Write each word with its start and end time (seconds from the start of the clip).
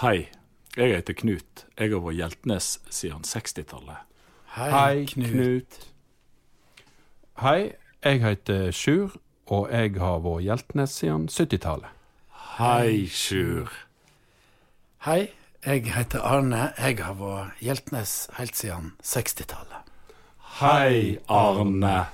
Hei, 0.00 0.28
jeg 0.76 0.94
heter 0.96 1.12
Knut. 1.12 1.66
Jeg 1.76 1.90
har 1.92 2.00
vært 2.00 2.16
Hjeltnes 2.16 2.66
siden 2.88 3.20
60-tallet. 3.28 3.98
Hei, 4.54 5.02
Knut. 5.10 5.76
Hei, 7.42 7.74
jeg 8.00 8.22
heter 8.22 8.70
Sjur, 8.72 9.18
og 9.52 9.68
jeg 9.68 9.98
har 10.00 10.22
vært 10.24 10.46
Hjeltnes 10.46 10.94
siden 11.02 11.26
70-tallet. 11.28 11.92
Hei, 12.56 13.10
Sjur. 13.12 13.68
Hei, 15.04 15.34
jeg 15.66 15.92
heter 15.92 16.24
Arne. 16.24 16.70
Jeg 16.80 16.96
har 17.04 17.20
vært 17.20 17.60
Hjeltnes 17.60 18.14
helt 18.38 18.56
siden 18.56 18.94
60-tallet. 19.04 19.92
Hei, 20.62 21.18
Arne. 21.28 22.06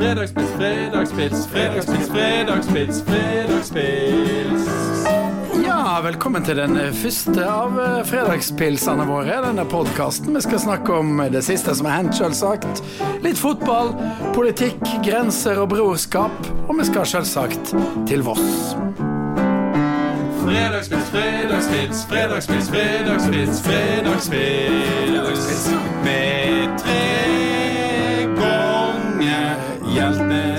Fredagspils, 0.00 0.56
fredagspils, 0.56 1.46
fredagspils, 1.52 2.10
fredagspils, 2.16 3.04
fredagspils. 3.12 4.75
Velkommen 6.02 6.44
til 6.44 6.56
den 6.58 6.76
første 6.92 7.44
av 7.48 7.78
eh, 7.80 8.02
fredagspilsene 8.04 9.06
våre. 9.08 9.38
Denne 9.44 9.64
podkasten. 9.64 10.34
Vi 10.36 10.40
skal 10.44 10.60
snakke 10.60 10.92
om 10.92 11.22
det 11.32 11.40
siste 11.46 11.72
som 11.78 11.86
er 11.88 11.94
hendt, 11.96 12.14
selvsagt. 12.18 12.82
Litt 13.24 13.38
fotball, 13.40 13.94
politikk, 14.36 14.82
grenser 15.06 15.56
og 15.62 15.70
brorskap. 15.72 16.50
Og 16.66 16.76
vi 16.76 16.84
skal 16.90 17.06
selvsagt 17.08 17.72
til 18.10 18.20
Voss. 18.26 18.76
Fredagspils, 20.42 21.08
fredagspils, 21.10 22.04
fredagspils, 22.10 22.68
fredagspils, 22.70 23.62
fredagspils. 23.66 25.64
Med 26.04 26.76
tre 26.82 27.02
ganger 28.36 29.56
Hjeltnes, 29.96 30.55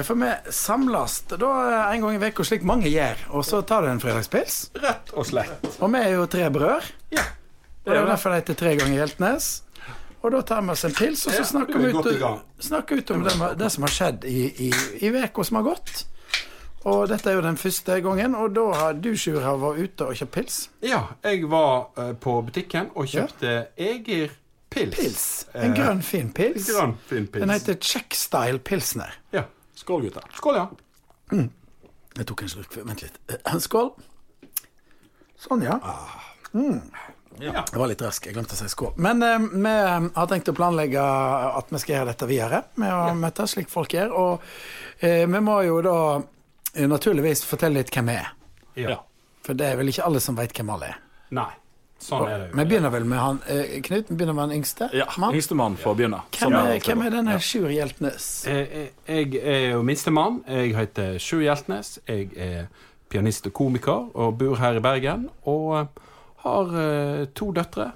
ja, 0.00 0.04
for 0.06 0.16
vi 0.16 0.30
samles 0.56 1.18
da 1.28 1.50
en 1.92 2.04
gang 2.04 2.16
i 2.16 2.28
uka, 2.30 2.44
slik 2.46 2.62
mange 2.64 2.88
gjør. 2.88 3.26
Og 3.36 3.44
så 3.44 3.60
tar 3.68 3.84
du 3.84 3.90
en 3.92 4.00
fredagspils. 4.00 4.70
Rett 4.80 5.12
og 5.12 5.26
slett. 5.28 5.66
Og 5.76 5.92
vi 5.92 6.00
er 6.00 6.14
jo 6.14 6.28
tre 6.30 6.46
brødre. 6.52 6.94
Ja. 7.12 7.26
Det 7.84 7.92
er 7.96 8.00
jo 8.02 8.08
derfor 8.08 8.32
det 8.32 8.42
heter 8.42 8.56
Tre 8.60 8.72
ganger 8.78 8.96
Hjeltnes. 8.96 9.50
Og 10.20 10.32
da 10.34 10.40
tar 10.44 10.64
vi 10.64 10.72
oss 10.74 10.84
en 10.84 10.94
pils, 10.96 11.26
og 11.26 11.32
så 11.32 11.44
snakker 11.48 11.80
vi 11.80 11.92
ut, 11.92 12.06
ut 12.92 13.12
om 13.14 13.22
det, 13.24 13.36
det 13.60 13.70
som 13.72 13.86
har 13.86 13.92
skjedd 13.94 14.26
i, 14.28 14.40
i 14.68 15.12
som 15.44 15.60
har 15.60 15.64
gått. 15.64 16.02
Og 16.88 17.06
dette 17.08 17.28
er 17.28 17.36
jo 17.36 17.44
den 17.44 17.56
første 17.60 17.96
gangen, 18.04 18.34
og 18.36 18.52
da 18.56 18.66
har 18.76 19.00
du, 19.00 19.12
Sjur, 19.16 19.40
vært 19.40 19.80
ute 19.80 20.08
og 20.08 20.16
kjøpt 20.16 20.34
pils. 20.36 20.58
Ja, 20.84 21.02
jeg 21.24 21.48
var 21.48 21.90
eh, 22.00 22.12
på 22.16 22.38
butikken 22.44 22.92
og 22.94 23.08
kjøpte 23.08 23.54
Eger 23.76 24.32
Pils. 24.70 24.96
Pils. 24.96 25.24
En 25.56 25.74
grønn, 25.74 26.00
fin 26.04 26.28
pils. 26.32 26.68
En 26.68 26.76
Grønn, 26.76 26.98
fin 27.08 27.26
pils. 27.26 27.42
Den 27.42 27.52
heter 27.52 27.80
Checkstyle 27.80 28.60
Pilsner. 28.64 29.16
Ja. 29.34 29.48
Skål, 29.80 30.06
gutter. 30.08 30.26
Skål, 30.36 30.60
ja. 30.60 30.68
Jeg 32.18 32.26
tok 32.28 32.42
en 32.44 32.50
slurk. 32.52 32.74
Vent 32.84 33.04
litt. 33.04 33.16
Eh, 33.32 33.58
Skål. 33.62 33.92
Sånn, 35.40 35.62
ja. 35.64 35.78
ja. 37.40 37.62
Jeg 37.72 37.78
var 37.80 37.88
litt 37.88 38.02
rask. 38.04 38.26
Jeg 38.28 38.36
glemte 38.36 38.52
å 38.52 38.58
si 38.58 38.66
skål. 38.68 38.90
Men 39.00 39.22
eh, 39.24 39.38
vi 39.54 39.70
har 40.18 40.26
tenkt 40.28 40.50
å 40.52 40.56
planlegge 40.56 41.00
at 41.00 41.70
vi 41.72 41.80
skal 41.80 41.94
gjøre 41.96 42.10
dette 42.12 42.28
videre 42.28 42.58
med 42.82 42.92
å 42.92 43.14
møtes 43.16 43.54
slik 43.56 43.70
folk 43.72 43.94
gjør. 43.96 44.12
Og 44.12 44.44
eh, 45.00 45.24
vi 45.30 45.40
må 45.46 45.56
jo 45.64 45.78
da 45.86 45.96
eh, 46.18 46.84
naturligvis 46.90 47.46
fortelle 47.48 47.80
litt 47.80 47.94
hvem 47.94 48.12
vi 48.12 48.18
er. 48.20 48.34
ja. 48.84 48.98
For 49.40 49.56
det 49.56 49.70
er 49.70 49.78
vel 49.80 49.88
ikke 49.88 50.04
alle 50.04 50.20
som 50.20 50.36
veit 50.36 50.52
hvem 50.52 50.68
alle 50.74 50.90
er. 50.92 50.96
Nei. 51.32 51.48
Sånn 52.00 52.22
er 52.24 52.38
det 52.40 52.46
jo. 52.50 52.56
Vi 52.56 52.64
begynner 52.70 52.92
vel 52.94 53.04
med 53.04 53.18
han 53.20 53.40
eh, 53.52 53.74
Knut. 53.84 54.08
Begynner 54.08 54.32
med 54.36 54.46
han 54.46 54.54
yngste. 54.56 54.88
Ja, 54.96 55.04
mann. 55.20 55.34
Yngstemann 55.36 55.76
får 55.80 55.98
begynne. 55.98 56.22
Hvem 56.38 56.54
er, 56.56 56.78
hvem 56.86 57.02
er 57.04 57.10
denne 57.16 57.34
Ja. 57.36 57.42
Sjur 57.44 57.68
Hjeltnes? 57.68 58.28
Jeg, 58.48 58.68
eh, 59.06 59.18
Jeg 59.20 59.42
er 59.44 59.66
jo 59.74 59.82
minstemann. 59.84 60.40
Jeg 60.48 60.72
heter 60.78 61.18
Sjur 61.20 61.42
Hjeltnes. 61.44 61.98
Jeg 62.08 62.30
er 62.36 62.66
pianist 63.10 63.46
og 63.50 63.52
komiker 63.52 64.08
og 64.14 64.38
bor 64.40 64.56
her 64.56 64.78
i 64.80 64.84
Bergen. 64.84 65.28
Og 65.44 65.76
eh, 65.80 65.86
har 66.46 66.74
eh, 66.86 67.24
to 67.36 67.50
døtre. 67.52 67.90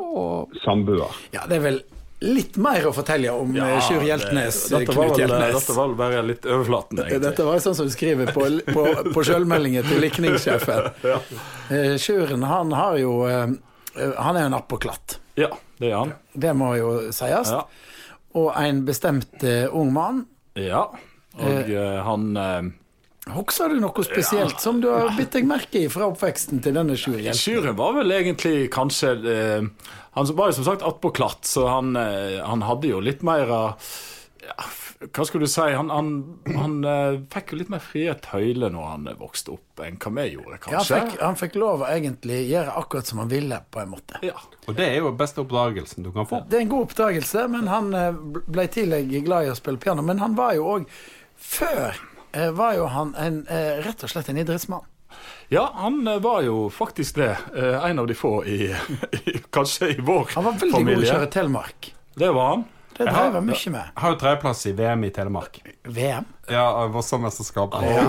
Og 0.00 0.52
samboer. 0.64 1.12
Ja, 1.34 1.44
det 1.50 1.58
er 1.60 1.64
vel 1.66 1.80
litt 2.20 2.56
mer 2.60 2.86
å 2.88 2.92
fortelle 2.92 3.32
om 3.32 3.54
Ja, 3.56 3.66
eh, 3.76 3.80
Sjur 3.86 4.02
Hjeltnes. 4.04 4.58
Det, 4.68 4.82
Dette 4.84 4.96
var 4.96 5.12
vel, 5.16 5.34
dette 5.54 5.76
var 5.76 5.88
vel 5.88 5.96
bare 5.98 6.22
litt 6.26 6.46
overflaten, 6.46 6.98
egentlig. 7.00 7.20
Dette 7.24 7.46
var 7.48 7.62
sånn 7.64 7.76
som 7.78 7.88
du 7.88 7.94
skriver 7.94 8.32
på, 8.36 8.46
på, 8.68 8.84
på 9.14 9.24
sjølmeldingen 9.24 9.86
til 9.88 10.02
likningssjefen. 10.04 10.90
ja. 11.12 11.18
Sjuren, 12.00 12.44
han 12.50 12.72
har 12.76 12.98
jo 13.00 13.14
eh, 13.30 13.46
Han 13.96 14.36
er 14.36 14.44
jo 14.44 14.50
en 14.50 14.58
appåklatt. 14.58 15.16
Ja, 15.40 15.48
det 15.80 15.92
er 15.92 15.96
han. 15.96 16.12
Det 16.32 16.52
må 16.56 16.74
jo 16.78 16.90
sies. 17.14 17.50
Ja. 17.54 17.64
Og 18.38 18.52
en 18.60 18.84
bestemt 18.86 19.42
eh, 19.42 19.66
ung 19.72 19.92
mann. 19.96 20.26
ja. 20.58 20.88
Og 21.40 21.68
eh, 21.70 21.98
han 22.04 22.36
eh, 22.36 22.62
Husker 23.28 23.68
du 23.68 23.80
noe 23.82 24.04
spesielt 24.06 24.62
som 24.62 24.78
du 24.80 24.88
har 24.88 25.10
bitt 25.16 25.34
deg 25.36 25.44
merke 25.48 25.82
i 25.84 25.88
fra 25.92 26.08
oppveksten 26.08 26.62
til 26.64 26.72
denne 26.78 26.96
Sjur 26.96 27.18
Hjeltnes? 27.18 27.42
Sjurren 27.44 27.76
var 27.76 27.92
vel 27.98 28.14
egentlig 28.16 28.70
kanskje 28.72 29.10
eh, 29.28 29.66
Han 30.16 30.30
var 30.38 30.50
jo 30.50 30.56
som 30.56 30.70
sagt 30.70 30.86
attpåklatt, 30.88 31.44
så 31.44 31.66
han, 31.68 31.92
eh, 32.00 32.38
han 32.40 32.64
hadde 32.64 32.88
jo 32.88 33.02
litt 33.04 33.20
mer 33.26 33.52
av 33.52 33.90
ja, 34.40 34.56
Hva 35.12 35.26
skulle 35.28 35.44
du 35.44 35.52
si? 35.52 35.66
Han, 35.76 35.92
han, 35.92 36.08
han 36.56 36.78
eh, 36.88 37.20
fikk 37.36 37.52
jo 37.52 37.60
litt 37.60 37.70
mer 37.76 37.84
frie 37.84 38.16
tøyler 38.24 38.72
når 38.72 38.88
han 38.88 39.06
vokste 39.20 39.52
opp, 39.58 39.84
enn 39.84 40.00
hva 40.00 40.14
vi 40.16 40.26
gjorde, 40.32 40.56
Ja, 40.56 40.64
han, 40.64 40.72
kanskje. 40.80 40.98
fikk, 41.04 41.20
han 41.20 41.38
fikk 41.44 41.60
lov 41.60 41.84
å 41.84 41.92
egentlig 41.92 42.40
gjøre 42.48 42.74
akkurat 42.80 43.12
som 43.12 43.20
han 43.22 43.30
ville, 43.30 43.60
på 43.70 43.84
en 43.84 43.92
måte. 43.92 44.20
Ja. 44.26 44.40
Og 44.64 44.74
det 44.80 44.88
er 44.88 44.98
jo 45.04 45.12
beste 45.20 45.44
oppdragelsen 45.44 46.08
du 46.08 46.10
kan 46.16 46.28
få. 46.28 46.40
Det 46.48 46.56
er 46.56 46.64
en 46.64 46.72
god 46.72 46.88
oppdragelse, 46.88 47.46
men 47.52 47.68
han 47.68 47.92
eh, 47.94 48.20
ble 48.48 48.66
tidlig 48.72 49.24
glad 49.28 49.46
i 49.46 49.52
å 49.52 49.60
spille 49.60 49.80
piano. 49.80 50.02
Men 50.08 50.24
han 50.24 50.40
var 50.40 50.56
jo 50.56 50.68
òg 50.78 50.88
Før 51.40 51.96
var 52.54 52.74
jo 52.74 52.86
han 52.86 53.14
en, 53.18 53.46
eh, 53.46 53.80
rett 53.84 54.04
og 54.04 54.10
slett 54.10 54.28
en 54.28 54.38
idrettsmann. 54.38 54.84
ja, 55.48 55.70
han 55.74 56.06
eh, 56.06 56.18
var 56.18 56.42
jo 56.42 56.68
faktisk 56.70 57.14
det. 57.20 57.36
Eh, 57.56 57.84
en 57.90 57.98
av 57.98 58.06
de 58.06 58.14
få 58.14 58.44
i, 58.44 58.76
i 59.32 59.38
Kanskje 59.50 59.94
i 59.94 60.00
vår 60.00 60.24
familie. 60.24 60.34
Han 60.34 60.44
var 60.44 60.60
veldig 60.60 60.84
god 60.84 60.92
til 60.92 61.08
å 61.08 61.14
kjøre 61.14 61.32
telemark. 61.38 61.94
Det 62.14 62.30
var 62.36 62.54
han. 62.54 62.68
Det 63.00 63.06
drev 63.06 63.32
han 63.32 63.46
mye 63.46 63.70
med. 63.72 63.92
Jeg 63.94 64.02
har 64.02 64.12
jo 64.12 64.16
tredjeplass 64.20 64.66
i 64.68 64.72
VM 64.76 65.04
i 65.04 65.10
Telemark. 65.14 65.54
VM. 65.88 66.24
Ja, 66.52 66.86
Vossamesterskapet. 66.92 67.86
Ja, 67.86 68.02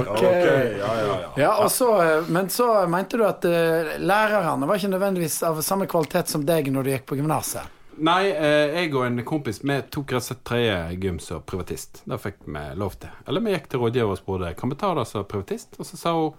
ok. 0.00 0.16
okay. 0.16 0.72
ja, 0.78 0.88
ja, 0.98 1.04
ja. 1.06 1.28
Ja, 1.36 1.52
og 1.62 1.70
så, 1.70 2.02
eh, 2.02 2.24
Men 2.28 2.50
så 2.50 2.86
mente 2.90 3.20
du 3.20 3.22
at 3.28 3.44
eh, 3.44 3.94
lærerne 4.02 4.66
var 4.66 4.80
ikke 4.80 4.90
nødvendigvis 4.90 5.38
av 5.46 5.60
samme 5.62 5.86
kvalitet 5.86 6.32
som 6.32 6.42
deg 6.46 6.72
når 6.74 6.82
du 6.82 6.90
gikk 6.96 7.06
på 7.12 7.20
gymnaset. 7.20 7.70
Nei, 8.02 8.30
eh, 8.32 8.74
jeg 8.80 8.94
og 8.94 9.04
en 9.06 9.20
kompis 9.26 9.60
Vi 9.62 9.76
tok 9.94 10.12
rett 10.14 10.22
og 10.22 10.26
slett 10.26 10.42
tredje 10.48 10.78
gym 11.02 11.20
som 11.22 11.42
privatist. 11.46 12.02
Det 12.08 12.18
fikk 12.22 12.42
vi 12.46 12.64
lov 12.80 12.96
til. 12.98 13.12
Eller 13.28 13.44
vi 13.44 13.54
gikk 13.54 13.68
til 13.70 13.82
rådgiver 13.84 14.16
og 14.16 14.18
spurte 14.18 14.54
kan 14.58 14.72
vi 14.72 14.78
ta 14.80 14.94
det 14.98 15.06
som 15.10 15.24
privatist. 15.28 15.78
Og 15.78 15.86
så 15.86 16.00
sa 16.00 16.14
hun 16.18 16.34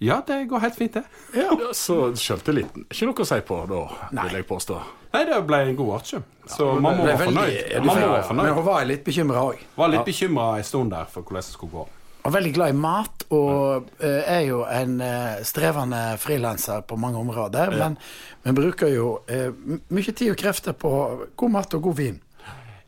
ja, 0.00 0.22
det 0.26 0.46
går 0.48 0.62
helt 0.62 0.76
fint, 0.78 0.94
det. 0.96 1.02
Ja, 1.36 1.52
så 1.76 2.14
selvtilliten. 2.16 2.86
Ikke 2.88 3.10
noe 3.10 3.20
å 3.20 3.26
si 3.28 3.36
på 3.44 3.58
da, 3.68 3.80
Nei. 4.16 4.22
vil 4.30 4.38
jeg 4.38 4.46
påstå. 4.48 4.78
Nei, 5.12 5.20
det 5.28 5.40
ble 5.44 5.58
en 5.66 5.76
god 5.76 5.90
artium. 5.98 6.22
Så 6.48 6.70
ja, 6.70 6.78
mamma 6.80 7.04
var 7.04 7.20
fornøyd. 7.20 7.50
ja, 7.68 7.82
Mamma 7.84 8.06
var 8.14 8.32
Men 8.38 8.48
hun 8.56 8.64
var 8.64 8.86
litt 8.88 9.04
bekymra 9.04 9.42
òg. 9.50 9.60
Var 9.76 9.92
litt 9.92 10.08
bekymra 10.08 10.46
en 10.56 10.64
stund 10.64 10.94
der 10.96 11.04
for 11.04 11.20
hvordan 11.20 11.44
det 11.44 11.52
skulle 11.52 11.74
gå. 11.74 11.84
Og 12.20 12.32
veldig 12.34 12.52
glad 12.52 12.74
i 12.74 12.76
mat, 12.76 13.22
og 13.32 13.86
uh, 14.02 14.06
er 14.28 14.42
jo 14.44 14.64
en 14.68 14.98
uh, 15.00 15.40
strevende 15.46 16.00
frilanser 16.20 16.82
på 16.84 16.98
mange 17.00 17.20
områder. 17.20 17.72
Men 17.80 17.96
vi 18.44 18.56
bruker 18.56 18.92
jo 18.92 19.12
uh, 19.24 19.78
mye 19.88 20.12
tid 20.12 20.34
og 20.34 20.40
krefter 20.40 20.76
på 20.76 20.90
god 21.36 21.54
mat 21.54 21.78
og 21.78 21.88
god 21.88 21.96
vin. 22.02 22.18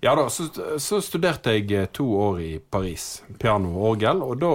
Ja 0.02 0.16
da, 0.18 0.24
så, 0.34 0.48
så 0.82 0.98
studerte 0.98 1.52
jeg 1.54 1.92
to 1.94 2.08
år 2.18 2.40
i 2.42 2.52
Paris, 2.58 3.22
piano 3.38 3.70
og 3.76 3.84
orgel, 3.92 4.24
og 4.26 4.40
da 4.42 4.50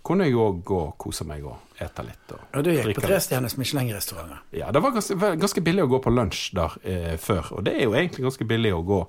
kunne 0.00 0.24
jeg 0.24 0.38
òg 0.40 0.62
gå 0.64 0.78
og 0.86 0.94
kose 0.96 1.26
meg 1.28 1.44
og 1.44 1.76
ete 1.76 2.06
litt. 2.06 2.32
Og, 2.32 2.46
Og 2.56 2.64
du 2.64 2.70
gikk 2.72 2.96
på 2.96 3.04
trestjerners 3.04 3.58
Michelin-restauranter. 3.60 4.40
Ja, 4.56 4.72
det 4.72 4.80
var 4.80 4.94
ganske, 4.96 5.18
ganske 5.36 5.64
billig 5.66 5.84
å 5.84 5.90
gå 5.92 6.00
på 6.06 6.14
lunsj 6.16 6.54
der 6.56 6.78
før, 7.20 7.52
og 7.58 7.66
det 7.68 7.76
er 7.82 7.84
jo 7.84 7.92
egentlig 7.92 8.24
ganske 8.24 8.48
billig 8.48 8.72
å 8.72 8.80
gå 8.94 9.02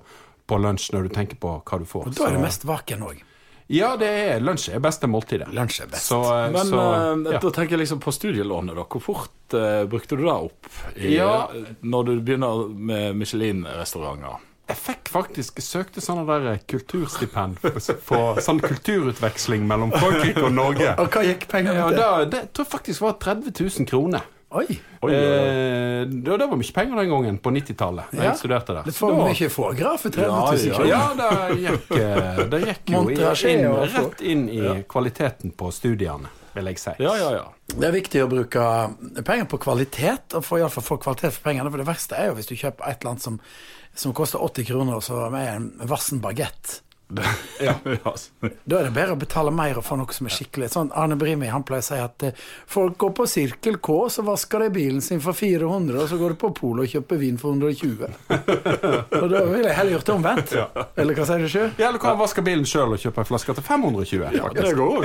på 0.52 0.60
lunsj 0.60 0.92
når 0.92 1.08
du 1.08 1.16
tenker 1.16 1.40
på 1.40 1.56
hva 1.64 1.80
du 1.80 1.88
får. 1.88 2.10
Og 2.12 2.18
da 2.20 2.28
er 2.28 2.36
du 2.36 2.44
mest 2.44 2.68
vaken 2.68 3.08
òg. 3.08 3.24
Ja, 3.66 3.94
det 3.96 4.08
er 4.08 4.42
lunsj 4.44 4.68
er 4.76 4.82
beste 4.84 5.08
måltidet. 5.08 5.48
Lunsj 5.56 5.80
er 5.86 5.92
best. 5.92 6.10
Så, 6.10 6.20
eh, 6.20 6.50
Men 6.52 6.66
så, 6.68 6.80
eh, 6.80 7.32
ja. 7.32 7.40
da 7.40 7.50
tenker 7.50 7.76
jeg 7.78 7.84
liksom 7.86 8.00
på 8.00 8.12
studielånet, 8.12 8.76
da. 8.76 8.84
Hvor 8.84 9.00
fort 9.00 9.56
uh, 9.56 9.84
brukte 9.88 10.18
du 10.20 10.24
det 10.26 10.34
opp 10.34 10.68
i, 10.96 11.14
Ja. 11.16 11.48
når 11.80 12.04
du 12.04 12.12
begynner 12.20 12.68
med 12.68 13.16
Michelin-restauranter? 13.16 14.42
Jeg 14.68 14.80
fikk 14.80 15.10
faktisk 15.12 15.58
søkte 15.60 16.00
sånne 16.00 16.24
der 16.24 16.60
kulturstipend 16.68 17.58
for, 17.60 17.98
for 18.00 18.40
sånn 18.40 18.62
kulturutveksling 18.64 19.66
mellom 19.68 19.92
Frankrike 19.92 20.40
og 20.40 20.54
Norge. 20.56 20.94
Og 21.00 21.10
hva 21.12 21.24
gikk 21.26 21.44
pengene 21.50 21.76
Ja, 21.76 21.90
det, 21.92 22.30
det 22.32 22.40
tror 22.56 22.64
jeg 22.64 22.72
faktisk 22.72 23.04
var 23.04 23.18
30 23.20 23.52
000 23.60 23.88
kroner. 23.90 24.24
Oi! 24.54 24.66
Oi, 25.02 25.10
oi, 25.10 25.10
oi. 25.10 25.14
Eh, 25.18 26.04
det, 26.06 26.36
det 26.38 26.46
var 26.46 26.58
mye 26.60 26.74
penger 26.76 27.00
den 27.00 27.08
gangen, 27.10 27.38
på 27.42 27.50
90-tallet, 27.50 28.12
da 28.12 28.20
Ja. 28.22 28.28
jeg 28.30 28.38
studerte 28.38 28.76
der. 28.76 28.84
Det 28.86 28.94
for 28.94 29.10
Da- 29.10 29.24
mye 29.26 29.48
foregraf 29.50 30.04
for 30.06 30.14
30 30.14 30.28
000 30.30 30.86
Ja, 30.86 30.86
ja, 30.86 31.00
kroner. 31.08 31.24
Ja, 31.26 31.48
det 31.48 31.58
gikk, 31.64 31.90
eh, 31.98 32.44
det 32.52 32.60
gikk 32.68 32.92
jo 32.94 33.02
inn, 33.10 33.66
rett 33.96 34.22
inn 34.22 34.44
i 34.48 34.60
kvaliteten 34.88 35.52
på 35.58 35.72
studiene, 35.74 36.30
vil 36.54 36.70
jeg 36.70 36.78
si. 36.78 36.94
Ja, 37.02 37.16
ja, 37.18 37.30
ja. 37.40 37.44
Det 37.74 37.88
er 37.88 37.92
viktig 37.96 38.22
å 38.22 38.28
bruke 38.30 38.62
penger 39.26 39.46
på 39.50 39.58
kvalitet, 39.58 40.34
og 40.38 40.44
få, 40.46 40.58
i 40.60 40.62
alle 40.62 40.70
fall 40.70 40.86
få 40.86 41.00
kvalitet 41.02 41.32
for 41.34 41.50
pengene. 41.50 41.70
For 41.74 41.78
det 41.82 41.86
verste 41.88 42.14
er 42.20 42.30
jo 42.30 42.34
hvis 42.38 42.46
du 42.46 42.54
kjøper 42.54 42.86
et 42.92 43.00
eller 43.02 43.10
annet 43.16 43.22
som, 43.26 43.40
som 43.94 44.12
koster 44.14 44.38
80 44.38 44.68
kroner, 44.70 44.94
og 45.00 45.02
så 45.02 45.26
med 45.34 45.48
en 45.56 45.88
vassen 45.90 46.20
bagett. 46.22 46.80
Ja. 47.62 47.74
Da 48.64 48.78
er 48.80 48.88
det 48.88 48.94
bedre 48.96 49.14
å 49.14 49.18
betale 49.20 49.52
mer 49.54 49.78
og 49.78 49.84
få 49.86 49.96
noe 49.98 50.12
som 50.14 50.26
er 50.28 50.34
skikkelig. 50.34 50.70
Sånn 50.72 50.90
Arne 50.96 51.16
Brimi 51.20 51.48
han 51.52 51.64
pleier 51.66 51.84
å 51.84 51.86
si 51.86 51.98
at 52.00 52.24
eh, 52.26 52.36
folk 52.70 52.96
går 53.00 53.12
på 53.18 53.26
Sirkel 53.30 53.78
K, 53.84 53.96
så 54.12 54.24
vasker 54.26 54.64
de 54.64 54.70
bilen 54.74 55.02
sin 55.04 55.22
for 55.24 55.36
400, 55.36 55.96
og 56.02 56.08
så 56.10 56.18
går 56.20 56.34
de 56.34 56.38
på 56.40 56.50
Polo 56.56 56.84
og 56.84 56.90
kjøper 56.90 57.20
vin 57.20 57.38
for 57.40 57.54
120. 57.54 58.04
og 59.22 59.26
da 59.32 59.42
ville 59.48 59.68
jeg 59.68 59.76
heller 59.78 59.96
gjort 59.96 60.08
det 60.10 60.14
omvendt. 60.14 60.54
Eller 61.00 61.18
hva 61.18 61.28
sier 61.28 61.44
du 61.44 61.50
sjøl? 61.52 61.70
Ja, 61.80 61.88
eller 61.90 62.02
kan 62.02 62.18
vaske 62.20 62.44
bilen 62.46 62.66
sjøl 62.68 62.96
og 62.96 63.02
kjøpe 63.02 63.24
en 63.24 63.30
flaske 63.30 63.56
til 63.58 63.66
520. 63.68 64.24
faktisk. 64.40 64.62
Det 64.64 64.74
går 64.80 64.94
òg. 64.98 65.04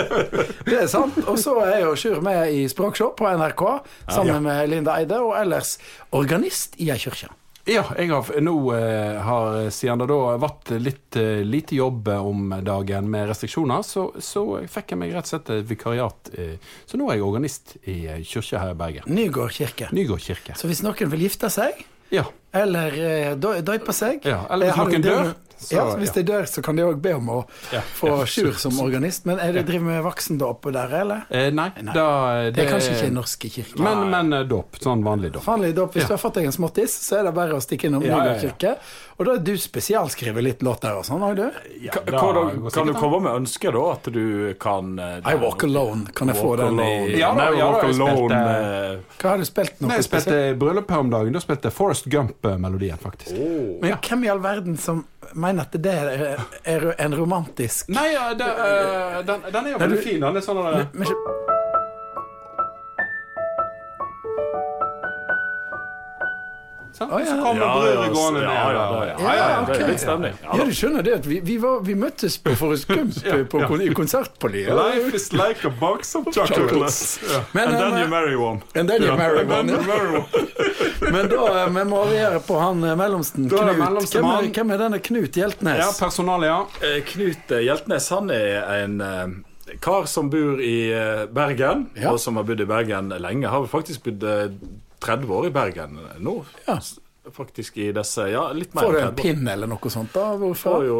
Det 0.70 0.78
er 0.84 0.88
sant. 0.90 1.18
Og 1.26 1.38
så 1.40 1.56
er 1.66 1.84
jo 1.84 1.94
Sjur 1.98 2.20
med 2.24 2.54
i 2.54 2.64
Språkshow 2.70 3.12
på 3.18 3.28
NRK 3.40 3.64
sammen 4.10 4.44
med 4.46 4.70
Linda 4.72 4.96
Eide, 5.00 5.20
og 5.20 5.36
ellers 5.40 5.76
organist 6.16 6.78
i 6.80 6.90
ei 6.92 6.98
kirke. 7.00 7.30
Ja, 7.70 7.84
jeg 7.94 8.08
har 8.10 8.26
nå 8.42 8.54
eh, 8.74 9.20
har 9.22 9.68
siden 9.70 10.00
det 10.02 10.08
da 10.10 10.18
vært 10.42 10.72
litt 10.82 11.18
eh, 11.20 11.42
lite 11.46 11.76
jobb 11.78 12.08
om 12.16 12.50
dagen 12.66 13.06
med 13.12 13.28
restriksjoner, 13.30 13.84
så, 13.86 14.08
så 14.18 14.42
fikk 14.66 14.94
jeg 14.96 14.98
meg 15.04 15.12
rett 15.14 15.28
og 15.28 15.32
slett 15.36 15.52
et 15.54 15.68
vikariat. 15.70 16.32
Eh, 16.34 16.56
så 16.90 16.98
nå 16.98 17.06
er 17.12 17.20
jeg 17.20 17.26
organist 17.28 17.76
i 17.86 17.98
kirka 18.26 18.58
her 18.64 18.74
i 18.74 18.78
Bergen. 18.80 19.06
Nygård 19.06 19.54
kirke. 19.54 19.90
Nygård 19.94 20.24
kirke. 20.24 20.56
Så 20.58 20.66
hvis 20.70 20.82
noen 20.86 21.12
vil 21.14 21.26
gifte 21.28 21.50
seg, 21.54 21.84
Ja. 22.10 22.24
eller 22.52 22.90
eh, 22.98 23.34
døype 23.38 23.92
seg 23.94 24.24
Ja, 24.26 24.40
eller 24.50 24.72
hvis 24.72 24.80
eh, 24.80 24.90
noen 24.90 25.04
dør, 25.06 25.34
så- 25.60 25.74
ja, 25.76 25.84
Hvis 25.96 26.14
ja. 26.14 26.22
de 26.22 26.32
dør, 26.32 26.42
så 26.48 26.62
kan 26.62 26.76
de 26.76 26.82
òg 26.82 27.00
be 27.02 27.12
om 27.14 27.26
å 27.28 27.46
Ja, 27.72 27.80
få 27.80 28.08
ja, 28.08 28.24
Sjur 28.26 28.52
som 28.58 28.72
organist. 28.80 29.26
Men 29.26 29.38
er 29.38 29.52
det 29.52 29.66
driver 29.66 29.84
med 29.86 30.02
voksendåp 30.04 30.72
der, 30.72 30.88
eller? 31.00 31.22
Eh, 31.30 31.50
nei, 31.50 31.70
Nei. 31.82 31.92
Da, 31.94 32.50
Det 32.50 32.58
er 32.66 32.70
kanskje 32.72 32.96
ikke 32.96 33.12
norske 33.12 33.50
kirker. 33.50 33.78
Men, 33.82 34.10
men 34.10 34.32
eh, 34.32 34.44
dåp. 34.44 34.78
Sånn 34.80 35.02
vanlig 35.04 35.32
dåp. 35.32 35.44
Vanlig 35.44 35.74
dåp, 35.74 35.92
Hvis 35.94 36.02
Ja. 36.02 36.08
du 36.08 36.14
har 36.14 36.18
fått 36.30 36.34
deg 36.34 36.44
en 36.46 36.52
småttis, 36.52 36.90
så 36.96 37.20
er 37.20 37.24
det 37.24 37.34
bare 37.34 37.52
å 37.52 37.60
stikke 37.60 37.86
innom 37.88 38.02
Ja, 38.04 38.16
Nygård 38.16 38.42
ja. 38.42 38.48
kirke. 38.50 38.76
Og 39.18 39.26
da 39.26 39.32
er 39.34 39.38
du 39.44 39.52
spesialskrevet 39.58 40.42
litt 40.42 40.60
låter 40.62 40.96
og 40.96 41.04
sånn, 41.04 41.20
har 41.20 41.34
du? 41.34 41.50
Ja, 41.82 41.92
da, 41.92 42.10
da- 42.10 42.70
kan 42.70 42.86
du 42.86 42.94
komme 42.94 43.20
med 43.22 43.32
ønske, 43.42 43.70
da? 43.72 43.92
At 43.92 44.04
du 44.10 44.54
kan 44.58 44.98
eh, 44.98 45.20
I 45.26 45.34
Walk 45.36 45.62
Alone, 45.64 46.06
kan 46.14 46.28
jeg 46.28 46.36
få 46.36 46.56
den 46.56 46.78
i 46.80 47.18
Ja, 47.18 47.34
da, 47.34 47.50
Nei, 47.50 47.58
ja, 47.58 47.66
da, 47.66 47.72
Walk 47.72 47.84
jeg 47.84 47.94
spilte- 47.94 48.94
eh, 48.94 48.98
Hva 49.20 49.28
har 49.30 49.36
du 49.38 49.44
spilt 49.44 49.80
nå? 49.80 49.88
Jeg 49.90 50.04
spilte 50.04 50.58
bryllup 50.58 50.88
her 50.90 50.98
om 50.98 51.10
dagen. 51.10 51.32
Da 51.32 51.38
spilte 51.40 51.62
jeg 51.68 51.72
Forest 51.72 52.08
Gump-melodien, 52.08 52.98
faktisk. 52.98 53.36
Men 53.82 53.98
hvem 53.98 54.24
i 54.24 54.28
all 54.28 54.38
verden 54.40 54.78
som 54.78 55.04
mener 55.34 55.62
at 55.68 55.76
det 55.82 55.92
er, 55.94 56.40
er 56.64 56.88
en 56.98 57.14
romantisk 57.14 57.88
Nei, 57.88 58.08
ja, 58.14 58.30
det, 58.34 58.46
eh, 58.46 59.20
den, 59.26 59.46
den 59.52 59.66
er 59.66 59.70
jo 59.74 59.78
veldig 59.84 60.02
fin. 60.04 60.20
Den 60.20 60.36
er 60.40 60.44
sånn 60.44 60.60
men, 60.64 60.86
Men- 60.92 61.49
sånn, 67.00 67.10
Å, 67.10 67.18
ja. 67.20 67.26
Så 67.30 67.36
kommer 67.42 67.62
Ja, 67.64 67.70
brødre 67.80 68.04
ja, 68.04 68.12
gående 68.14 68.40
ja, 68.40 68.48
ned. 68.48 68.56
ja, 68.56 68.70
ja, 68.70 69.16
Ja, 69.20 69.34
ja, 69.40 69.60
ok. 69.62 69.70
Det 69.72 69.80
er 69.80 69.88
litt 69.90 70.02
stemning. 70.04 70.34
Ja, 70.44 70.56
Ja, 70.60 70.64
du 70.68 70.72
skjønner 70.76 71.06
det 71.06 71.14
at 71.16 71.26
vi, 71.30 71.40
vi, 71.50 71.56
var, 71.62 71.80
vi 71.86 71.94
møttes 71.96 72.36
på 72.44 72.54
Forrest 72.60 72.88
Gump 72.90 73.16
på, 73.50 73.62
på, 73.70 73.80
i 73.80 73.88
konsert 73.96 74.36
på 74.42 74.50
Life 74.52 75.14
is 75.16 75.32
like 75.32 75.64
a 75.64 75.72
box 75.80 76.14
of 76.14 76.28
chocolates. 76.34 77.18
Men, 77.56 77.68
And 77.68 77.76
then 77.80 77.92
eh, 77.94 78.00
you 78.04 78.08
marry 78.08 78.36
one. 78.36 78.60
and 78.74 78.88
then 78.88 79.02
you 79.02 79.16
marry 79.16 79.44
one. 79.44 79.66
Men 81.12 81.28
da 81.32 81.44
eh, 81.64 81.68
vi 81.74 81.84
må 81.88 82.04
videre 82.10 82.40
på 82.44 82.58
han 82.60 82.84
eh, 82.84 82.96
mellomsten, 82.96 83.46
er 83.48 83.56
Knut. 83.56 83.78
mellomste 83.80 84.18
Hvem 84.20 84.28
er, 84.30 84.50
hvem 84.54 84.70
er 84.76 84.82
denne 84.84 84.98
Knut 85.02 85.38
Hjeltnes? 85.40 85.78
ja, 85.80 85.88
personalia. 85.98 86.58
Eh, 86.84 87.00
Knut 87.08 87.54
eh, 87.56 87.62
Hjeltnes 87.66 88.10
han 88.12 88.30
er 88.34 88.68
en 88.84 89.00
eh, 89.00 89.78
kar 89.80 90.06
som 90.10 90.28
bor 90.32 90.60
i 90.62 90.90
eh, 90.92 91.24
Bergen, 91.32 91.88
Ja. 91.96 92.12
og 92.12 92.20
som 92.20 92.36
har 92.40 92.44
bodd 92.48 92.60
i 92.60 92.68
Bergen 92.68 93.08
lenge. 93.22 93.48
Har 93.48 93.66
faktisk 93.70 94.04
bodd 94.08 94.24
eh, 94.28 94.48
30 95.00 95.32
år 95.36 95.46
i 95.48 95.54
Bergen 95.54 96.00
nå. 96.18 96.34
Ja. 96.66 96.78
Faktisk 97.30 97.76
i 97.78 97.90
disse 97.94 98.24
Ja, 98.32 98.46
litt 98.56 98.72
mer 98.74 98.86
Får 98.86 98.94
du 98.96 99.00
en 99.02 99.16
pinn 99.18 99.48
eller 99.48 99.68
noe 99.68 99.90
sånt? 99.92 100.12
da? 100.14 100.30
Får 100.32 100.40
Hvorfor? 100.40 100.84
jo, 100.86 100.98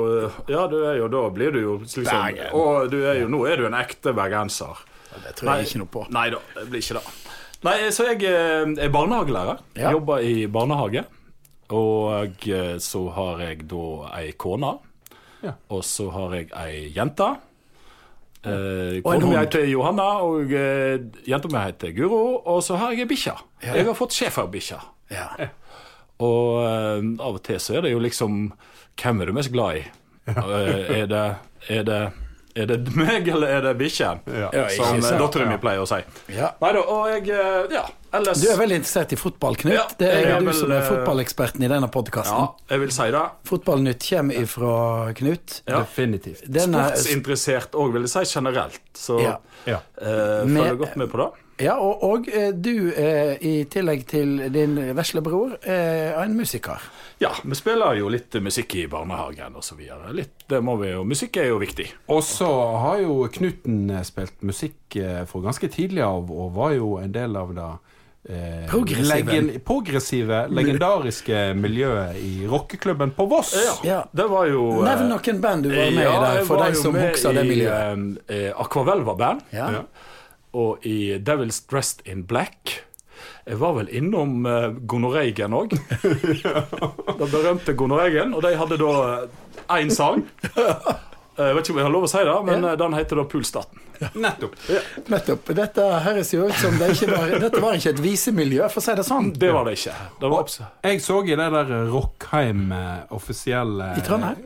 ja, 0.52 0.66
du 0.70 0.76
er 0.84 0.98
jo, 1.00 1.08
da 1.12 1.22
blir 1.32 1.54
du 1.54 1.60
jo 1.62 1.76
liksom 1.80 2.06
Bergen. 2.06 2.52
Og 2.56 2.90
du 2.92 2.98
er 3.02 3.22
jo, 3.22 3.30
nå 3.32 3.40
er 3.48 3.60
du 3.60 3.66
en 3.70 3.78
ekte 3.78 4.12
bergenser. 4.16 4.84
Det 5.10 5.32
tror 5.38 5.56
jeg 5.58 5.70
ikke 5.70 5.80
noe 5.82 5.92
på. 5.96 6.04
Nei 6.14 6.28
da, 6.34 6.42
det 6.58 6.68
blir 6.70 6.84
ikke 6.84 7.00
det. 7.00 7.16
Nei, 7.66 7.76
så 7.92 8.06
jeg 8.08 8.22
eh, 8.24 8.68
er 8.84 8.92
barnehagelærer. 8.92 9.64
Ja. 9.76 9.90
Jobber 9.96 10.22
i 10.24 10.46
barnehage. 10.48 11.04
Og 11.76 12.46
eh, 12.48 12.76
så 12.82 13.02
har 13.16 13.42
jeg 13.44 13.66
da 13.70 13.84
ei 14.16 14.30
kone. 14.40 14.76
Ja. 15.44 15.54
Og 15.72 15.84
så 15.88 16.08
har 16.14 16.36
jeg 16.36 16.50
ei 16.56 16.90
jente. 16.94 17.28
Eh, 18.40 19.00
Og 19.04 19.20
jeg 19.20 19.36
heter 19.36 19.64
Johanna, 19.68 20.06
og 20.24 20.52
eh, 20.56 20.98
jenta 21.28 21.48
mi 21.52 21.60
heter 21.60 21.92
Guro. 21.96 22.40
Og 22.48 22.62
så 22.64 22.78
har 22.80 22.94
jeg 22.94 23.04
ei 23.04 23.10
bikkje. 23.10 23.34
Ja. 23.66 23.74
Jeg 23.76 23.86
har 23.90 23.98
fått 23.98 24.16
schæferbikkje. 24.16 24.78
Ja. 25.12 25.26
Og 26.20 26.62
eh, 26.64 27.04
av 27.20 27.36
og 27.36 27.42
til 27.44 27.60
så 27.60 27.76
er 27.78 27.86
det 27.86 27.92
jo 27.94 28.00
liksom 28.02 28.50
Hvem 29.00 29.20
er 29.22 29.30
du 29.30 29.32
mest 29.36 29.52
glad 29.52 29.78
i? 29.80 29.84
Eh, 30.30 31.00
er, 31.00 31.06
det, 31.08 31.22
er, 31.72 31.82
det, 31.88 32.00
er 32.56 32.66
det 32.68 32.78
meg, 32.96 33.28
eller 33.28 33.48
er 33.48 33.62
det 33.64 33.76
bikkja? 33.80 34.10
Ja. 34.28 34.50
Som 34.76 35.00
sant. 35.00 35.16
dattera 35.20 35.46
mi 35.48 35.56
pleier 35.62 35.80
å 35.84 35.88
si. 35.88 36.00
Ja. 36.36 36.52
Nei 36.60 36.72
da, 36.76 36.82
og 36.84 37.08
jeg 37.12 37.30
eh, 37.32 37.72
Ja, 37.76 37.86
ellers 38.12 38.40
Du 38.42 38.48
er 38.52 38.56
veldig 38.60 38.76
interessert 38.80 39.12
i 39.12 39.18
fotball, 39.20 39.56
Knut. 39.60 39.74
Ja, 39.74 39.84
det 39.98 40.08
er 40.10 40.26
er 40.34 40.40
du 40.40 40.46
vel, 40.50 40.54
som 40.54 40.70
er 40.72 40.80
eh, 40.82 40.88
fotballeksperten 40.88 41.62
i 41.64 41.68
denne 41.70 41.88
Ja, 41.88 41.92
podkasten. 41.94 42.48
jeg 42.70 42.80
vil 42.80 42.90
si 42.96 43.10
det. 43.10 43.24
Fotballnytt 43.50 44.08
kommer 44.08 44.34
ifra 44.42 45.12
Knut. 45.14 45.60
Ja. 45.66 45.80
Definitivt. 45.84 46.44
Denne, 46.50 46.88
Sportsinteressert 46.90 47.72
òg, 47.78 47.92
vil 47.92 48.02
jeg 48.08 48.14
si 48.26 48.38
generelt. 48.38 48.80
Så 48.94 49.20
Ja. 49.22 49.36
Ja. 49.66 49.80
eh, 50.00 50.44
Med- 50.46 50.78
godt 50.78 50.96
med 50.96 51.10
på 51.10 51.18
det. 51.18 51.30
ja, 51.66 51.74
og, 51.76 52.02
og 52.02 52.28
eh, 52.32 52.50
du, 52.52 52.90
eh, 52.96 53.36
i 53.44 53.64
tillegg 53.68 54.06
til 54.06 54.50
din 54.50 54.76
vesle 54.96 55.20
bror, 55.20 55.58
er 55.62 56.14
en 56.22 56.34
musiker. 56.36 56.80
Ja, 57.20 57.32
vi 57.44 57.54
spiller 57.54 57.92
jo 57.98 58.08
litt 58.08 58.32
musikk 58.40 58.74
i 58.76 58.86
barnehagen 58.86 59.54
videre. 59.76 60.12
Litt, 60.14 60.30
det 60.48 60.62
må 60.64 60.78
vi 60.80 60.90
jo, 60.92 61.04
musikk 61.04 61.36
er 61.36 61.48
jo 61.50 61.58
viktig. 61.58 61.90
Og 62.08 62.22
så 62.24 62.48
har 62.80 62.98
jo 63.02 63.28
Knuten 63.28 63.90
eh, 63.90 64.02
spilt 64.02 64.40
musikk 64.42 64.74
for 65.26 65.26
fra 65.26 65.40
ganske 65.50 65.68
tidlig 65.70 66.02
av, 66.02 66.30
og 66.30 66.54
var 66.54 66.72
jo 66.72 66.96
en 66.98 67.12
del 67.12 67.36
av 67.36 67.54
det 67.54 67.68
eh, 68.28 68.66
Progressive. 68.68 69.58
progressive, 69.64 70.42
legendariske 70.52 71.54
miljøet 71.56 72.16
i 72.20 72.46
rockeklubben 72.50 73.14
på 73.16 73.26
Voss. 73.30 73.54
Ja. 73.84 74.04
Det 74.12 74.28
var 74.30 74.46
jo 74.50 74.66
eh, 74.80 74.84
Nevn 74.90 75.10
noen 75.14 75.40
band 75.40 75.66
du 75.66 75.72
var 75.72 75.90
med 75.96 76.04
i 76.04 76.20
der, 76.26 76.44
for 76.44 76.60
var 76.60 76.70
de 76.70 76.82
som 76.82 76.94
med 76.96 77.08
husker 77.08 77.32
det 77.32 77.42
var 77.42 77.50
miljøet. 77.54 78.22
eh, 78.28 78.36
i 78.36 78.52
Aquavelva-band. 78.52 79.42
Ja. 79.56 79.70
Og 80.52 80.86
i 80.86 81.18
Devil's 81.18 81.62
Dressed 81.70 82.06
in 82.10 82.24
Black. 82.26 82.80
Jeg 83.46 83.58
var 83.60 83.72
vel 83.78 83.88
innom 83.96 84.44
uh, 84.46 84.70
Gonoreigen 84.86 85.54
òg. 85.56 85.72
Den 87.20 87.30
berømte 87.30 87.74
Gonoreigen. 87.74 88.34
Og 88.34 88.42
de 88.44 88.52
hadde 88.58 88.78
da 88.78 88.92
én 89.78 89.90
sang. 89.94 90.26
Eh, 91.40 91.46
Jeg 91.50 91.56
vet 91.56 91.64
ikke 91.68 91.72
om 91.74 91.78
jeg 91.80 91.86
har 91.86 91.92
lov 91.94 92.04
å 92.04 92.10
si 92.12 92.18
det, 92.28 92.34
men 92.44 92.62
Ja. 92.66 92.72
eh, 92.72 92.76
den 92.76 92.92
heter 92.98 93.16
da 93.16 93.24
Poolstaten. 93.24 93.78
Nettopp. 94.14 94.54
Nettopp. 95.12 95.50
Dette 95.56 95.82
høres 96.04 96.30
jo 96.32 96.46
ut 96.48 96.54
som 96.56 96.76
det 96.80 96.90
ikke 96.94 97.10
var 97.16 97.32
Dette 97.46 97.60
var 97.60 97.74
ikke 97.76 97.90
et 97.94 98.00
visemiljø, 98.00 98.68
for 98.72 98.80
å 98.80 98.84
si 98.84 98.94
det 98.96 99.04
sånn. 99.04 99.32
Det 99.36 99.50
var 99.52 99.64
det 99.68 99.74
ikke. 99.78 99.94
Det 100.20 100.30
var 100.32 100.46
Jeg 100.84 101.00
så 101.04 101.18
i 101.24 101.36
de 101.36 101.48
der 101.56 101.72
Rockheim 101.92 102.72
eh, 102.72 103.02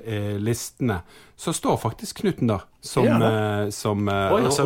eh, 0.06 0.38
listene, 0.42 1.00
så 1.36 1.52
står 1.54 1.78
faktisk 1.82 2.22
Knuten 2.22 2.46
der 2.50 2.62
som, 2.80 3.04
Ja. 3.04 3.18
som 3.70 4.08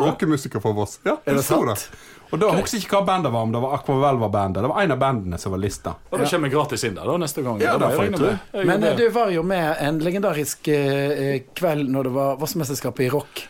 du? 0.00 0.06
rockemusiker 0.06 0.60
for 0.60 0.72
Voss. 0.76 0.98
Ja, 1.04 1.16
Er 1.26 1.34
det 1.34 1.44
sto 1.44 1.64
sant? 1.64 1.88
Og 2.28 2.40
da 2.42 2.50
husker 2.52 2.76
jeg 2.76 2.84
ikke 2.84 2.98
hva 2.98 3.06
bandet 3.08 3.32
var, 3.32 3.46
om 3.46 3.52
det 3.54 3.60
var 3.62 3.76
Aquavelva-bandet. 3.78 4.64
Det 4.64 4.70
var 4.70 4.82
en 4.82 4.94
av 4.94 4.98
bandene 5.00 5.38
som 5.40 5.54
var 5.54 5.62
lista. 5.62 5.94
Og 6.10 6.18
da 6.20 6.26
kommer 6.28 6.50
jeg 6.50 6.56
gratis 6.56 6.84
inn 6.84 6.98
der 6.98 7.08
da, 7.08 7.16
neste 7.22 7.44
gang. 7.46 7.60
Ja, 7.62 7.76
da 7.80 7.88
jeg 7.94 8.10
jeg 8.52 8.66
Men 8.68 8.84
eh, 8.84 8.96
du 8.98 9.06
var 9.14 9.32
jo 9.32 9.44
med 9.46 9.80
en 9.84 10.00
legendarisk 10.04 10.68
eh, 10.68 11.38
kveld 11.56 11.88
når 11.94 12.10
det 12.10 12.12
var 12.18 12.42
Vossmesterskapet 12.42 13.06
i 13.06 13.12
rock. 13.14 13.46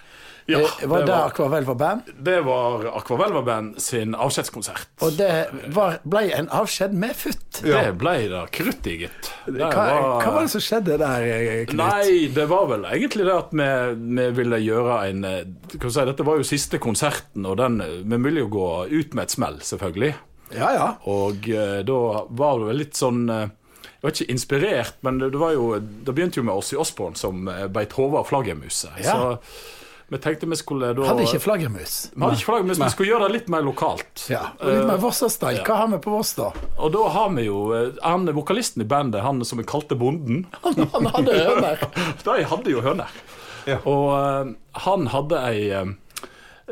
Ja, 0.49 0.63
det 0.81 0.87
var 0.89 1.03
det 1.03 1.07
det 1.11 1.13
var- 1.13 1.29
Aquavelva 1.29 1.75
band? 1.77 2.07
Det 2.25 2.37
var 2.47 2.87
Aquavelva-band 2.97 3.81
sin 3.85 4.15
avskjedskonsert. 4.17 4.87
Og 5.05 5.13
det 5.19 5.31
var, 5.77 5.99
ble 6.09 6.23
en 6.33 6.49
avskjed 6.49 6.95
med 6.97 7.13
futt. 7.17 7.61
Det 7.67 7.83
ble 8.01 8.15
det 8.33 8.41
krutt 8.57 8.87
i, 8.89 8.95
gitt. 9.05 9.29
Hva, 9.45 9.69
hva 9.69 10.33
var 10.33 10.47
det 10.47 10.53
som 10.55 10.65
skjedde 10.65 10.97
der, 11.03 11.27
eh, 11.29 11.67
Knut? 11.69 11.77
Nei, 11.83 12.29
det 12.33 12.47
var 12.49 12.65
vel 12.73 12.87
egentlig 12.89 13.27
det 13.29 13.37
at 13.37 13.53
vi, 13.53 13.69
vi 14.17 14.31
ville 14.41 14.63
gjøre 14.65 14.99
en 15.11 15.25
eh, 15.29 15.45
kan 15.77 15.91
si, 15.93 16.07
Dette 16.09 16.25
var 16.25 16.41
jo 16.41 16.49
siste 16.49 16.81
konserten, 16.81 17.45
og 17.45 17.59
den, 17.61 17.79
vi 18.09 18.17
ville 18.25 18.47
jo 18.47 18.49
gå 18.57 18.69
ut 18.89 19.13
med 19.15 19.29
et 19.29 19.37
smell, 19.37 19.61
selvfølgelig. 19.61 20.15
Ja, 20.57 20.73
ja. 20.73 20.89
Og 21.13 21.45
eh, 21.53 21.83
da 21.85 22.01
var 22.31 22.59
det 22.63 22.71
vel 22.71 22.79
litt 22.87 22.97
sånn 22.97 23.27
eh, 23.29 23.51
Jeg 23.99 24.01
var 24.07 24.15
ikke 24.17 24.33
inspirert, 24.33 24.95
men 25.05 25.19
det, 25.21 25.29
det 25.35 25.41
var 25.43 25.53
jo 25.53 25.75
Det 25.77 26.15
begynte 26.15 26.39
jo 26.41 26.45
med 26.49 26.55
Ossi 26.57 26.79
Osborn 26.81 27.19
som 27.21 27.45
eh, 27.53 27.67
beit 27.69 27.93
hodet 27.99 28.23
av 28.23 28.31
flaggermuset. 28.31 28.97
Ja. 29.05 29.13
Så 29.13 29.78
vi 30.09 30.19
tenkte 30.25 30.49
vi 30.49 30.57
skulle 30.57 30.93
da 30.97 31.05
Hadde 31.05 31.27
ikke 31.27 31.43
flaggermus. 31.45 31.97
Vi 32.15 32.23
hadde 32.23 32.39
ikke 32.39 32.49
flaggermus, 32.49 32.81
vi 32.81 32.91
skulle 32.95 33.11
gjøre 33.13 33.29
det 33.29 33.35
litt 33.35 33.51
mer 33.53 33.67
lokalt. 33.67 34.25
Ja, 34.33 34.47
og 34.57 34.71
litt 34.73 34.89
mer 34.89 35.03
Vossa-style. 35.03 35.61
ja. 35.61 35.67
Hva 35.67 35.83
har 35.83 35.91
vi 35.93 36.01
på 36.05 36.15
Voss, 36.15 36.33
da? 36.39 36.49
Og 36.79 36.95
da 36.95 37.05
har 37.13 37.31
vi 37.37 37.45
jo 37.49 37.61
eh, 37.77 37.91
han 38.01 38.25
vokalisten 38.37 38.85
i 38.85 38.89
bandet, 38.89 39.21
han 39.25 39.45
som 39.45 39.61
vi 39.61 39.67
kalte 39.69 39.99
Bonden. 40.01 40.47
Han, 40.65 40.81
han 40.95 41.11
hadde 41.13 41.37
høner. 41.37 41.85
De 42.25 42.39
hadde 42.53 42.73
jo 42.73 42.85
høner. 42.85 43.21
Ja. 43.69 43.83
Og 43.85 44.07
uh, 44.17 44.53
han 44.87 45.11
hadde 45.13 45.41
ei 45.45 45.65
uh, 45.77 45.91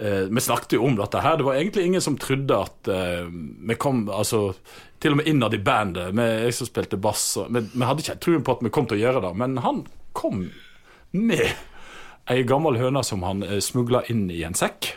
eh, 0.01 0.25
Vi 0.33 0.41
snakket 0.41 0.79
jo 0.79 0.85
om 0.87 0.97
dette 0.97 1.21
her. 1.21 1.37
Det 1.37 1.45
var 1.45 1.55
egentlig 1.55 1.87
ingen 1.87 2.01
som 2.01 2.17
trodde 2.21 2.57
at 2.57 2.89
eh, 2.89 3.29
vi 3.69 3.75
kom 3.75 4.07
Altså, 4.09 4.55
til 5.01 5.13
og 5.13 5.21
med 5.21 5.29
innad 5.29 5.55
i 5.55 5.61
bandet, 5.61 6.15
med 6.15 6.47
jeg 6.47 6.57
som 6.57 6.69
spilte 6.69 6.97
bass 6.97 7.35
og, 7.37 7.51
vi, 7.53 7.67
vi 7.75 7.85
hadde 7.85 8.05
ikke 8.05 8.21
troen 8.25 8.45
på 8.45 8.57
at 8.57 8.65
vi 8.65 8.73
kom 8.73 8.89
til 8.89 8.97
å 8.97 9.03
gjøre 9.05 9.25
det, 9.27 9.33
men 9.37 9.59
han 9.61 9.83
kom 10.17 10.47
med 11.13 11.51
ei 12.31 12.45
gammel 12.47 12.79
høne 12.81 13.03
som 13.07 13.25
han 13.27 13.45
uh, 13.47 13.59
smugla 13.63 14.05
inn 14.13 14.27
i 14.33 14.43
en 14.47 14.57
sekk. 14.59 14.95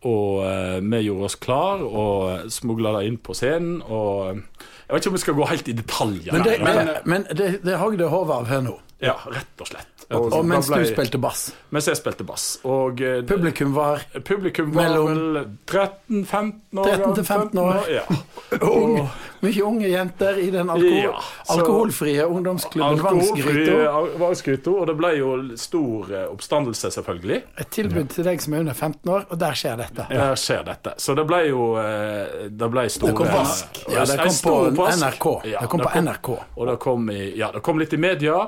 Og 0.00 0.46
eh, 0.48 0.78
vi 0.80 1.02
gjorde 1.04 1.26
oss 1.28 1.34
klar 1.36 1.82
og 1.84 2.46
smugla 2.48 2.94
det 2.96 3.02
inn 3.10 3.18
på 3.20 3.34
scenen. 3.36 3.82
Og 3.84 4.38
jeg 4.38 4.94
vet 4.94 5.02
ikke 5.02 5.10
om 5.10 5.16
vi 5.18 5.20
skal 5.26 5.36
gå 5.36 5.48
helt 5.50 5.68
i 5.68 5.74
detaljer. 5.76 6.32
Men 6.32 6.46
det, 6.46 6.54
der, 6.56 6.64
men, 6.64 6.86
det, 6.88 6.94
men 7.04 7.26
det, 7.36 7.48
det 7.66 7.74
hogde 7.82 8.08
hodet 8.08 8.38
av 8.38 8.48
høna. 8.48 8.72
Ja, 9.00 9.14
rett 9.32 9.60
og 9.64 9.66
slett. 9.70 9.86
Og 10.10 10.32
og 10.34 10.44
mens 10.44 10.66
ble- 10.68 10.80
du 10.82 10.88
spilte 10.90 11.18
bass. 11.22 11.52
Mens 11.70 11.86
jeg 11.86 11.96
spilte 12.00 12.24
bass. 12.26 12.58
Og 12.66 12.98
eh, 13.00 13.20
Publikum 13.22 13.72
var 13.76 14.00
publikum 14.26 14.72
var 14.74 14.88
Mellom- 14.88 15.06
vel 15.06 15.44
13-15 15.70 16.78
år. 16.82 16.88
13 16.90 17.14
til 17.14 17.24
15 17.24 17.58
år. 17.62 17.76
Ja. 17.94 18.02
ung, 18.66 18.96
mye 19.44 19.62
unge 19.64 19.88
jenter 19.92 20.40
i 20.42 20.48
den 20.50 20.68
alkohol, 20.74 20.96
Ja, 21.04 21.20
så- 21.46 21.52
alkoholfrie 21.60 22.24
ungdomsklubben 22.26 22.98
Alkoholfri 22.98 24.18
Vangsgryta. 24.18 24.70
Og 24.70 24.86
det 24.90 24.96
ble 24.98 25.12
jo 25.20 25.30
stor 25.56 26.10
eh, 26.12 26.26
oppstandelse, 26.32 26.90
selvfølgelig. 26.98 27.38
Et 27.62 27.70
tilbud 27.78 28.10
til 28.16 28.26
deg 28.26 28.42
som 28.42 28.54
er 28.58 28.64
under 28.66 28.74
15 28.74 29.14
år, 29.14 29.24
og 29.30 29.38
der 29.44 29.54
skjer 29.62 29.78
dette. 29.84 30.08
Der 30.10 30.34
skjer 30.42 30.66
dette. 30.66 30.96
Så 30.98 31.14
det 31.14 31.26
ble 31.30 31.44
jo 31.52 31.70
eh, 31.80 32.48
Det 32.50 32.70
ble 32.74 32.88
store 32.90 33.14
Det 33.14 33.16
kom 33.22 33.30
vask. 33.38 33.80
Ja, 33.94 34.04
det 34.10 34.18
kom 34.26 34.74
på. 34.74 34.90
NRK. 34.90 35.30
Ja, 35.54 35.60
Det 35.64 35.68
kom 35.70 35.86
på 35.86 35.94
NRK. 36.02 36.28
Og 36.56 36.66
det 36.66 36.78
kom, 36.82 37.08
i, 37.14 37.22
ja, 37.38 37.52
det 37.54 37.62
kom 37.62 37.78
litt 37.78 37.94
i 37.94 38.00
media. 38.00 38.42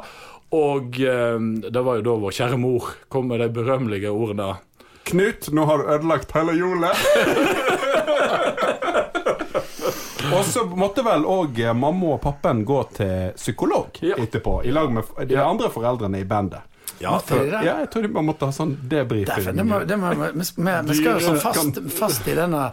Og 0.52 1.00
eh, 1.00 1.38
det 1.72 1.80
var 1.82 1.96
jo 1.98 2.02
da 2.06 2.10
vår 2.26 2.32
kjære 2.36 2.56
mor 2.60 2.82
kom 3.12 3.24
med 3.32 3.40
de 3.40 3.48
berømmelige 3.52 4.10
ordene 4.12 4.54
Knut, 5.08 5.48
nå 5.50 5.64
har 5.66 5.76
du 5.80 5.84
ødelagt 5.90 6.30
hele 6.36 6.52
hjulet. 6.54 6.94
og 10.36 10.44
så 10.46 10.62
måtte 10.78 11.02
vel 11.02 11.24
òg 11.26 11.58
mamma 11.74 12.12
og 12.14 12.20
pappen 12.22 12.60
gå 12.64 12.76
til 12.94 13.32
psykolog 13.34 13.98
Ja. 14.06 14.14
etterpå, 14.22 14.60
i 14.64 14.70
lag 14.70 14.92
med 14.94 15.02
de 15.26 15.36
andre 15.42 15.66
foreldrene 15.74 16.20
i 16.22 16.24
bandet. 16.24 16.60
Ja, 17.02 17.16
for? 17.18 17.42
Ja, 17.50 17.80
jeg 17.82 17.90
tror 17.90 18.02
de 18.06 18.12
bare 18.14 18.24
måtte 18.28 18.46
ha 18.46 18.52
sånn 18.54 18.76
debrifing. 18.88 19.58
Vi, 19.58 20.44
skal 20.94 21.16
jo 21.16 21.20
sånn 21.24 21.40
fast, 21.42 21.80
fast 21.96 22.28
i 22.30 22.34
denne 22.38 22.68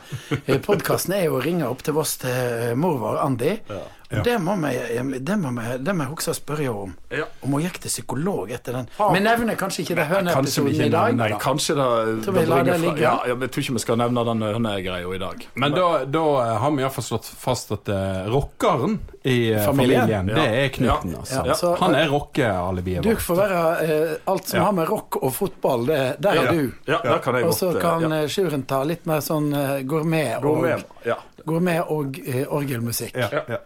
podkasten 0.65 1.13
er 1.17 1.23
jo 1.25 1.39
å 1.39 1.41
ringe 1.43 1.65
opp 1.65 1.81
til 1.85 1.97
oss 1.97 2.17
til 2.21 2.29
eh, 2.29 2.75
mor 2.77 2.99
vår, 3.01 3.17
Andi. 3.25 3.55
Og 3.73 3.98
vi 4.09 5.19
det 5.19 5.35
må 5.37 5.51
vi, 5.53 5.77
det 5.85 5.93
må 5.93 6.03
jeg 6.03 6.09
huske 6.09 6.31
å 6.31 6.37
spørre 6.37 6.69
om. 6.73 6.95
Ja. 7.13 7.25
Om 7.45 7.51
hun 7.53 7.61
gikk 7.61 7.75
til 7.83 7.91
psykolog 7.91 8.49
etter 8.55 8.73
den. 8.79 8.87
Vi 8.97 9.19
nevner 9.21 9.55
kanskje 9.59 9.83
ikke 9.83 9.95
det 9.99 10.05
høneepisoden 10.09 10.81
i 10.87 10.89
dag. 10.89 11.13
Nei, 11.19 11.27
kanskje 11.41 11.75
da, 11.77 11.85
Tror 12.25 12.33
vi 12.39 12.45
da 12.49 12.57
fra- 12.63 12.95
Ja, 12.97 13.11
ja, 13.27 13.35
jeg 13.35 13.51
tror 13.53 13.63
ikke 13.63 13.75
vi 13.77 13.83
skal 13.83 13.99
nevne 14.01 14.23
den 14.25 14.41
hønegreia 14.41 15.13
i 15.15 15.19
dag. 15.21 15.45
Men 15.61 15.71
da, 15.77 16.05
da 16.09 16.23
har 16.63 16.71
vi 16.73 16.81
iallfall 16.81 17.05
slått 17.05 17.29
fast 17.37 17.71
at 17.77 17.89
uh, 17.93 18.25
rockeren 18.33 18.97
i 19.23 19.51
eh, 19.53 19.61
Familien. 19.67 20.01
familien, 20.07 20.27
det 20.33 20.47
er 20.63 20.69
Knuten. 20.73 21.11
Ja. 21.13 21.19
Altså. 21.19 21.45
Ja, 21.45 21.53
så- 21.61 21.75
Han 21.83 21.95
er 21.95 22.07
rockealibiet 22.09 23.03
Du 23.03 23.13
får 23.15 23.35
være 23.35 23.61
uh, 23.85 24.17
alt 24.33 24.47
som 24.47 24.57
Ja. 24.59 24.65
har 24.65 24.71
med 24.73 24.89
rock 24.89 25.15
og 25.21 25.33
fotball, 25.35 25.85
det, 25.85 26.01
der 26.19 26.29
er 26.31 26.43
ja. 26.45 26.51
du. 26.51 26.71
Ja, 26.87 26.97
der 27.03 27.17
kan 27.19 27.35
jeg 27.35 27.45
Og 27.45 27.53
så 27.53 27.73
kan 27.79 28.01
ja. 28.09 28.23
eh, 28.23 28.27
Sjuren 28.27 28.63
ta 28.65 28.81
litt 28.83 29.05
mer 29.05 29.19
sånn 29.21 29.53
gourmet, 29.85 30.41
Gå 30.41 30.55
og. 30.57 30.83
Ja. 31.05 31.15
gourmet 31.45 31.85
og 31.89 32.17
orgelmusikk. 32.49 33.13
Ja, 33.15 33.29
Ja. 33.47 33.57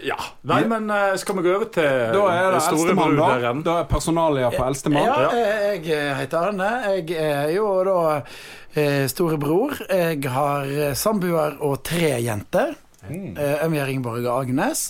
Ja. 0.00 0.16
Nei, 0.48 0.62
men 0.70 0.88
eh, 0.90 1.14
skal 1.20 1.36
vi 1.38 1.42
gå 1.44 1.52
over 1.52 1.68
til 1.74 1.84
Da 2.14 2.22
er 2.32 2.46
det 2.54 2.60
eldstemann, 2.62 3.16
da. 3.18 3.52
Da 3.66 3.74
er 3.82 3.88
personalia 3.90 4.48
på 4.54 4.62
eldstemann. 4.64 5.04
Ja, 5.04 5.26
eh, 5.36 5.82
jeg 5.84 6.14
heter 6.20 6.48
Arne. 6.48 6.70
Jeg 6.96 7.18
er 7.20 7.50
jo 7.54 7.66
da 7.86 7.98
eh, 8.18 9.04
storebror. 9.12 9.76
Jeg 9.90 10.22
har 10.32 10.70
eh, 10.72 10.94
samboer 10.98 11.58
og 11.60 11.82
tre 11.86 12.14
jenter. 12.24 12.72
Mm. 13.08 13.34
Eh, 13.36 13.58
Emja 13.66 13.84
Ringborg 13.88 14.24
og 14.24 14.46
Agnes. 14.46 14.88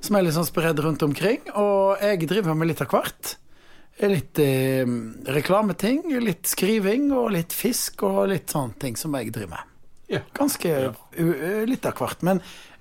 Som 0.00 0.16
er 0.16 0.24
litt 0.28 0.36
sånn 0.36 0.46
spredd 0.48 0.80
rundt 0.84 1.02
omkring. 1.04 1.42
Og 1.58 2.00
jeg 2.00 2.24
driver 2.30 2.56
med 2.56 2.70
litt 2.70 2.80
av 2.84 2.90
hvert. 2.94 3.34
Litt 3.98 4.38
eh, 4.38 4.86
reklameting, 5.34 6.04
litt 6.22 6.46
skriving 6.46 7.08
og 7.12 7.32
litt 7.34 7.52
fisk 7.56 8.04
og 8.06 8.28
litt 8.30 8.54
sånne 8.54 8.78
ting 8.78 8.96
som 8.96 9.16
jeg 9.18 9.32
driver 9.34 9.56
med. 9.58 9.74
Ja. 10.08 10.20
Ganske 10.38 10.70
ja. 10.72 10.92
u- 11.20 11.66
litt 11.68 11.84
av 11.90 11.98
hvert. 11.98 12.22
Men 12.24 12.38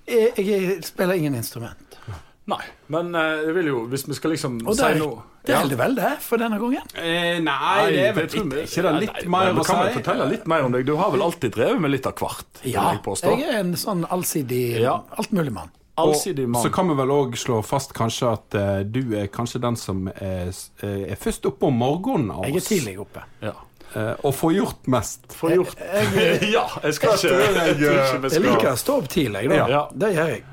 jeg, 0.07 0.45
jeg 0.47 0.83
spiller 0.87 1.13
ingen 1.19 1.35
instrument. 1.35 1.99
Nei, 2.47 2.63
men 2.93 3.09
eh, 3.19 3.41
jeg 3.49 3.55
vil 3.57 3.65
jo, 3.73 3.79
hvis 3.91 4.05
vi 4.07 4.15
skal 4.15 4.31
liksom 4.31 4.61
Og 4.63 4.75
si 4.77 4.83
det, 4.85 5.01
noe 5.01 5.23
det 5.47 5.55
holder 5.55 5.79
vel, 5.79 5.95
det, 5.95 6.11
for 6.23 6.39
denne 6.39 6.57
gangen. 6.59 6.85
Eh, 6.95 7.39
nei, 7.43 7.91
det 7.91 8.05
er 8.09 8.13
vel 8.15 8.27
vi- 8.27 8.63
ikke 8.63 8.83
det 8.83 8.93
litt 9.01 9.13
Nei, 9.13 9.29
mer 9.31 9.49
men 9.53 9.61
å 9.61 9.65
Kan 9.67 9.85
vi 9.85 9.93
fortelle 9.95 10.25
litt 10.31 10.47
mer 10.47 10.63
om 10.67 10.71
deg? 10.75 10.85
Du 10.87 10.95
har 10.99 11.11
vel 11.11 11.21
alltid 11.23 11.51
drevet 11.55 11.79
med 11.83 11.91
litt 11.91 12.07
av 12.07 12.15
hvert? 12.19 12.61
Ja, 12.63 12.93
jeg 12.95 13.03
jeg 13.23 13.47
er 13.49 13.59
en 13.59 13.73
sånn 13.75 14.05
allsidig 14.07 14.79
Ja. 14.81 15.01
altmuligmann. 15.17 15.71
Allsidig 15.97 16.43
Og 16.45 16.49
mann. 16.49 16.63
så 16.63 16.71
kan 16.71 16.87
vi 16.87 16.93
vel 16.95 17.09
òg 17.09 17.35
slå 17.35 17.61
fast 17.65 17.93
kanskje 17.93 18.31
at 18.31 18.55
uh, 18.55 18.83
du 18.83 19.15
er 19.17 19.27
kanskje 19.27 19.59
den 19.61 19.75
som 19.75 20.07
er, 20.07 20.51
eh, 20.83 21.11
er 21.11 21.15
først 21.15 21.45
oppe 21.49 21.63
om 21.67 21.73
morgenen 21.79 22.29
av 22.31 22.45
Jeg 22.45 22.55
er 22.55 22.59
tidlig 22.67 22.99
oppe. 22.99 23.23
Ja. 23.41 23.53
Eh, 23.95 24.13
og 24.25 24.35
får 24.35 24.53
gjort 24.57 24.87
mest. 24.91 25.27
Få 25.33 25.51
gjort 25.53 25.79
Jeg, 25.79 26.39
Ja, 26.55 26.65
jeg 26.83 26.97
skal 26.97 27.15
ikke 27.15 27.33
Jeg 27.39 27.79
jeg, 27.79 28.31
jeg 28.33 28.43
liker 28.43 28.71
å 28.73 28.77
stå 28.79 28.97
opp 29.01 29.09
tidlig, 29.11 29.47
da. 29.51 29.63
Ja. 29.71 29.83
Det 29.95 30.11
gjør 30.15 30.31
jeg. 30.33 30.43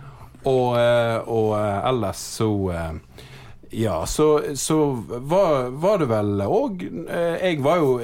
Og, 0.45 0.77
eh, 0.79 1.17
og 1.33 1.51
eh, 1.59 1.89
ellers 1.91 2.23
så 2.39 2.51
Ja, 3.75 3.97
så, 4.07 4.29
så 4.61 4.77
var, 5.27 5.71
var 5.83 5.99
det 5.99 6.07
vel 6.13 6.45
òg 6.47 6.85
Jeg 6.85 7.63
var 7.65 7.81
jo 7.83 7.97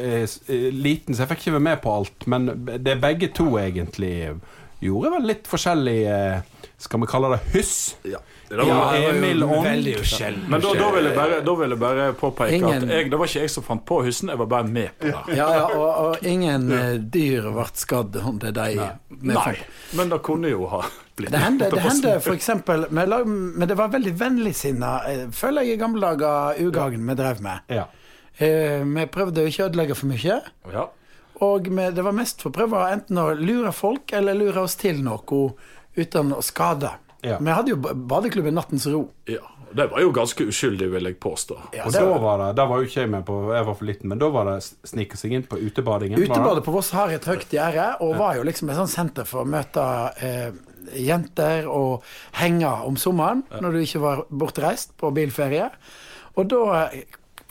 liten, 0.74 1.14
så 1.14 1.22
jeg 1.22 1.30
fikk 1.34 1.44
ikke 1.44 1.58
være 1.60 1.66
med 1.68 1.82
på 1.84 1.92
alt. 1.94 2.26
Men 2.26 2.50
det 2.66 2.98
begge 3.04 3.30
to 3.36 3.52
egentlig 3.60 4.32
gjorde 4.82 5.12
vel 5.14 5.28
litt 5.30 5.46
forskjellig 5.46 6.00
Skal 6.80 7.04
vi 7.04 7.10
kalle 7.12 7.36
det 7.36 7.42
hyss? 7.54 7.76
ja. 8.08 8.18
Ja, 8.50 8.64
jeg 8.66 8.74
var 8.74 8.96
jo 8.98 9.10
Emil 9.14 9.42
Ånd. 9.46 9.64
Veldig 9.66 9.92
uskjelden. 10.00 10.44
Men 10.50 10.60
da, 10.64 10.70
da, 10.74 10.86
vil 10.96 11.04
jeg 11.06 11.14
bare, 11.14 11.36
da 11.46 11.52
vil 11.60 11.70
jeg 11.74 11.78
bare 11.78 12.06
påpeke 12.18 12.56
Ingen- 12.56 12.82
at 12.88 12.94
jeg, 12.96 13.10
det 13.12 13.18
var 13.20 13.30
ikke 13.30 13.40
jeg 13.44 13.50
som 13.54 13.62
fant 13.66 13.84
på 13.86 14.00
Hussen, 14.02 14.28
jeg 14.32 14.38
var 14.40 14.46
bare 14.50 14.66
med 14.66 14.90
på 14.98 15.06
det. 15.06 15.36
Ja, 15.38 15.48
ja, 15.54 15.66
og, 15.76 15.90
og 16.16 16.26
ingen 16.26 16.66
eh, 16.74 16.96
dyr 16.98 17.46
ble 17.54 17.66
skadd 17.78 18.10
det 18.16 18.52
de 18.56 18.66
vi 19.20 19.30
Nei, 19.30 19.36
fant. 19.38 19.62
men 20.00 20.10
det 20.10 20.18
kunne 20.26 20.50
jo 20.50 20.66
ha 20.72 20.80
blitt 21.16 21.30
Det 21.30 21.38
hendte, 21.44 21.68
det 21.70 21.80
hendte 21.84 22.14
eksempel 22.32 22.86
Men 22.90 23.68
det 23.68 23.76
var 23.78 23.88
veldig 23.92 24.14
vennligsinna, 24.18 24.92
eh, 25.10 25.22
føler 25.30 25.62
jeg, 25.68 25.76
i 25.78 25.80
gamle 25.84 26.00
dager 26.00 26.58
Ugagen 26.64 27.06
vi 27.06 27.14
drev 27.14 27.40
med. 27.44 27.60
Ja. 27.68 27.86
Eh, 28.38 28.80
Vi 28.84 29.06
prøvde 29.12 29.44
å 29.44 29.50
ikke 29.50 29.68
ødelegge 29.68 29.94
for 29.94 30.10
mye. 30.10 30.40
Ja. 30.72 30.88
Og 31.40 31.68
vi, 31.70 31.86
det 31.94 32.02
var 32.04 32.12
mest 32.16 32.42
for 32.42 32.50
å 32.50 32.56
prøve 32.58 32.82
enten 32.92 33.18
å 33.20 33.30
lure 33.38 33.70
folk 33.72 34.12
eller 34.12 34.34
lure 34.34 34.64
oss 34.66 34.74
til 34.80 34.98
noe 35.04 35.52
uten 35.96 36.32
å 36.34 36.42
skade. 36.44 36.90
Ja. 37.22 37.36
Vi 37.40 37.50
hadde 37.52 37.74
jo 37.74 37.76
ba- 37.76 37.94
badeklubben 37.94 38.54
Nattens 38.56 38.86
Ro. 38.90 39.08
ja. 39.28 39.40
Det 39.70 39.84
var 39.86 40.00
jo 40.02 40.08
ganske 40.10 40.42
uskyldig, 40.50 40.88
vil 40.90 41.04
jeg 41.06 41.14
påstå. 41.22 41.54
Ja, 41.76 41.84
Og 41.86 41.92
det 41.94 42.00
da 42.02 42.16
var 42.18 42.38
det, 42.40 42.46
da 42.58 42.64
var 42.66 42.80
jo 42.82 42.88
ikke 42.88 43.04
jeg 43.04 43.10
med 43.12 43.22
på, 43.28 43.36
jeg 43.54 43.66
var 43.68 43.74
for 43.78 43.86
liten, 43.86 44.08
men 44.10 44.18
da 44.18 44.26
var 44.34 44.48
det 44.48 44.56
snike 44.90 45.14
seg 45.20 45.30
inn 45.36 45.44
på 45.46 45.60
utebadingen. 45.62 46.18
Utebadet 46.18 46.64
på 46.66 46.72
Voss 46.74 46.88
har 46.90 47.12
et 47.14 47.22
høyt 47.30 47.46
gjerde, 47.54 47.84
og 48.02 48.16
var 48.18 48.34
jo 48.34 48.42
liksom 48.48 48.66
et 48.72 48.74
sånt 48.80 48.90
senter 48.90 49.28
for 49.30 49.44
å 49.44 49.46
møte 49.46 49.84
eh, 50.26 50.50
jenter 50.98 51.68
og 51.70 52.02
henge 52.40 52.66
om 52.88 52.96
sommeren, 52.98 53.44
når 53.62 53.76
du 53.76 53.78
ikke 53.84 54.02
var 54.02 54.24
bortreist 54.42 54.96
på 54.98 55.12
bilferie. 55.14 55.68
Og 56.34 56.48
da 56.50 56.62
eh, 56.90 57.04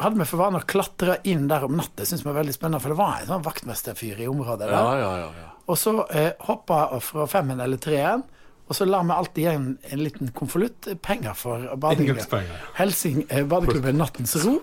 hadde 0.03 0.19
vi 0.19 0.27
for 0.27 0.43
vane 0.43 0.59
å 0.59 0.67
klatre 0.67 1.21
inn 1.23 1.47
der 1.47 1.63
om 1.69 1.77
natta, 1.79 2.03
Syns 2.03 2.25
vi 2.25 2.29
var 2.33 2.41
veldig 2.41 2.57
spennende, 2.57 2.81
for 2.83 2.91
det 2.91 2.99
var 2.99 3.21
en 3.21 3.31
sånn 3.31 3.47
vaktmesterfyr 3.47 4.19
i 4.25 4.27
området 4.27 4.67
der. 4.67 4.75
Ja, 4.75 4.97
ja, 4.99 5.13
ja, 5.23 5.31
ja. 5.45 5.47
Og 5.71 5.79
så 5.79 5.95
eh, 6.11 6.33
hoppa 6.51 6.83
fra 6.99 7.29
femmen 7.31 7.63
eller 7.63 7.79
treen, 7.79 8.23
og 8.69 8.75
så 8.77 8.85
la 8.85 8.99
vi 9.01 9.15
alltid 9.15 9.41
igjen 9.43 9.63
en 9.89 10.01
liten 10.05 10.29
konvolutt, 10.37 10.87
eh, 10.87 10.95
penger 11.01 11.33
for 11.35 11.63
bading. 11.81 12.11
Helsing 12.77 13.23
eh, 13.29 13.43
badeklubben 13.49 13.97
Nattens 13.97 14.35
Ro. 14.45 14.59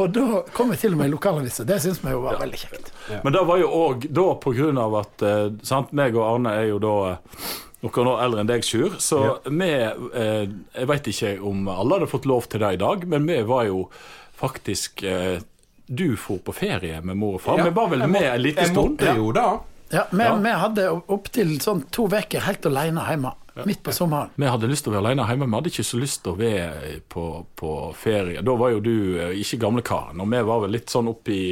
Og 0.00 0.14
da 0.16 0.40
kom 0.56 0.70
vi 0.72 0.78
til 0.80 0.94
og 0.96 1.02
med 1.02 1.10
i 1.10 1.12
lokalavisa. 1.12 1.66
Det 1.68 1.76
syns 1.84 2.00
vi 2.00 2.14
jo 2.14 2.22
var 2.24 2.38
veldig 2.40 2.60
kjekt. 2.62 2.88
Men 3.22 3.34
det 3.36 3.42
var 3.50 3.60
jo 3.60 3.68
òg 3.68 4.06
da 4.16 4.24
på 4.40 4.54
grunn 4.56 4.80
av 4.80 4.96
at 5.02 5.22
eh, 5.28 5.50
sant, 5.68 5.92
meg 5.92 6.16
og 6.16 6.24
Arne 6.30 6.54
er 6.62 6.70
jo 6.70 6.78
da 6.82 6.94
noen 7.82 8.08
år 8.12 8.20
eldre 8.24 8.40
enn 8.44 8.48
deg, 8.50 8.64
Sjur. 8.64 8.96
Så 9.02 9.20
vi 9.50 9.68
eh, 9.68 10.46
Jeg 10.78 10.88
veit 10.88 11.08
ikke 11.12 11.34
om 11.44 11.68
alle 11.68 11.98
hadde 11.98 12.08
fått 12.12 12.28
lov 12.30 12.48
til 12.48 12.62
det 12.64 12.72
i 12.78 12.80
dag, 12.80 13.04
men 13.10 13.26
vi 13.28 13.40
var 13.52 13.66
jo 13.68 13.84
faktisk 14.38 15.02
eh, 15.02 15.42
Du 15.86 16.16
for 16.16 16.38
på 16.46 16.54
ferie 16.56 17.02
med 17.04 17.18
mor 17.20 17.36
og 17.36 17.42
far. 17.44 17.58
Ja, 17.60 17.68
vi 17.68 17.74
var 17.76 17.90
vel 17.92 18.00
jeg 18.06 18.14
med 18.14 18.28
en 18.30 18.42
liten 18.42 18.64
Jeg 18.64 18.72
stund. 18.72 18.96
måtte 18.96 19.16
jo 19.18 19.32
da. 19.36 19.46
Ja, 19.92 20.06
vi, 20.10 20.24
Ja. 20.24 20.36
vi 20.40 20.52
hadde 20.56 20.86
opptil 21.12 21.50
sånn 21.60 21.82
to 21.92 22.06
uker 22.08 22.40
helt 22.46 22.64
alene 22.64 23.02
hjemme, 23.10 23.34
midt 23.64 23.82
på 23.84 23.92
sommeren. 23.92 24.30
Vi 24.34 24.48
hadde 24.48 24.70
lyst 24.70 24.86
til 24.86 24.92
å 24.92 24.96
være 24.96 25.10
alene 25.10 25.26
hjemme, 25.28 25.48
vi 25.48 25.58
hadde 25.58 25.72
ikke 25.72 25.86
så 25.86 26.00
lyst 26.00 26.22
til 26.24 26.34
å 26.34 26.38
være 26.38 26.92
på, 27.12 27.24
på 27.58 27.72
ferie. 27.98 28.44
Da 28.44 28.54
var 28.58 28.74
jo 28.74 28.84
du 28.84 28.94
eh, 29.20 29.34
ikke 29.42 29.60
gamlekaren, 29.66 30.22
og 30.22 30.30
vi 30.32 30.44
var 30.52 30.62
vel 30.66 30.78
litt 30.78 30.92
sånn 30.92 31.10
oppi 31.12 31.42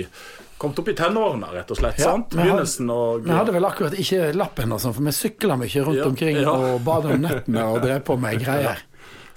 Kommet 0.61 0.77
opp 0.77 0.91
i 0.93 0.93
tenårene, 0.93 1.47
rett 1.55 1.71
og 1.73 1.79
slett. 1.79 1.97
Ja, 2.03 2.11
sant? 2.11 2.35
Begynnelsen 2.37 2.91
og 2.93 3.23
Vi 3.25 3.33
hadde 3.33 3.55
vel 3.55 3.65
akkurat 3.65 3.95
ikke 3.97 4.27
lappen, 4.37 4.75
og 4.77 4.83
sånn, 4.83 4.93
for 4.93 5.07
vi 5.09 5.15
sykla 5.17 5.57
mye 5.57 5.85
rundt 5.87 5.97
Ja, 6.03 6.09
omkring 6.11 6.37
ja. 6.37 6.53
og 6.53 6.83
bada 6.85 7.15
om 7.15 7.25
nettene 7.25 7.65
og 7.73 7.81
drev 7.81 8.03
på 8.05 8.19
med 8.21 8.37
greier. 8.45 8.83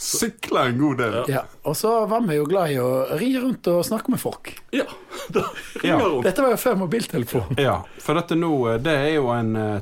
Sykla 0.04 0.66
en 0.68 0.82
god 0.82 0.98
del. 1.00 1.16
Ja. 1.32 1.46
Og 1.64 1.78
så 1.80 1.94
var 2.12 2.26
vi 2.28 2.36
jo 2.36 2.44
glad 2.50 2.74
i 2.74 2.80
å 2.84 2.90
ri 3.16 3.30
rundt 3.40 3.70
og 3.72 3.86
snakke 3.88 4.12
med 4.12 4.20
folk. 4.20 4.52
Ja, 4.76 4.84
da. 5.38 5.46
Dette 5.80 6.44
var 6.44 6.52
jo 6.52 6.60
før 6.60 6.76
mobiltelefon. 6.84 7.56
Ja, 7.62 7.78
for 8.04 8.20
dette 8.20 8.36
nå, 8.36 8.52
eh, 8.74 8.82
det 8.84 8.98
er 9.06 9.12
jo 9.16 9.32
en 9.32 9.56
uh, 9.56 9.80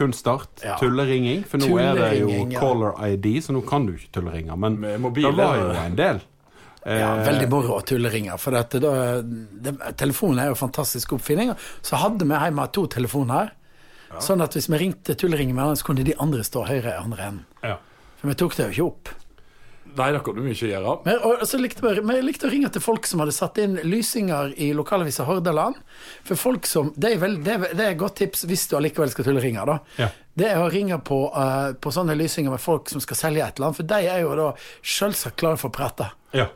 tapt 0.00 0.06
kunstart. 0.06 0.64
Ja. 0.64 0.78
Tulleringing. 0.78 1.44
For 1.44 1.58
nå 1.58 1.78
er 1.78 1.94
det 1.98 2.10
jo 2.20 2.30
ja. 2.50 2.60
caller 2.60 2.96
ID, 3.08 3.42
så 3.44 3.52
nå 3.52 3.62
kan 3.62 3.86
du 3.86 3.94
ikke 3.94 4.12
tulleringe. 4.20 4.56
Men 4.56 4.80
Med 4.80 5.14
det 5.14 5.32
var 5.36 5.56
ja. 5.56 5.62
jo 5.62 5.70
en 5.84 5.96
del. 5.96 6.20
Ja, 6.80 7.14
veldig 7.26 7.48
moro 7.52 7.76
å 7.76 7.84
tulleringe. 7.84 8.38
For 8.40 8.56
dette, 8.56 8.80
da, 8.80 9.20
det, 9.20 9.74
telefonen 10.00 10.40
er 10.40 10.50
jo 10.50 10.56
en 10.56 10.62
fantastisk 10.62 11.12
oppfinning. 11.12 11.52
Så 11.82 12.00
hadde 12.00 12.24
vi 12.24 12.34
hjemme 12.34 12.66
to 12.72 12.86
telefoner. 12.86 13.52
Sånn 14.20 14.40
at 14.42 14.56
hvis 14.56 14.66
vi 14.72 14.80
ringte 14.80 15.14
tulleringen 15.14 15.54
med 15.54 15.76
så 15.78 15.86
kunne 15.86 16.02
de 16.02 16.16
andre 16.18 16.42
stå 16.42 16.64
høyre 16.66 16.96
i 16.96 16.98
andre 16.98 17.26
enden. 17.28 17.44
Ja. 17.62 17.76
For 18.18 18.32
vi 18.32 18.38
tok 18.40 18.56
det 18.56 18.64
jo 18.64 18.72
ikke 18.72 18.86
opp. 18.88 19.12
Nei, 19.98 20.08
det 20.14 20.20
kan 20.26 20.36
du 20.36 20.44
ikke 20.46 20.68
gjøre. 20.70 20.94
Men, 21.06 21.18
og, 21.26 21.42
så 21.48 21.58
likte 21.60 21.84
vi, 21.84 21.92
vi 22.06 22.16
likte 22.24 22.48
å 22.48 22.52
ringe 22.52 22.70
til 22.72 22.84
folk 22.84 23.08
som 23.08 23.22
hadde 23.22 23.34
satt 23.36 23.58
inn 23.62 23.78
lysinger 23.86 24.54
i 24.60 24.70
lokalavisa 24.76 25.26
Hordaland. 25.28 25.80
For 26.26 26.40
folk 26.40 26.68
som, 26.70 26.92
Det 26.96 27.14
er, 27.14 27.18
vel, 27.22 27.38
det 27.44 27.56
er, 27.56 27.66
det 27.74 27.86
er 27.86 27.94
et 27.94 28.00
godt 28.00 28.18
tips 28.22 28.46
hvis 28.50 28.68
du 28.70 28.76
allikevel 28.78 29.12
skal 29.12 29.28
tulleringe. 29.28 29.66
da. 29.66 29.78
Ja. 30.00 30.10
Det 30.40 30.48
er 30.52 30.62
å 30.62 30.70
ringe 30.72 30.96
på, 31.04 31.18
uh, 31.34 31.72
på 31.74 31.92
sånne 31.94 32.16
lysinger 32.16 32.54
med 32.54 32.62
folk 32.62 32.88
som 32.92 33.02
skal 33.02 33.18
selge 33.18 33.44
et 33.44 33.58
eller 33.58 33.70
annet. 33.70 33.80
For 33.80 33.90
de 33.94 34.00
er 34.14 34.22
jo 34.22 34.38
da 34.38 34.48
selvsagt 34.96 35.40
klare 35.42 35.60
for 35.60 35.72
å 35.72 35.76
prate. 35.80 36.10
Ja. 36.36 36.48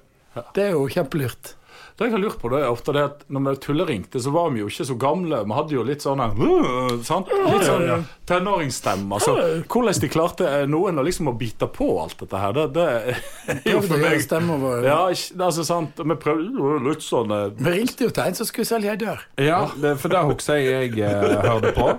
Det 0.55 0.69
er 0.69 0.75
jo 0.75 0.87
kjempelurt. 0.91 1.55
Det 1.95 2.09
jeg 2.09 2.15
har 2.17 2.23
lurt 2.25 2.41
på, 2.43 2.49
det 2.51 2.59
er 2.59 2.73
ofte 2.73 2.91
det 2.91 3.03
at 3.07 3.21
når 3.31 3.43
vi 3.45 3.53
tulleringte, 3.63 4.19
så 4.19 4.33
var 4.35 4.49
vi 4.51 4.65
jo 4.65 4.67
ikke 4.67 4.87
så 4.89 4.97
gamle. 4.99 5.45
Vi 5.47 5.55
hadde 5.55 5.77
jo 5.77 5.85
litt 5.87 6.03
sånn 6.03 6.23
«Øh», 6.25 6.97
sant? 7.07 7.31
Litt 7.31 7.67
sånn 7.69 8.03
tenåringsstemme. 8.27 9.21
Så 9.23 9.35
hvordan 9.71 10.01
de 10.03 10.11
klarte 10.11 10.49
eh, 10.49 10.65
noen 10.67 10.99
å 10.99 11.05
liksom 11.07 11.31
å 11.31 11.37
bite 11.39 11.69
på 11.71 11.87
alt 12.03 12.19
dette 12.25 12.41
her, 12.43 12.59
det, 12.59 12.67
det 12.75 13.61
er 13.61 13.77
jo 13.77 13.85
for 13.87 14.03
meg 14.03 14.27
vår. 14.65 14.89
Ja, 14.89 14.99
altså 15.07 15.63
sant 15.67 16.03
Vi 16.03 16.19
prøvde 16.19 16.51
jo 16.51 16.75
litt 16.83 17.05
sånn 17.05 17.31
eh, 17.31 17.47
Vi 17.63 17.77
ringte 17.77 18.09
jo 18.09 18.11
til 18.11 18.27
en 18.27 18.39
som 18.41 18.51
skulle 18.51 18.67
selge 18.67 18.91
ei 18.91 18.99
dør. 18.99 19.23
Ja, 19.39 19.63
det, 19.79 19.95
for 20.03 20.11
det 20.11 20.27
husker 20.33 20.59
jeg 20.59 20.75
jeg 20.99 20.99
eh, 20.99 21.47
hørte 21.47 21.73
på. 21.79 21.93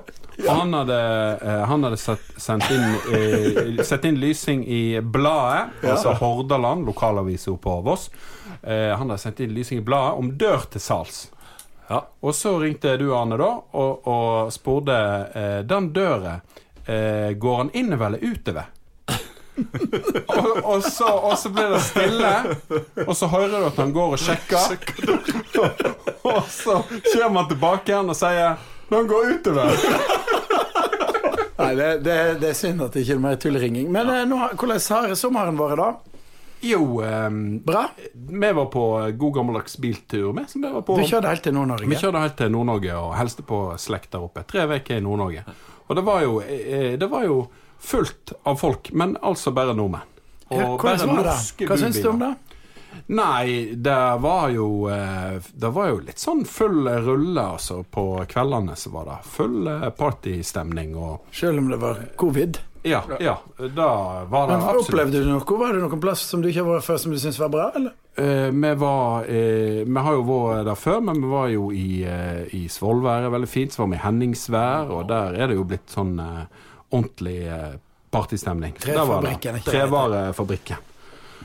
Og 0.44 0.50
han 0.52 0.74
hadde, 0.76 1.00
eh, 1.42 1.64
han 1.70 1.86
hadde 1.88 1.98
sett, 2.00 2.24
sendt 2.42 2.68
inn, 2.74 2.88
eh, 3.16 3.84
sett 3.88 4.06
inn 4.08 4.20
lysing 4.20 4.66
i 4.68 5.00
bladet, 5.00 5.72
altså 5.88 6.16
Hordaland, 6.20 6.86
lokalavisa 6.90 7.56
på 7.62 7.80
Voss. 7.86 8.10
Eh, 8.66 8.98
han 8.98 9.10
hadde 9.10 9.22
sendt 9.22 9.40
inn 9.40 9.54
lysing 9.54 9.80
i 9.80 9.86
bladet 9.86 10.20
om 10.20 10.32
dør 10.38 10.66
til 10.74 10.82
salgs. 10.82 11.28
Ja. 11.88 12.02
Og 12.20 12.34
så 12.36 12.56
ringte 12.60 12.96
du, 12.98 13.12
Arne, 13.14 13.38
da, 13.38 13.52
og, 13.78 14.08
og 14.10 14.54
spurte 14.54 14.96
eh, 15.38 15.60
Den 15.70 15.92
døra, 15.94 16.40
eh, 16.86 17.36
går 17.38 17.58
han 17.58 17.70
innover 17.78 18.08
eller 18.08 18.26
utover? 18.26 18.72
og, 20.28 20.58
og, 20.64 20.84
så, 20.84 21.08
og 21.08 21.38
så 21.40 21.50
blir 21.54 21.70
det 21.72 21.82
stille, 21.86 22.32
og 23.06 23.14
så 23.16 23.30
hører 23.32 23.54
du 23.54 23.68
at 23.70 23.78
han 23.80 23.94
går 23.96 24.18
og 24.18 24.20
sjekker. 24.20 24.74
og 26.26 26.42
så 26.52 26.82
kommer 27.14 27.44
han 27.44 27.54
tilbake 27.54 27.94
igjen 27.94 28.12
og 28.12 28.18
sier 28.20 28.58
Han 28.90 29.08
går 29.08 29.32
utover. 29.38 29.78
Nei, 31.56 31.72
det, 31.76 31.88
det, 32.04 32.18
det 32.42 32.50
er 32.52 32.58
synd 32.58 32.84
at 32.84 32.94
det 32.94 33.06
ikke 33.06 33.16
er 33.16 33.24
mer 33.24 33.40
tulleringing. 33.40 33.88
Men 33.94 34.12
eh, 34.12 34.26
nå, 34.28 34.42
hvordan 34.58 34.82
har 34.90 35.16
sommeren 35.18 35.58
vært, 35.62 35.80
da? 35.80 36.15
Jo, 36.62 37.02
um, 37.02 37.60
Bra? 37.66 37.90
vi 38.14 38.52
var 38.58 38.66
på 38.74 39.12
god 39.18 39.34
gammeldags 39.34 39.78
biltur. 39.78 40.46
Som 40.48 40.62
vi 40.62 40.72
var 40.72 40.82
på. 40.82 40.98
Du 40.98 41.04
kjørte 41.04 41.30
helt 41.34 41.44
til 41.44 41.54
Nord-Norge? 41.54 41.90
Vi 41.90 42.00
kjørte 42.00 42.24
helt 42.24 42.38
til 42.40 42.52
Nord-Norge 42.54 42.98
og 42.98 43.14
hilste 43.20 43.46
på 43.46 43.60
slekt 43.82 44.12
der 44.16 44.26
oppe. 44.26 44.46
Tre 44.50 44.66
uker 44.66 44.98
i 44.98 45.04
Nord-Norge. 45.06 45.46
Og 45.86 45.96
det 45.96 46.04
var, 46.08 46.24
jo, 46.26 46.40
eh, 46.42 46.96
det 46.98 47.08
var 47.12 47.28
jo 47.28 47.44
fullt 47.80 48.34
av 48.44 48.58
folk, 48.58 48.90
men 48.94 49.18
altså 49.22 49.54
bare 49.54 49.76
nordmenn. 49.78 50.12
Og 50.50 50.60
Ja, 50.60 50.78
bare 50.78 51.08
norske? 51.10 51.68
Hva 51.68 51.78
syns 51.78 52.02
du 52.02 52.10
om 52.10 52.20
det? 52.22 52.34
Nei, 53.08 53.74
det 53.76 54.18
var 54.24 54.50
jo 54.50 54.88
eh, 54.90 55.42
Det 55.54 55.70
var 55.76 55.90
jo 55.90 55.98
litt 56.06 56.22
sånn 56.22 56.46
full 56.48 56.88
rulle, 56.88 57.42
altså. 57.42 57.82
På 57.84 58.24
kveldene 58.30 58.78
så 58.80 58.94
var 58.94 59.10
det 59.10 59.18
full 59.30 59.68
eh, 59.68 59.90
partystemning 59.98 60.96
og 60.96 61.28
Selv 61.36 61.60
om 61.60 61.70
det 61.74 61.82
var 61.82 62.00
covid? 62.16 62.62
Ja, 62.86 63.02
ja. 63.20 63.36
Da 63.58 63.88
var 64.30 64.48
det 64.48 64.56
Men 64.58 64.62
absolutt 64.62 64.90
Opplevde 64.92 65.22
du 65.24 65.30
noe? 65.32 65.58
Var 65.62 65.74
det 65.74 65.82
noen 65.82 66.02
plass 66.04 66.22
som 66.30 66.44
du 66.44 66.50
ikke 66.52 66.62
har 66.62 66.76
vært 66.76 66.86
før 66.86 67.00
som 67.02 67.16
du 67.16 67.18
syns 67.22 67.40
var 67.42 67.50
bra? 67.54 67.72
eller? 67.76 67.96
Eh, 68.16 68.50
vi 68.54 68.74
var 68.80 69.26
eh, 69.26 69.82
Vi 69.88 70.04
har 70.08 70.14
jo 70.20 70.26
vært 70.30 70.70
der 70.70 70.78
før, 70.80 71.02
men 71.10 71.22
vi 71.24 71.32
var 71.32 71.48
jo 71.54 71.72
i, 71.74 71.88
eh, 72.06 72.44
i 72.56 72.66
Svolvær, 72.72 73.26
veldig 73.34 73.50
fint. 73.50 73.74
Så 73.74 73.82
var 73.84 73.90
vi 73.94 73.98
i 74.00 74.04
Henningsvær, 74.06 74.94
og 74.94 75.08
der 75.10 75.40
er 75.42 75.50
det 75.52 75.58
jo 75.58 75.66
blitt 75.68 75.90
sånn 75.92 76.14
eh, 76.22 76.46
ordentlig 76.92 77.40
eh, 77.50 77.74
partystemning. 78.14 78.78
Der 78.86 79.02
var 79.02 79.26
det. 79.26 79.34
Trefabrikken. 79.42 79.60
Trevarefabrikken. 79.66 80.78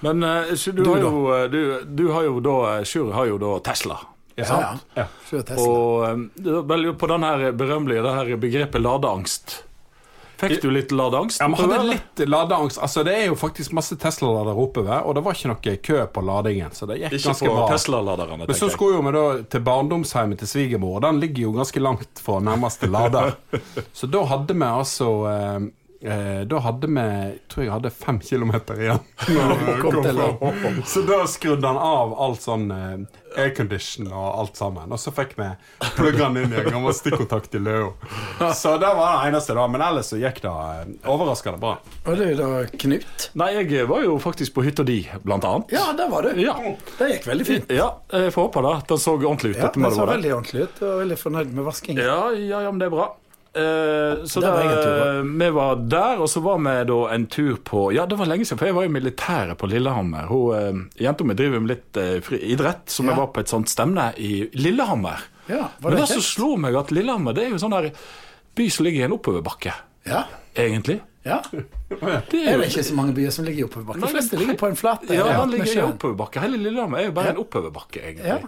Men 0.04 0.22
eh, 0.22 0.54
så 0.54 0.72
du, 0.76 0.84
Du 0.84 0.90
har 0.92 1.02
jo, 1.04 1.24
eh, 1.34 1.48
du, 1.50 1.60
du 1.84 2.06
har 2.12 2.28
jo 2.28 2.38
da 2.44 2.58
Sjur 2.84 3.12
har 3.16 3.26
jo 3.32 3.40
da 3.40 3.56
Tesla. 3.64 3.98
Ja, 4.36 4.44
sant? 4.48 4.86
Ja. 4.96 5.08
Selv 5.28 5.48
Tesla. 5.48 5.64
Og 5.66 6.04
eh, 6.06 6.22
det 6.36 6.54
var 6.54 6.68
vel 6.70 6.86
på 7.00 7.10
den 7.10 7.26
her 7.26 7.50
berømmelige 7.52 8.04
det 8.06 8.14
her 8.20 8.36
begrepet 8.40 8.84
ladeangst. 8.84 9.56
Fikk 10.40 10.62
du 10.62 10.70
litt 10.72 10.92
ladeangst? 10.94 11.40
Ja, 11.40 11.48
vi 11.48 11.58
hadde 11.60 11.82
litt 11.88 12.22
ladeangst. 12.28 12.80
Altså, 12.82 13.04
det 13.06 13.14
er 13.16 13.26
jo 13.28 13.36
faktisk 13.38 13.74
masse 13.76 13.96
Tesla-ladere 14.00 14.56
oppover, 14.62 15.02
og 15.04 15.16
det 15.18 15.24
var 15.26 15.36
ikke 15.36 15.50
noe 15.52 15.74
kø 15.90 15.98
på 16.14 16.24
ladingen, 16.24 16.72
så 16.76 16.88
det 16.88 17.00
gikk 17.02 17.18
Ikke 17.18 17.32
ganske 17.32 17.50
bra. 17.50 18.38
Men 18.46 18.56
så 18.56 18.70
skulle 18.72 18.98
jo 18.98 19.02
vi 19.06 19.14
da 19.16 19.24
til 19.52 19.64
barndomshjemmet 19.66 20.40
til 20.42 20.50
svigermor, 20.54 20.96
og 20.98 21.04
den 21.06 21.20
ligger 21.22 21.48
jo 21.48 21.52
ganske 21.58 21.82
langt 21.82 22.22
fra 22.24 22.40
nærmeste 22.44 22.88
lader. 22.90 23.36
Så 23.92 24.08
da 24.10 24.22
hadde 24.30 24.54
vi 24.54 24.66
altså 24.66 25.08
eh, 25.30 25.58
eh, 26.12 26.40
Da 26.48 26.60
hadde 26.64 26.88
vi 26.88 27.06
tror 27.50 27.64
jeg 27.64 27.72
hadde 27.74 27.90
fem 27.94 28.20
kilometer 28.24 28.80
igjen. 28.80 29.02
Kom 29.82 30.00
til 30.02 30.22
Så 30.88 31.04
da 31.08 31.22
skrudde 31.30 31.66
han 31.66 31.80
av 31.80 32.14
alt 32.26 32.44
sånn 32.44 32.70
eh, 32.74 33.19
aircondition 33.38 34.08
og 34.12 34.26
alt 34.40 34.56
sammen. 34.60 34.90
Og 34.92 35.00
så 35.00 35.12
fikk 35.14 35.36
vi 35.38 35.48
plugga 35.96 36.28
den 36.28 36.44
inn 36.44 36.54
i 36.54 36.60
en 36.62 36.70
gammel 36.72 36.94
stikkontakt 36.96 37.54
i 37.54 37.60
Leo 37.62 37.92
Så 38.56 38.76
det 38.80 38.90
var 38.96 39.20
det 39.20 39.30
eneste, 39.30 39.54
da. 39.58 39.66
Men 39.70 39.84
ellers 39.86 40.10
så 40.12 40.18
gikk 40.20 40.42
det 40.44 40.50
eh, 40.50 40.92
overraskende 41.10 41.60
bra. 41.62 41.76
Og 42.04 42.20
du 42.20 42.26
da, 42.38 42.50
Knut? 42.84 43.30
Nei, 43.38 43.50
jeg 43.60 43.88
var 43.90 44.04
jo 44.06 44.18
faktisk 44.22 44.56
på 44.56 44.64
hytta 44.66 44.86
di, 44.86 45.00
blant 45.24 45.46
annet. 45.46 45.74
Ja, 45.74 45.90
der 45.96 46.10
var 46.12 46.26
du. 46.26 46.34
Ja. 46.40 46.56
Det 46.98 47.10
gikk 47.14 47.30
veldig 47.30 47.48
fint. 47.48 47.72
Ja, 47.74 47.92
jeg 48.12 48.34
får 48.34 48.48
håpe 48.48 48.64
det. 48.66 48.76
Den 48.90 49.02
så 49.02 49.16
ordentlig 49.16 49.54
ut. 49.54 49.62
Ja, 49.62 49.72
den 49.74 49.90
så 49.94 50.06
veldig 50.08 50.36
ordentlig 50.36 50.66
ut, 50.68 50.84
og 50.84 51.02
veldig 51.04 51.18
fornøyd 51.20 51.56
med 51.56 51.66
vasking. 51.68 52.00
Ja, 52.00 52.22
ja, 52.34 52.62
ja, 52.66 52.70
men 52.70 52.82
det 52.82 52.90
er 52.90 52.96
bra. 52.96 53.10
Eh, 53.52 54.24
så 54.30 54.40
da, 54.40 54.50
tur, 54.62 54.98
da. 54.98 55.22
vi 55.22 55.50
var 55.50 55.76
der, 55.90 56.20
og 56.22 56.28
så 56.30 56.40
var 56.40 56.60
vi 56.62 56.74
da 56.86 56.98
en 57.14 57.24
tur 57.26 57.56
på 57.66 57.88
Ja, 57.94 58.04
det 58.06 58.14
var 58.20 58.28
lenge 58.30 58.46
siden, 58.46 58.60
for 58.60 58.70
jeg 58.70 58.76
var 58.76 58.86
i 58.86 58.92
militæret 58.94 59.58
på 59.58 59.66
Lillehammer. 59.66 60.28
Hun, 60.30 60.54
eh, 60.54 61.04
Jenta 61.04 61.26
mi 61.26 61.34
driver 61.34 61.62
med 61.62 61.72
litt 61.72 61.98
uh, 61.98 62.20
fri, 62.22 62.38
idrett, 62.54 62.86
så 62.86 63.02
vi 63.02 63.16
var 63.16 63.32
på 63.34 63.42
et 63.42 63.50
sånt 63.50 63.70
stevne 63.72 64.12
i 64.22 64.44
Lillehammer. 64.54 65.26
Ja, 65.50 65.66
var 65.82 65.90
Men 65.90 65.98
det 65.98 66.06
det 66.06 66.12
som 66.14 66.22
slo 66.22 66.52
meg, 66.62 66.78
at 66.78 66.92
Lillehammer 66.94 67.34
det 67.34 67.44
er 67.48 67.50
jo 67.50 67.58
en 67.58 67.64
sånn 67.64 67.90
by 68.54 68.68
som 68.70 68.86
ligger 68.86 69.02
i 69.02 69.08
en 69.08 69.16
oppoverbakke, 69.18 69.74
Ja. 70.06 70.24
egentlig. 70.54 71.00
Ja. 71.24 71.42
Det 71.50 72.40
Er 72.48 72.58
det 72.58 72.68
ikke 72.70 72.84
så 72.86 72.94
mange 72.96 73.12
byer 73.16 73.30
som 73.34 73.44
ligger 73.44 73.64
i 73.64 73.64
oppoverbakke? 73.68 74.00
De 74.00 74.08
fleste 74.14 74.38
ligger 74.40 74.56
på 74.60 74.68
en 74.70 74.76
flate. 74.78 75.14
Ja, 75.14 75.26
han 75.40 75.50
ligger 75.52 75.72
i 75.74 75.82
oppoverbakke. 75.84 76.40
Hele 76.40 76.56
Lillehammer 76.56 76.98
er 77.02 77.08
jo 77.10 77.12
bare 77.16 77.34
en 77.34 77.40
oppoverbakke, 77.42 78.00
egentlig. 78.00 78.26
Ja. 78.26 78.38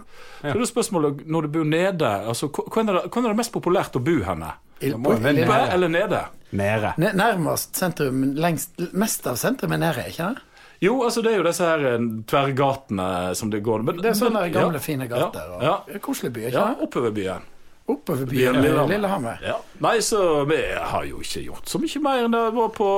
Så 0.41 0.53
det 0.57 0.61
er 0.65 0.71
spørsmålet, 0.71 1.25
når 1.27 1.41
du 1.47 1.47
bor 1.57 1.67
nede, 1.69 2.09
altså, 2.33 2.47
hvor 2.49 2.81
er 2.81 2.89
det, 2.89 3.03
er 3.13 3.27
det 3.29 3.35
mest 3.37 3.53
populært 3.53 3.95
å 3.99 4.01
bo 4.03 4.15
henne? 4.25 4.53
Oppe 4.83 5.29
eller 5.29 5.87
nede? 5.91 6.23
Nede. 6.53 6.93
Ne- 6.97 7.13
Nærmest 7.15 7.77
sentrum, 7.77 8.23
lengst, 8.35 8.73
mest 8.93 9.27
av 9.27 9.37
sentrum 9.41 9.71
er 9.71 9.77
nede, 9.77 10.03
ikke 10.09 10.33
det? 10.33 10.41
Jo, 10.83 10.97
altså 11.05 11.21
det 11.23 11.31
er 11.31 11.37
jo 11.39 11.43
disse 11.47 11.63
her 11.63 11.85
eh, 11.93 12.07
tverrgatene 12.27 13.05
som 13.39 13.49
det 13.53 13.61
går 13.63 13.85
men, 13.87 14.01
Det 14.03 14.09
er 14.11 14.17
sånne 14.19 14.41
men- 14.43 14.51
gamle, 14.51 14.73
ja, 14.81 14.83
fine 14.83 15.07
gater. 15.07 15.39
Ja, 15.55 15.61
Ja, 15.63 15.75
ja. 15.93 15.99
Koselig 16.03 16.33
by, 16.35 16.41
ikke 16.49 16.59
sant? 16.59 16.95
ja, 16.95 17.09
det? 17.15 17.37
Oppover 17.85 18.25
byen. 18.25 18.61
Lillehammer. 18.61 18.87
Lillehammer. 18.87 19.39
Ja. 19.43 19.57
Nei, 19.83 19.97
så 20.01 20.43
vi 20.49 20.61
har 20.79 21.03
jo 21.09 21.19
ikke 21.23 21.43
gjort 21.47 21.67
så 21.69 21.81
mye 21.83 22.03
mer 22.05 22.23
enn 22.25 22.35
det 22.35 22.43
var 22.55 22.69
på 22.75 22.89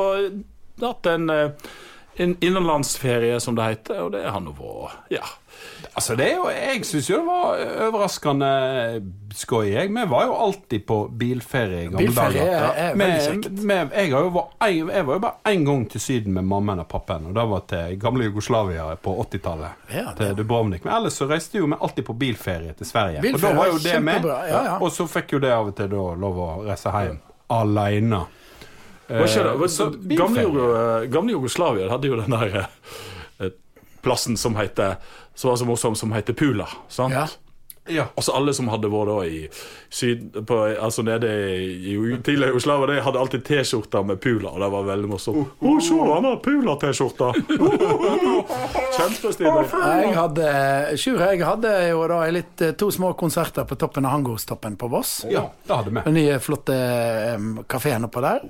hatt 0.81 1.05
en, 1.09 1.29
eh, 1.29 1.51
en 2.17 2.35
innenlandsferie, 2.39 3.39
som 3.39 3.55
det 3.55 3.63
heter, 3.63 4.01
og 4.05 4.11
det 4.15 4.25
har 4.29 4.39
nå 4.43 4.53
vært 4.55 5.15
Ja. 5.17 5.25
Altså, 5.95 6.15
det 6.19 6.25
er 6.27 6.33
jo, 6.35 6.47
jeg 6.51 6.81
syns 6.83 7.05
jo 7.09 7.17
det 7.21 7.25
var 7.29 7.59
overraskende 7.87 8.47
skøy. 9.35 9.69
Jeg. 9.71 9.89
Vi 9.95 10.03
var 10.11 10.25
jo 10.27 10.33
alltid 10.43 10.81
på 10.89 10.97
bilferie 11.19 11.85
i 11.85 11.87
gamle 11.87 12.01
Bilferie 12.03 12.41
dager. 12.41 12.65
er, 12.65 12.89
er 12.89 12.97
veldig 12.99 13.21
kjekt. 13.29 13.61
Med, 13.69 13.93
jeg, 13.95 14.11
har 14.11 14.25
jo 14.25 14.33
vært, 14.35 14.51
en- 14.67 14.91
jeg 14.91 15.05
var 15.07 15.13
jo 15.13 15.23
bare 15.23 15.53
én 15.53 15.63
gang 15.69 15.85
til 15.93 16.03
Syden 16.03 16.33
med 16.35 16.43
mammaen 16.49 16.83
og 16.83 16.87
pappaen, 16.91 17.29
og 17.29 17.37
det 17.39 17.45
var 17.53 17.63
til 17.71 17.95
gamle 18.03 18.27
Jugoslavia 18.27 18.89
på 19.07 19.15
80-tallet. 19.23 19.87
Ja, 19.95 20.05
til 20.19 20.35
Dubrovnik. 20.41 20.83
Men 20.83 20.97
ellers 20.97 21.15
så 21.21 21.29
reiste 21.31 21.61
jo 21.61 21.65
vi 21.71 21.79
alltid 21.79 22.05
på 22.11 22.17
bilferie 22.25 22.73
til 22.75 22.85
Sverige. 22.91 23.23
og 23.33 23.41
da 23.41 23.53
var 23.55 23.71
jo 23.71 23.77
det 23.87 23.97
med. 24.03 24.25
ja, 24.25 24.63
ja. 24.71 24.77
Og 24.81 24.91
så 24.91 25.07
fikk 25.07 25.31
jo 25.37 25.39
det 25.39 25.51
av 25.55 25.71
og 25.71 25.75
til 25.79 25.89
da 25.95 26.03
lov 26.25 26.39
å 26.43 26.49
reise 26.67 26.91
hjem 26.91 27.19
aleine. 27.55 28.25
Var 29.07 29.27
var, 29.61 29.95
gamle, 30.17 31.07
gamle 31.13 31.31
Jugoslavia 31.37 31.87
hadde 31.91 32.07
jo 32.09 32.15
den 32.19 32.31
der 32.35 32.65
eh, 33.39 33.51
plassen 34.01 34.35
som 34.37 34.55
heter 34.57 34.95
Som 35.35 35.49
var 35.49 35.57
så 35.57 35.65
morsom, 35.65 35.95
som 35.95 36.13
heter 36.13 36.33
Pula. 36.33 36.69
Sant? 36.87 37.13
Ja. 37.13 37.27
Ja. 37.87 38.07
Altså 38.15 38.33
Alle 38.33 38.53
som 38.57 38.69
hadde 38.73 38.89
vært 38.89 39.11
da 39.11 39.17
i 39.29 39.41
syd, 39.93 40.31
på, 40.47 40.57
altså 40.81 41.03
nede 41.05 41.29
i 41.55 41.95
i 41.95 42.17
tidligere 42.25 42.51
Jugoslavia, 42.53 42.87
de 42.89 43.03
hadde 43.05 43.19
alltid 43.19 43.43
T-skjorter 43.45 44.03
med 44.03 44.19
Pula, 44.21 44.49
og 44.49 44.63
det 44.63 44.69
var 44.73 44.87
veldig 44.89 45.09
morsomt. 45.09 45.53
Å, 45.59 45.73
se, 45.83 45.99
han 45.99 46.27
har 46.27 46.39
pula-T-skjorte! 46.43 47.29
Kjempestilig. 48.95 49.51
Jeg 49.75 50.15
hadde 50.15 50.49
Sjur, 50.99 51.21
jeg 51.21 51.43
hadde 51.45 51.73
jo 51.89 52.03
da 52.09 52.19
litt, 52.33 52.63
eh, 52.65 52.73
to 52.79 52.89
små 52.93 53.13
konserter 53.19 53.67
på 53.69 53.77
toppen 53.79 54.07
av 54.07 54.15
Hangostoppen 54.15 54.77
på 54.79 54.89
Voss. 54.91 55.13
Ja, 55.29 55.45
det 55.67 55.77
hadde 55.77 55.93
vi. 55.93 56.03
Den 56.07 56.17
nye, 56.17 56.39
flotte 56.43 56.75
um, 57.35 57.51
kafeen 57.69 58.07
oppå 58.07 58.23
der. 58.25 58.47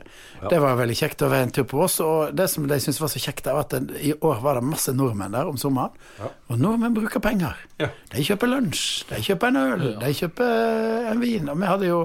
Det 0.50 0.60
var 0.62 0.78
veldig 0.80 0.98
kjekt 0.98 1.24
å 1.26 1.30
være 1.32 1.50
en 1.50 1.54
tur 1.56 1.68
på 1.70 1.80
Voss. 1.82 2.00
Og 2.06 2.36
det 2.38 2.48
som 2.52 2.68
de 2.70 2.80
syntes 2.82 3.02
var 3.02 3.12
så 3.12 3.22
kjekt, 3.22 3.50
var 3.50 3.66
at 3.66 3.76
det, 3.76 4.00
i 4.06 4.14
år 4.16 4.42
var 4.46 4.60
det 4.60 4.66
masse 4.70 4.94
nordmenn 4.96 5.36
der 5.36 5.50
om 5.50 5.60
sommeren. 5.60 5.96
Og 6.50 6.62
nordmenn 6.62 6.96
bruker 6.96 7.24
penger. 7.24 7.58
Ja. 7.82 7.92
De 8.14 8.24
kjøper 8.26 8.52
lunsj, 8.52 9.06
de 9.10 9.22
kjøper 9.26 9.52
en 9.52 9.62
øl, 9.62 9.86
de 10.02 10.12
kjøper 10.20 11.10
en 11.12 11.22
vin. 11.24 11.50
Og 11.52 11.60
vi 11.62 11.70
hadde 11.70 11.90
jo 11.90 12.02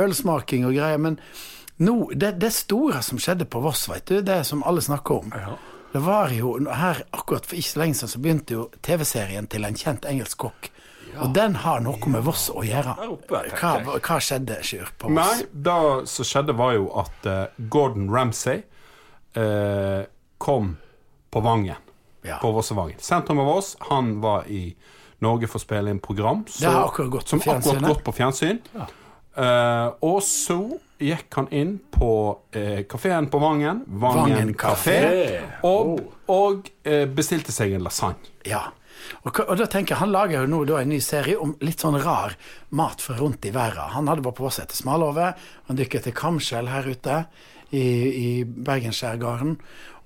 ølsmaking 0.00 0.66
og 0.68 0.76
greier. 0.76 1.00
Men 1.02 1.18
nå, 1.82 1.96
det, 2.14 2.34
det 2.42 2.52
store 2.56 3.02
som 3.04 3.20
skjedde 3.22 3.48
på 3.50 3.62
Voss, 3.64 3.86
vet 3.90 4.08
du, 4.08 4.20
det 4.26 4.42
som 4.48 4.64
alle 4.68 4.84
snakker 4.84 5.22
om 5.22 5.32
Det 5.92 6.00
var 6.00 6.32
jo 6.32 6.54
her 6.72 7.02
akkurat 7.12 7.46
for 7.46 7.58
ikke 7.58 7.68
så 7.74 7.82
lenge 7.82 7.98
siden 7.98 8.12
så 8.14 8.20
begynte 8.24 8.56
jo 8.56 8.68
TV-serien 8.80 9.48
til 9.52 9.68
en 9.68 9.76
kjent 9.76 10.08
engelsk 10.08 10.38
kokk. 10.46 10.70
Og 11.20 11.34
den 11.36 11.58
har 11.60 11.82
noe 11.84 12.08
med 12.08 12.24
Voss 12.24 12.46
å 12.48 12.62
gjøre. 12.64 12.94
Oppe, 13.12 13.42
Hva, 13.58 13.72
hva 13.98 14.16
skjedde, 14.22 14.62
Sjur, 14.64 14.88
på 14.96 15.10
Voss? 15.12 15.18
Nei, 15.18 15.48
det 15.52 16.08
som 16.08 16.28
skjedde, 16.28 16.56
var 16.56 16.72
jo 16.78 16.88
at 17.02 17.28
eh, 17.28 17.42
Gordon 17.68 18.08
Ramsay 18.12 18.62
eh, 19.36 20.08
kom 20.40 20.76
på 21.32 21.44
Vangen. 21.44 21.76
Ja. 22.22 22.38
På 22.38 22.52
Vossevangen. 22.54 23.00
Sentrum 23.02 23.40
av 23.42 23.46
Voss. 23.50 23.76
Han 23.90 24.20
var 24.22 24.46
i 24.46 24.76
Norge 25.22 25.48
får 25.50 25.62
spille 25.64 25.92
inn 25.92 26.02
program 26.02 26.42
så, 26.50 26.70
akkurat 26.86 27.28
som 27.28 27.42
akkurat 27.42 27.86
gått 27.86 28.04
på 28.04 28.14
fjernsyn. 28.16 28.60
Eh, 29.32 29.88
og 30.04 30.18
så 30.26 30.58
gikk 31.02 31.38
han 31.38 31.48
inn 31.56 31.72
på 31.90 32.10
uh, 32.54 32.82
kafeen 32.86 33.26
på 33.32 33.38
Vangen, 33.42 33.80
Vangen, 33.86 34.36
Vangen 34.36 34.52
kafé, 34.54 34.98
og, 35.66 35.96
og, 35.96 36.02
og 36.30 36.68
uh, 36.86 37.06
bestilte 37.10 37.54
seg 37.54 37.74
en 37.74 37.82
lasagne. 37.86 38.30
Ja. 38.46 38.68
Og, 39.24 39.40
og 39.48 39.56
da 39.58 39.66
tenker 39.66 39.96
jeg, 39.96 40.00
Han 40.02 40.12
lager 40.14 40.44
jo 40.44 40.50
nå 40.52 40.60
da 40.68 40.82
en 40.82 40.92
ny 40.92 41.00
serie 41.02 41.38
om 41.42 41.56
litt 41.64 41.82
sånn 41.82 41.98
rar 42.04 42.36
mat 42.78 43.02
fra 43.02 43.16
rundt 43.18 43.48
i 43.48 43.54
verden. 43.54 43.90
Han 43.96 44.10
hadde 44.10 44.22
bare 44.22 44.38
på 44.38 44.52
seg 44.52 44.68
etter 44.68 44.78
Smalhove, 44.78 45.32
han 45.66 45.80
dykket 45.80 46.06
til 46.06 46.16
Kamskjell 46.20 46.70
her 46.70 46.86
ute 46.86 47.24
i, 47.72 47.82
i 47.82 48.28
Bergensskjærgården, 48.44 49.56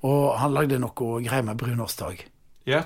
Og 0.06 0.24
han 0.38 0.54
lagde 0.54 0.78
noe 0.78 1.20
greier 1.24 1.44
med 1.44 1.58
brunost 1.60 2.00
òg. 2.06 2.24
Ja, 2.66 2.80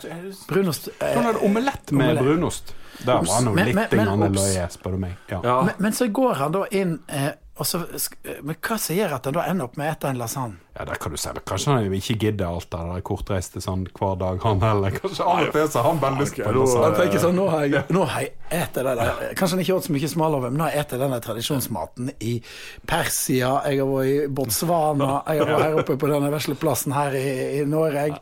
Brunost 0.49 0.89
eh, 1.01 1.15
Sånn 1.17 1.27
er 1.31 1.39
det 1.39 1.43
omelett 1.47 1.93
med 1.97 2.11
Omelett. 2.11 2.25
brunost. 2.27 2.75
Der 3.01 3.15
var 3.25 3.25
han 3.35 3.55
Men- 3.55 3.67
litt 3.67 3.75
men- 3.75 3.89
løye, 4.37 4.67
spør 4.71 4.93
du 4.93 4.99
meg. 4.99 5.15
Ja. 5.31 5.41
Ja. 5.43 5.63
men, 5.63 5.75
men 5.79 5.93
så 5.97 6.11
går 6.13 6.35
han 6.37 6.53
da 6.53 6.67
inn 6.71 6.99
eh, 7.09 7.31
og 7.61 7.67
så, 7.67 7.79
eh, 8.25 8.39
Men 8.43 8.57
hva 8.61 8.77
som 8.81 8.97
gjør 8.97 9.13
at 9.19 9.25
han 9.25 9.35
da 9.37 9.43
ender 9.49 9.65
opp 9.65 9.77
med 9.77 9.87
å 9.87 9.91
spise 9.95 10.11
en 10.11 10.19
lasagne? 10.21 10.57
Ja, 10.77 10.85
det 10.89 10.99
kan 11.01 11.13
du 11.13 11.17
si. 11.21 11.29
Kanskje 11.49 11.73
han 11.75 11.93
ikke 11.97 12.17
gidder 12.19 12.47
alt 12.47 12.69
det 12.71 12.79
der 12.91 13.01
kortreiste 13.05 13.61
sånn 13.61 13.87
hver 13.97 14.19
dag, 14.21 14.41
han 14.43 14.61
heller. 14.61 14.91
Kanskje 14.97 15.25
av 15.27 15.43
og 15.47 15.53
til 15.53 15.69
så 15.69 15.83
har 15.83 15.89
han 15.91 15.99
bare 16.01 16.21
lyst 16.21 16.37
på 16.37 16.49
en 16.49 16.85
Han 16.85 16.95
tenker 17.01 17.19
sånn, 17.25 17.35
nå 17.37 17.49
har 17.51 17.65
jeg, 17.67 17.85
nå 17.91 18.05
har 18.07 18.21
jeg 18.21 18.33
etet 18.51 18.85
det 18.85 18.97
der 19.01 19.35
Kanskje 19.37 19.51
han 19.57 19.65
ikke 19.65 19.77
åt 19.77 19.89
så 19.89 19.93
mye 19.97 20.09
smalover 20.13 20.51
men 20.53 20.59
nå 20.61 20.65
har 20.69 20.73
jeg 20.77 20.85
spist 20.87 21.01
denne 21.05 21.21
tradisjonsmaten 21.25 22.13
i 22.21 22.43
Persia, 22.87 23.51
jeg 23.69 23.81
har 23.81 23.87
vært 23.87 24.13
i 24.13 24.29
Botswana, 24.29 25.11
jeg 25.27 25.41
har 25.41 25.47
vært 25.55 25.63
her 25.67 25.81
oppe 25.83 25.97
på 26.01 26.09
denne 26.13 26.31
vesle 26.33 26.57
plassen 26.61 26.93
her 26.97 27.13
i, 27.17 27.61
i 27.61 27.65
Norge. 27.69 28.21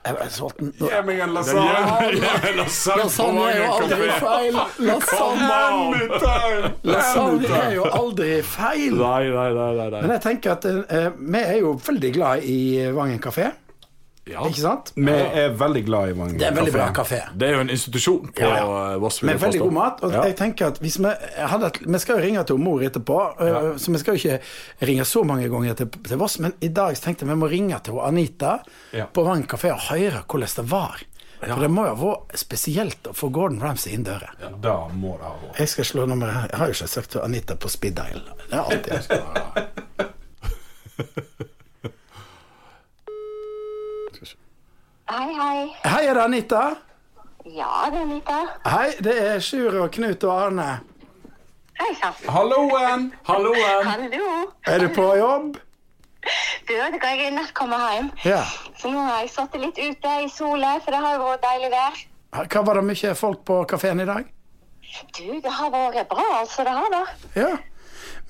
Jeg 0.00 0.16
er 0.24 0.30
sulten. 0.32 0.70
Gi 0.80 1.00
meg 1.04 1.18
en 1.20 1.34
lasagne! 1.36 2.10
Lasagne 2.56 3.46
er 3.50 3.58
jo 3.60 3.70
aldri 3.76 4.10
feil! 4.22 4.60
Lasagne, 4.88 5.58
lasagne 6.88 7.50
er 7.60 7.74
jo 7.76 7.84
aldri 7.90 8.30
feil! 8.46 8.96
Nei. 8.96 9.24
nei, 9.34 9.50
nei. 9.76 9.90
Men 10.00 10.14
jeg 10.16 10.22
tenker 10.24 10.54
at 10.56 10.64
eh, 10.70 11.10
vi 11.18 11.42
er 11.42 11.58
jo 11.60 11.74
veldig 11.86 12.12
glad 12.16 12.46
i 12.48 12.60
Vangen 12.96 13.20
kafé, 13.22 13.50
Ja. 14.28 14.42
ikke 14.46 14.60
sant? 14.60 14.90
Vi 14.94 15.10
er 15.10 15.54
veldig 15.58 15.80
glad 15.86 16.10
i 16.10 16.12
Vangen 16.14 16.36
Det 16.38 16.44
er 16.46 16.52
en 16.52 16.58
veldig 16.60 16.72
bra 16.74 16.86
kafé. 16.94 17.18
Det 17.34 17.48
er 17.48 17.54
jo 17.56 17.60
en 17.64 17.70
institusjon 17.72 18.28
på 18.36 18.44
Ja, 18.44 18.50
ja. 18.60 18.92
eh, 18.92 18.98
Voss. 19.02 19.22
Med 19.26 19.40
veldig 19.40 19.60
god 19.64 19.72
mat. 19.72 20.02
Og 20.04 20.12
Ja. 20.12 20.22
jeg 20.28 20.36
tenker 20.36 20.66
at 20.68 20.78
hvis 20.78 20.98
vi, 21.00 21.10
hadde, 21.50 21.70
vi 21.86 21.98
skal 21.98 22.16
jo 22.20 22.22
ringe 22.26 22.44
til 22.46 22.58
mor 22.58 22.80
etterpå, 22.84 23.16
ja. 23.40 23.62
så 23.80 23.90
vi 23.92 23.98
skal 23.98 24.14
jo 24.16 24.20
ikke 24.28 24.40
ringe 24.86 25.04
så 25.08 25.24
mange 25.24 25.48
ganger 25.48 25.74
til, 25.74 25.88
til 25.88 26.16
Voss. 26.20 26.38
Men 26.38 26.52
i 26.60 26.68
dag 26.68 26.94
tenkte 27.00 27.24
jeg 27.24 27.30
vi 27.32 27.38
må 27.40 27.48
ringe 27.50 27.80
til 27.82 27.98
Anita 28.04 28.58
Ja. 28.92 29.06
på 29.06 29.24
Vang 29.24 29.46
kafé 29.48 29.72
og 29.72 29.80
høre 29.88 30.22
hvordan 30.28 30.48
det 30.56 30.70
var. 30.70 31.00
For 31.40 31.56
det 31.64 31.70
må 31.72 31.86
jo 31.88 31.94
ha 31.94 32.00
vært 32.04 32.36
spesielt 32.36 33.08
å 33.08 33.14
få 33.16 33.30
Gordon 33.32 33.62
Ramsay 33.64 33.94
inn 33.96 34.04
døra. 34.04 34.28
Ja, 34.42 34.50
da 34.60 34.74
må 34.92 35.16
det 35.16 35.24
ha 35.24 35.32
vært. 35.40 35.58
Jeg 35.58 35.68
skal 35.72 35.84
slå 35.88 36.04
nummeret 36.06 36.34
her. 36.36 36.48
Jeg 36.52 36.58
har 36.60 36.66
jo 36.66 36.72
ikke 36.76 36.88
sagt 36.92 37.10
til 37.10 37.20
Anita 37.24 37.54
på 37.56 37.68
speed 37.72 37.94
dial. 37.96 38.20
Det 38.50 38.52
er 38.52 38.60
alltid 38.60 38.92
jeg 38.92 39.02
skal 39.02 39.20
ha. 39.24 39.66
Hei, 45.10 45.32
hei. 45.34 45.62
Hei, 45.84 46.04
er 46.06 46.14
det 46.14 46.22
Anita? 46.22 46.60
Ja, 47.44 47.70
det 47.90 47.98
er 47.98 48.02
Anita. 48.04 48.36
Hei, 48.70 48.90
det 49.02 49.14
er 49.18 49.40
Sjur 49.42 49.74
og 49.82 49.88
Knut 49.96 50.22
og 50.28 50.34
Arne. 50.36 50.66
Hei 51.80 51.88
sann. 51.98 52.14
Halloen! 52.30 53.08
Halloen! 53.26 53.88
Hallo. 53.88 54.28
Er 54.70 54.84
du 54.84 54.86
på 54.94 55.08
jobb? 55.18 55.56
Du 56.68 56.72
vet 56.76 56.94
hva, 57.00 57.10
jeg 57.16 57.26
er 57.26 57.34
nett 57.34 57.50
kommet 57.58 57.82
hjem. 57.96 58.12
Ja. 58.28 58.44
Så 58.78 58.92
nå 58.92 59.02
har 59.02 59.24
jeg 59.24 59.32
sittet 59.34 59.64
litt 59.64 59.80
ute 59.82 60.14
i 60.22 60.28
sola, 60.30 60.76
for 60.84 60.94
det 60.94 61.02
har 61.02 61.16
jo 61.16 61.24
vært 61.26 61.46
deilig 61.48 61.72
vær. 61.74 62.02
Hva 62.44 62.64
Var 62.68 62.78
det 62.78 62.86
mye 62.92 63.14
folk 63.18 63.42
på 63.50 63.58
kafeen 63.74 64.04
i 64.04 64.08
dag? 64.12 64.30
Du, 65.16 65.26
det 65.42 65.56
har 65.58 65.74
vært 65.74 66.06
bra, 66.12 66.28
altså. 66.44 66.62
Det 66.68 66.76
har 66.78 66.94
det. 66.94 67.02
Ja. 67.40 67.50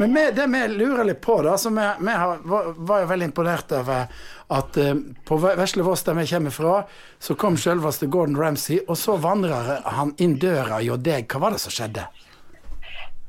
Men 0.01 0.15
vi, 0.17 0.23
det 0.33 0.47
vi 0.49 0.61
lurer 0.73 1.05
litt 1.05 1.21
på, 1.21 1.43
da 1.45 1.59
så 1.61 1.69
Vi, 1.71 2.15
var, 2.49 3.03
jo 3.03 3.09
veldig 3.11 3.27
imponert 3.29 3.73
over 3.77 4.07
at 4.51 4.77
eh, 4.81 4.95
på 5.29 5.37
Ve- 5.43 5.53
Vesle 5.61 5.85
Voss, 5.85 6.03
der 6.07 6.17
vi 6.17 6.25
kommer 6.31 6.55
fra, 6.55 6.79
så 7.21 7.37
kom 7.37 7.59
selveste 7.61 8.09
Gordon 8.09 8.39
Ramsay, 8.41 8.81
og 8.89 8.97
så 8.97 9.19
vandrer 9.21 9.83
han 9.85 10.15
inn 10.19 10.39
døra 10.41 10.81
hjå 10.81 10.97
deg. 10.97 11.29
Hva 11.29 11.43
var 11.45 11.55
det 11.57 11.61
som 11.61 11.75
skjedde? 11.75 12.07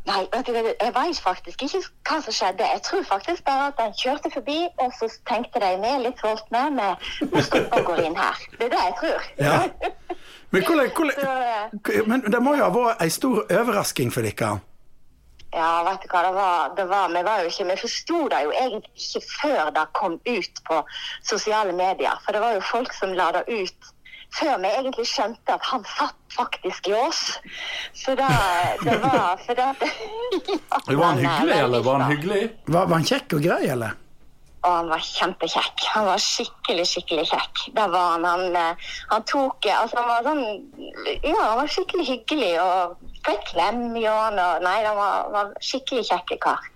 Nei, 0.07 0.23
vet 0.31 0.47
du, 0.47 0.55
jeg 0.55 0.93
vet 0.95 1.19
faktisk 1.21 1.61
ikke 1.67 1.83
hva 2.09 2.21
som 2.25 2.33
skjedde. 2.33 2.71
Jeg 2.73 2.81
tror 2.87 3.03
faktisk 3.05 3.43
bare 3.45 3.67
at 3.69 3.83
han 3.83 3.93
kjørte 3.99 4.31
forbi, 4.33 4.57
og 4.81 4.95
så 4.97 5.11
tenkte 5.29 5.61
de 5.61 5.75
vi 5.83 5.91
er 5.91 6.01
litt 6.07 6.23
sultne, 6.23 6.63
vi 7.19 7.29
må 7.35 7.43
stoppe 7.45 7.83
og 7.83 7.91
gå 7.91 7.99
inn 8.07 8.17
her. 8.17 8.41
Det 8.55 8.71
er 8.71 8.73
det 8.73 8.81
jeg 8.87 8.97
tror. 9.03 9.29
Ja. 9.43 9.59
Men, 10.51 10.65
hvordan, 10.67 10.89
hvordan, 10.95 11.13
eh, 11.23 12.07
men 12.07 12.23
det 12.27 12.39
må 12.43 12.57
jo 12.57 12.65
ha 12.65 12.73
vært 12.75 12.99
ei 13.05 13.07
stor 13.13 13.45
overrasking 13.45 14.09
for 14.11 14.25
dere? 14.27 14.57
Ja, 15.51 15.83
vet 15.83 16.03
du 16.03 16.11
hva 16.11 16.21
det 16.23 16.33
var? 16.35 16.75
Det 16.77 16.85
var 16.87 17.09
vi 17.11 17.23
var 17.27 17.41
jo 17.43 17.49
ikke, 17.51 17.65
vi 17.71 17.79
forsto 17.81 18.19
det 18.31 18.43
jo 18.45 18.51
egentlig 18.55 18.91
ikke 18.95 19.21
før 19.41 19.71
det 19.75 19.87
kom 19.99 20.19
ut 20.25 20.61
på 20.67 20.77
sosiale 21.27 21.73
medier. 21.75 22.21
For 22.25 22.35
det 22.35 22.43
var 22.43 22.55
jo 22.55 22.61
folk 22.71 22.93
som 22.95 23.15
la 23.17 23.31
det 23.35 23.43
ut 23.49 23.91
før 24.39 24.61
vi 24.63 24.69
egentlig 24.71 25.07
skjønte 25.11 25.55
at 25.57 25.65
han 25.67 25.83
satt 25.91 26.15
faktisk 26.37 26.87
i 26.87 26.93
oss. 26.95 27.23
Så 27.93 28.15
det, 28.15 28.29
det 28.85 28.95
var 29.03 29.41
for 29.43 29.57
det, 29.59 29.89
ja, 30.47 30.79
Var 30.87 31.05
han 31.05 31.19
hyggelig, 31.19 31.57
eller 31.57 31.83
var 31.83 31.99
han 31.99 32.15
hyggelig? 32.15 32.43
Var, 32.67 32.85
var 32.85 32.95
han 32.95 33.09
kjekk 33.11 33.35
og 33.39 33.43
grei, 33.49 33.65
eller? 33.75 33.99
Og 34.61 34.69
han 34.69 34.89
var 34.91 35.01
kjempekjekk. 35.01 35.85
Han 35.95 36.05
var 36.05 36.21
skikkelig, 36.21 36.85
skikkelig 36.85 37.25
kjekk. 37.31 37.63
Da 37.77 37.87
var 37.89 38.11
han. 38.15 38.27
Han, 38.29 38.55
eh, 38.55 38.91
han 39.09 39.23
tok 39.29 39.65
eh, 39.65 39.79
Altså, 39.79 39.97
han 39.97 40.11
var 40.11 40.27
sånn 40.27 40.43
Ja, 41.25 41.37
han 41.39 41.61
var 41.63 41.71
skikkelig 41.71 42.05
hyggelig 42.05 42.51
og 42.61 42.99
fikk 43.25 43.47
klem 43.53 43.87
i 43.97 44.05
han 44.05 44.37
og 44.41 44.61
Nei, 44.65 44.77
han 44.85 44.99
var, 44.99 45.31
var 45.33 45.55
skikkelig 45.65 46.05
kjekk 46.11 46.37
kar. 46.45 46.69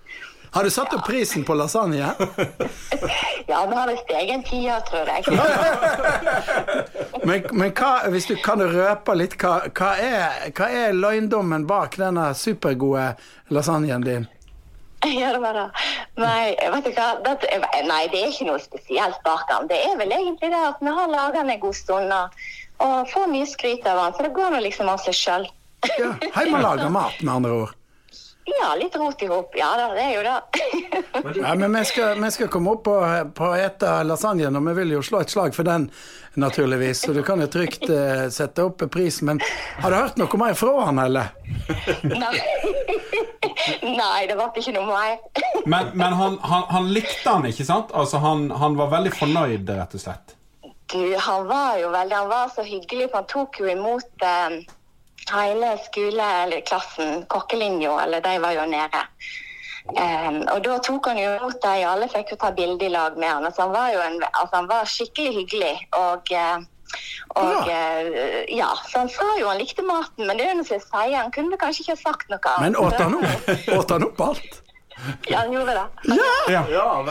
Har 0.56 0.64
du 0.64 0.70
satt 0.72 0.94
opp 0.96 1.04
prisen 1.08 1.44
på 1.44 1.54
lasagne? 1.54 2.14
Ja, 3.48 3.58
har 3.70 3.88
det 3.88 3.98
steget 3.98 4.32
en 4.34 4.44
tier, 4.44 4.80
tror 4.88 5.06
jeg. 5.06 5.24
Men, 7.26 7.44
men 7.52 7.74
hva, 7.76 7.90
hvis 8.10 8.26
du 8.30 8.38
kan 8.42 8.64
røpe 8.64 9.14
litt, 9.20 9.36
hva, 9.42 9.68
hva, 9.70 9.92
er, 10.02 10.48
hva 10.56 10.70
er 10.72 10.96
løgndommen 10.96 11.68
bak 11.70 12.00
denne 12.00 12.32
supergode 12.40 13.12
lasagnen 13.54 14.08
din? 14.08 14.26
Ja, 15.06 15.32
det 15.36 15.42
var 15.44 15.54
det. 15.54 15.66
Nei, 16.18 16.56
vet 16.56 16.88
du 16.88 16.92
hva? 16.96 17.08
Det, 17.26 17.36
nei, 17.86 18.02
det 18.12 18.22
er 18.22 18.34
ikke 18.34 18.50
noe 18.50 18.62
spesielt 18.64 19.22
bak 19.26 19.46
den. 19.52 19.70
Det 19.72 19.80
er 19.90 19.96
vel 20.00 20.14
egentlig 20.16 20.52
det 20.54 20.62
at 20.72 20.82
vi 20.82 20.94
har 20.98 21.12
laget 21.12 21.40
den 21.42 21.54
en 21.56 21.64
god 21.64 21.78
stund 21.78 22.16
og, 22.16 22.44
og 22.86 22.98
får 23.14 23.32
mye 23.32 23.48
skryt 23.50 23.88
av 23.88 24.02
den, 24.04 24.18
så 24.18 24.28
det 24.28 24.36
går 24.36 24.54
nå 24.56 24.62
liksom 24.66 24.92
av 24.92 25.02
seg 25.06 25.18
sjøl. 25.18 25.50
Ja, 26.00 26.14
lager 26.58 26.90
mat, 26.90 27.20
med 27.22 27.34
andre 27.36 27.58
ord. 27.64 27.76
Ja, 28.46 28.76
litt 28.78 28.96
rot 28.96 29.22
i 29.24 29.28
hop. 29.28 29.56
Ja 29.58 29.72
da, 29.78 29.88
det 29.98 30.04
er 30.04 30.12
jo 30.14 30.24
det. 30.26 31.40
Ja, 31.42 31.56
men 31.58 31.74
vi 31.74 31.82
skal, 31.90 32.20
vi 32.22 32.30
skal 32.32 32.50
komme 32.54 32.76
opp 32.76 32.88
og, 32.94 33.32
på 33.34 33.48
å 33.50 33.56
ete 33.58 33.96
lasagnen, 34.06 34.60
og 34.60 34.68
vi 34.70 34.76
vil 34.82 34.94
jo 34.94 35.02
slå 35.06 35.24
et 35.26 35.34
slag 35.34 35.56
for 35.58 35.66
den, 35.66 35.88
naturligvis. 36.38 37.02
Så 37.08 37.16
du 37.16 37.24
kan 37.26 37.42
jo 37.42 37.50
trygt 37.50 37.88
uh, 37.90 38.28
sette 38.30 38.62
opp 38.62 38.86
prisen. 38.94 39.32
Men 39.32 39.42
har 39.82 39.90
du 39.90 39.98
hørt 39.98 40.22
noe 40.22 40.42
mer 40.42 40.54
fra 40.60 40.76
han, 40.86 41.02
eller? 41.08 41.34
Nei, 42.06 42.36
nei 43.82 44.26
det 44.30 44.38
ble 44.38 44.48
ikke 44.62 44.74
noe 44.76 44.88
mer. 44.90 45.20
Men, 45.66 45.92
men 45.98 46.14
han, 46.14 46.40
han, 46.42 46.66
han 46.70 46.90
likte 46.94 47.30
han, 47.30 47.46
ikke 47.50 47.66
sant? 47.68 47.94
Altså, 47.94 48.22
han, 48.24 48.50
han 48.54 48.78
var 48.80 48.92
veldig 48.94 49.14
fornøyd, 49.16 49.70
rett 49.70 49.96
og 49.98 50.04
slett. 50.04 50.36
Du, 50.92 51.00
han 51.18 51.48
var 51.50 51.80
jo 51.82 51.88
veldig 51.90 52.16
Han 52.16 52.28
var 52.30 52.52
så 52.54 52.62
hyggelig, 52.66 53.08
for 53.10 53.24
han 53.24 53.30
tok 53.32 53.58
jo 53.60 53.72
imot 53.72 54.26
eh, 54.26 54.60
hele 55.32 55.72
skoleklassen, 55.88 57.26
kokkelinja, 57.32 57.96
eller 58.04 58.22
de 58.22 58.38
var 58.44 58.54
jo 58.58 58.68
nede. 58.70 59.02
Um, 59.86 60.40
og 60.50 60.64
da 60.66 60.80
tok 60.82 61.12
han 61.12 61.20
jo 61.22 61.34
imot 61.36 61.60
dem, 61.62 61.84
alle 61.86 62.08
fikk 62.10 62.34
jo 62.34 62.38
ta 62.42 62.50
bilde 62.58 62.88
i 62.88 62.94
lag 62.94 63.18
med 63.22 63.30
han. 63.30 63.46
Altså, 63.46 63.68
han 63.68 63.76
var 63.76 63.92
jo 63.94 64.00
en, 64.02 64.16
altså, 64.32 64.54
han 64.56 64.70
var 64.70 64.90
skikkelig 64.90 65.34
hyggelig. 65.40 65.76
Og, 65.98 66.32
eh, 66.34 66.66
og 67.36 67.72
eh, 67.72 68.44
ja, 68.56 68.70
så 68.88 69.02
han 69.02 69.10
sa 69.12 69.26
jo 69.40 69.50
han 69.50 69.60
likte 69.60 69.84
maten, 69.86 70.28
men 70.28 70.38
det 70.40 70.46
er 70.48 70.58
noe 70.58 70.68
som 70.68 70.78
jeg 70.78 70.86
sier, 70.86 71.18
han 71.18 71.34
kunne 71.36 71.60
kanskje 71.62 71.86
ikke 71.86 71.98
ha 71.98 72.04
sagt 72.04 72.30
noe 72.32 72.54
annet. 72.54 72.68
Men 72.68 72.78
åt 72.80 73.02
han 73.02 73.18
opp, 73.20 73.50
åt 73.80 73.96
han 73.96 74.08
opp 74.08 74.24
alt? 74.30 74.62
Ja, 75.28 75.38
han 75.38 75.54
gjorde 75.54 75.72
det. 75.72 76.16
Ja, 76.48 76.66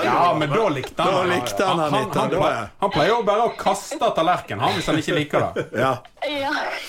ja 0.04 0.34
men 0.38 0.50
da 0.50 0.68
likte 0.68 1.02
han 1.02 1.14
Da 1.14 1.22
likte 1.22 1.64
han 1.64 1.78
han, 1.78 1.92
han, 1.94 2.32
han, 2.42 2.66
han 2.78 2.90
pleier 2.90 3.12
jo 3.12 3.22
bare 3.26 3.48
å 3.48 3.52
kaste 3.58 4.10
tallerkenen 4.16 4.64
han, 4.64 4.74
hvis 4.78 4.88
han 4.90 4.98
ikke 5.00 5.18
liker 5.18 5.46
det. 5.46 5.66
Ja. 5.84 5.96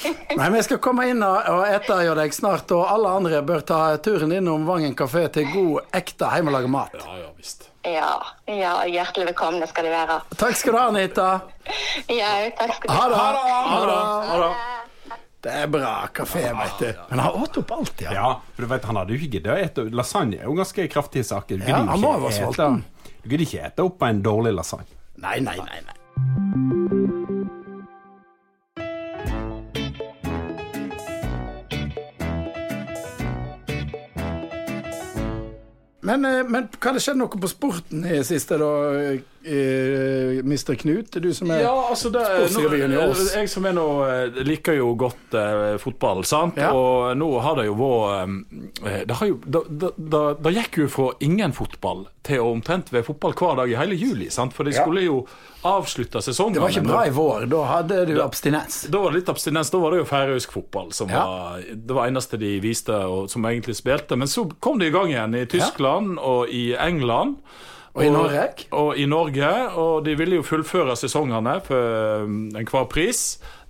Nei, 0.06 0.38
men 0.38 0.54
vi 0.54 0.62
skal 0.64 0.80
komme 0.80 1.10
inn 1.12 1.20
og, 1.26 1.66
ete 1.68 1.98
deg 2.16 2.34
snart, 2.34 2.72
og 2.72 2.86
alle 2.88 3.12
andre 3.18 3.42
bør 3.44 3.66
ta 3.68 3.80
turen 4.00 4.32
innom 4.32 4.64
Vangen 4.70 4.96
kafé 4.96 5.26
til 5.36 5.50
god, 5.52 5.90
ekte 6.00 6.30
hjemmelaga 6.32 6.72
mat. 6.72 6.96
Ja, 6.96 7.18
ja, 7.20 7.34
visst. 7.36 7.68
ja, 7.84 8.14
ja, 8.48 8.74
hjertelig 8.88 9.34
velkomne 9.34 9.68
skal 9.68 9.90
de 9.90 9.92
være. 9.92 10.22
Takk 10.40 10.56
skal 10.56 10.78
du 10.78 10.80
ha, 10.80 10.88
Anita. 10.94 11.30
Ja, 12.08 12.32
takk 12.56 12.78
skal 12.80 12.88
du 12.88 12.96
Ha 12.96 13.12
det. 13.12 13.20
Ha 13.20 13.84
det. 13.92 14.02
Ha 14.32 14.42
det. 14.46 14.85
Det 15.46 15.54
er 15.54 15.68
bra 15.70 16.08
kafé, 16.10 16.42
vet 16.58 16.80
du. 16.82 16.88
Men 17.12 17.20
han 17.22 17.36
åt 17.44 17.58
opp 17.62 17.72
alt, 17.76 18.00
ja. 18.02 18.14
Ja, 18.18 18.30
for 18.56 18.66
du 18.66 18.70
vet, 18.72 18.86
han 18.90 18.98
hadde 18.98 19.14
jo 19.14 19.20
ikke 19.20 19.36
giddet 19.36 19.52
å 19.54 19.58
ete 19.62 19.84
Lasagne 19.94 20.40
er 20.40 20.48
jo 20.50 20.56
ganske 20.58 20.88
kraftige 20.90 21.28
saker. 21.28 21.62
Du 21.62 21.70
Ja, 21.70 21.84
han 21.86 22.02
må 22.02 22.16
ikke 22.16 22.24
vært 22.24 22.40
sulten. 22.40 22.82
Du 23.22 23.30
gidder 23.30 23.46
ikke 23.46 23.68
ete 23.68 23.86
opp 23.86 24.02
en 24.08 24.24
dårlig 24.26 24.56
lasagne. 24.58 24.90
Nei, 25.22 25.38
nei, 25.46 25.60
nei. 25.62 25.84
nei. 25.86 25.96
Men, 36.06 36.26
eh, 36.26 36.42
men 36.42 36.68
hva 36.74 36.94
det 36.98 37.06
skjedd 37.06 37.22
noe 37.22 37.30
på 37.30 37.50
sporten 37.54 38.02
i 38.10 38.24
siste, 38.26 38.58
da, 38.62 38.72
Mr. 39.46 40.76
Knut? 40.76 41.12
Du 41.22 41.34
som 41.34 41.52
er 41.52 41.62
Ja, 41.66 41.74
altså 41.90 42.10
det, 42.10 42.24
nå, 42.56 42.64
Jeg 43.36 43.50
som 43.52 43.66
er 43.70 43.76
nå 43.78 43.86
eh, 44.08 44.40
liker 44.48 44.78
jo 44.80 44.94
godt 45.00 45.36
eh, 45.38 45.76
fotball, 45.82 46.24
sant? 46.28 46.58
Ja. 46.62 46.72
Og 46.76 47.16
nå 47.20 47.30
har 47.44 47.60
det 47.60 47.68
jo 47.68 47.76
vært 47.80 48.84
eh, 48.86 49.04
Det 49.06 49.20
har 49.20 49.32
jo 49.32 49.40
da, 49.46 49.62
da, 49.70 49.92
da, 49.98 50.24
da 50.40 50.54
gikk 50.56 50.82
jo 50.84 50.88
fra 50.92 51.10
ingen 51.26 51.54
fotball 51.56 52.08
til 52.26 52.42
å 52.42 52.48
omtrent 52.56 52.90
være 52.94 53.06
fotball 53.06 53.36
hver 53.38 53.60
dag 53.62 53.70
i 53.70 53.78
hele 53.78 53.98
juli, 54.00 54.32
sant? 54.34 54.56
For 54.58 54.66
de 54.66 54.74
skulle 54.74 55.04
jo 55.06 55.20
avslutte 55.66 56.22
sesongen. 56.26 56.58
Det 56.58 56.64
var 56.64 56.74
ikke 56.74 56.88
bra 56.88 57.04
i 57.06 57.14
vår. 57.14 57.46
Da 57.52 57.60
hadde 57.70 58.00
du 58.10 58.16
abstinens. 58.24 58.80
Da 58.90 59.02
var 59.04 59.14
det 59.14 59.22
litt 59.22 59.30
abstinens. 59.34 59.70
Da 59.74 59.82
var 59.82 59.94
det 59.94 60.00
jo 60.02 60.08
færøysk 60.10 60.56
fotball 60.58 60.90
som 60.94 61.14
Ja. 61.14 61.22
var 61.26 61.62
det 61.70 61.94
var 61.94 62.10
eneste 62.10 62.40
de 62.42 62.56
viste, 62.64 62.98
og 62.98 63.30
som 63.30 63.46
egentlig 63.46 63.78
spilte. 63.78 64.18
Men 64.18 64.28
så 64.32 64.48
kom 64.60 64.82
de 64.82 64.90
i 64.90 64.94
gang 64.94 65.14
igjen 65.14 65.38
i 65.38 65.46
Tyskland 65.50 66.18
og 66.18 66.50
i 66.50 66.74
England. 66.74 67.38
Og 67.96 68.04
i 68.04 68.10
Norge. 68.12 68.48
Og 68.76 68.98
i 69.00 69.06
Norge. 69.08 69.52
Og 69.80 70.06
de 70.06 70.16
ville 70.20 70.36
jo 70.42 70.44
fullføre 70.44 70.96
sesongene 71.00 71.60
for 71.64 72.24
um, 72.26 72.50
enhver 72.60 72.90
pris. 72.92 73.22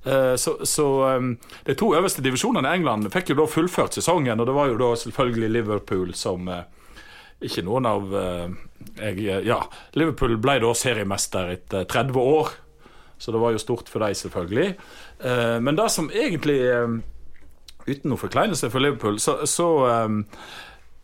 Eh, 0.05 0.33
Så, 0.37 0.55
så 0.65 0.85
um, 1.17 1.35
de 1.65 1.73
to 1.77 1.91
øverste 1.97 2.21
divisjonene 2.25 2.69
i 2.69 2.79
England 2.79 3.09
fikk 3.13 3.29
jo 3.33 3.37
da 3.41 3.45
fullført 3.49 3.93
sesongen, 3.97 4.39
og 4.39 4.45
det 4.49 4.55
var 4.57 4.67
jo 4.71 4.77
da 4.81 4.91
selvfølgelig 4.97 5.49
Liverpool 5.53 6.13
som 6.17 6.47
eh, 6.49 6.63
ikke 7.45 7.63
noen 7.65 7.85
av 7.89 8.13
eh, 8.17 8.49
jeg, 9.01 9.45
Ja, 9.45 9.59
Liverpool 9.93 10.37
ble 10.41 10.59
da 10.61 10.73
seriemester 10.77 11.49
etter 11.55 11.85
30 11.89 12.17
år, 12.21 12.53
så 13.17 13.31
det 13.33 13.41
var 13.41 13.51
jo 13.55 13.61
stort 13.61 13.89
for 13.89 14.05
dem, 14.05 14.13
selvfølgelig. 14.13 14.75
Eh, 15.25 15.57
Men 15.61 15.75
det 15.77 15.89
som 15.93 16.09
egentlig 16.13 16.61
eh, 16.65 16.95
Uten 17.85 18.09
noe 18.09 18.17
forkleinelse 18.17 18.71
for 18.73 18.81
Liverpool, 18.81 19.19
så, 19.21 19.43
så 19.45 19.67
eh, 19.85 20.15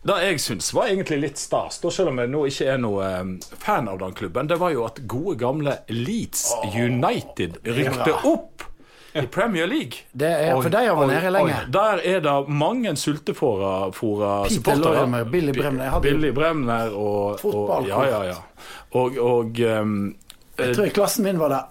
det 0.02 0.18
jeg 0.26 0.42
syns 0.42 0.72
var 0.74 0.90
egentlig 0.90 1.20
litt 1.22 1.38
stas, 1.38 1.78
da 1.84 1.92
selv 1.94 2.10
om 2.10 2.22
jeg 2.24 2.32
nå 2.34 2.42
ikke 2.50 2.72
er 2.74 2.80
noe 2.82 3.06
eh, 3.06 3.52
fan 3.62 3.90
av 3.92 4.00
den 4.02 4.16
klubben, 4.18 4.50
det 4.50 4.58
var 4.62 4.74
jo 4.74 4.88
at 4.88 4.98
gode, 5.06 5.36
gamle 5.42 5.76
Leeds 5.94 6.48
United 6.74 7.60
rykte 7.68 8.16
opp 8.26 8.66
i 9.14 9.28
Premier 9.28 9.68
League. 9.68 10.08
Det 10.12 10.32
er, 10.32 10.56
for 10.56 10.72
de 10.72 10.82
har 10.88 10.98
vært 10.98 11.12
nede 11.12 11.34
lenge. 11.36 11.60
Der 11.76 12.02
er 12.08 12.24
det 12.24 12.36
mange 12.48 12.96
sultefòra 12.98 13.92
supportere. 13.92 14.80
Lorimer, 14.82 15.28
Billy 15.30 15.54
Bremner. 15.56 15.86
Jeg 15.86 15.96
hadde 15.96 16.08
Billy 16.08 16.32
Bremner 16.36 16.96
og, 16.96 17.46
og 17.46 17.88
Ja, 17.90 18.02
ja, 18.08 18.22
ja. 18.32 18.38
Og, 18.98 19.18
og 19.22 19.60
um, 19.82 19.96
Jeg 20.58 20.76
tror 20.76 20.88
i 20.88 20.94
klassen 20.96 21.28
min 21.28 21.40
var 21.40 21.54
det 21.54 21.62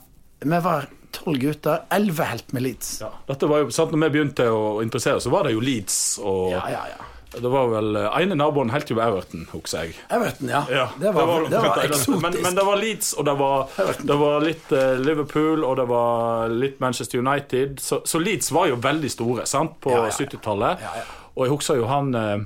Vi 0.47 0.61
var 0.65 0.89
tolv 1.15 1.41
gutter, 1.43 1.87
elleve 1.91 2.29
helt 2.31 2.53
med 2.55 2.63
Leeds. 2.63 3.01
ja, 3.03 3.11
dette 3.27 3.49
var 3.51 3.65
jo, 3.65 3.73
sant, 3.75 3.91
når 3.91 4.07
vi 4.07 4.15
begynte 4.15 4.47
å 4.55 4.79
interessere 4.85 5.19
oss, 5.19 5.27
så 5.27 5.33
var 5.33 5.49
det 5.49 5.57
jo 5.57 5.65
Leeds. 5.65 5.97
Og 6.23 6.53
Ja, 6.55 6.63
ja, 6.71 6.85
ja. 6.93 7.10
Det 7.31 7.49
var 7.49 7.69
vel 7.71 7.97
eh, 7.97 8.17
ene 8.23 8.35
naboen 8.35 8.73
helt 8.75 8.89
til 8.91 8.99
Everton, 8.99 9.45
husker 9.53 9.87
jeg. 9.87 9.95
Everton, 10.11 10.51
ja. 10.51 10.65
Ja, 10.71 10.87
det 10.99 11.13
var, 11.15 11.47
det 11.51 11.63
var 11.63 11.83
eksotisk. 11.85 12.23
Men, 12.25 12.39
men 12.43 12.59
det 12.59 12.65
var 12.67 12.81
Leeds, 12.81 13.13
og 13.15 13.29
det 13.29 13.37
var, 13.39 13.69
det 14.03 14.17
var 14.19 14.43
litt 14.43 14.73
uh, 14.75 14.97
Liverpool, 14.99 15.65
og 15.65 15.79
det 15.79 15.87
var 15.91 16.51
litt 16.51 16.81
Manchester 16.83 17.23
United. 17.23 17.79
Så, 17.81 18.01
så 18.05 18.19
Leeds 18.19 18.51
var 18.53 18.67
jo 18.73 18.81
veldig 18.83 19.11
store 19.15 19.47
sant, 19.47 19.79
på 19.81 19.95
Ja, 19.95 20.05
ja, 20.09 20.11
ja. 20.11 20.27
70-tallet. 20.27 20.83
Ja, 20.83 20.97
ja. 21.03 21.09
Og 21.37 21.47
jeg 21.47 21.55
husker 21.55 21.79
jo 21.79 21.87
han 21.89 22.11
eh, 22.19 22.41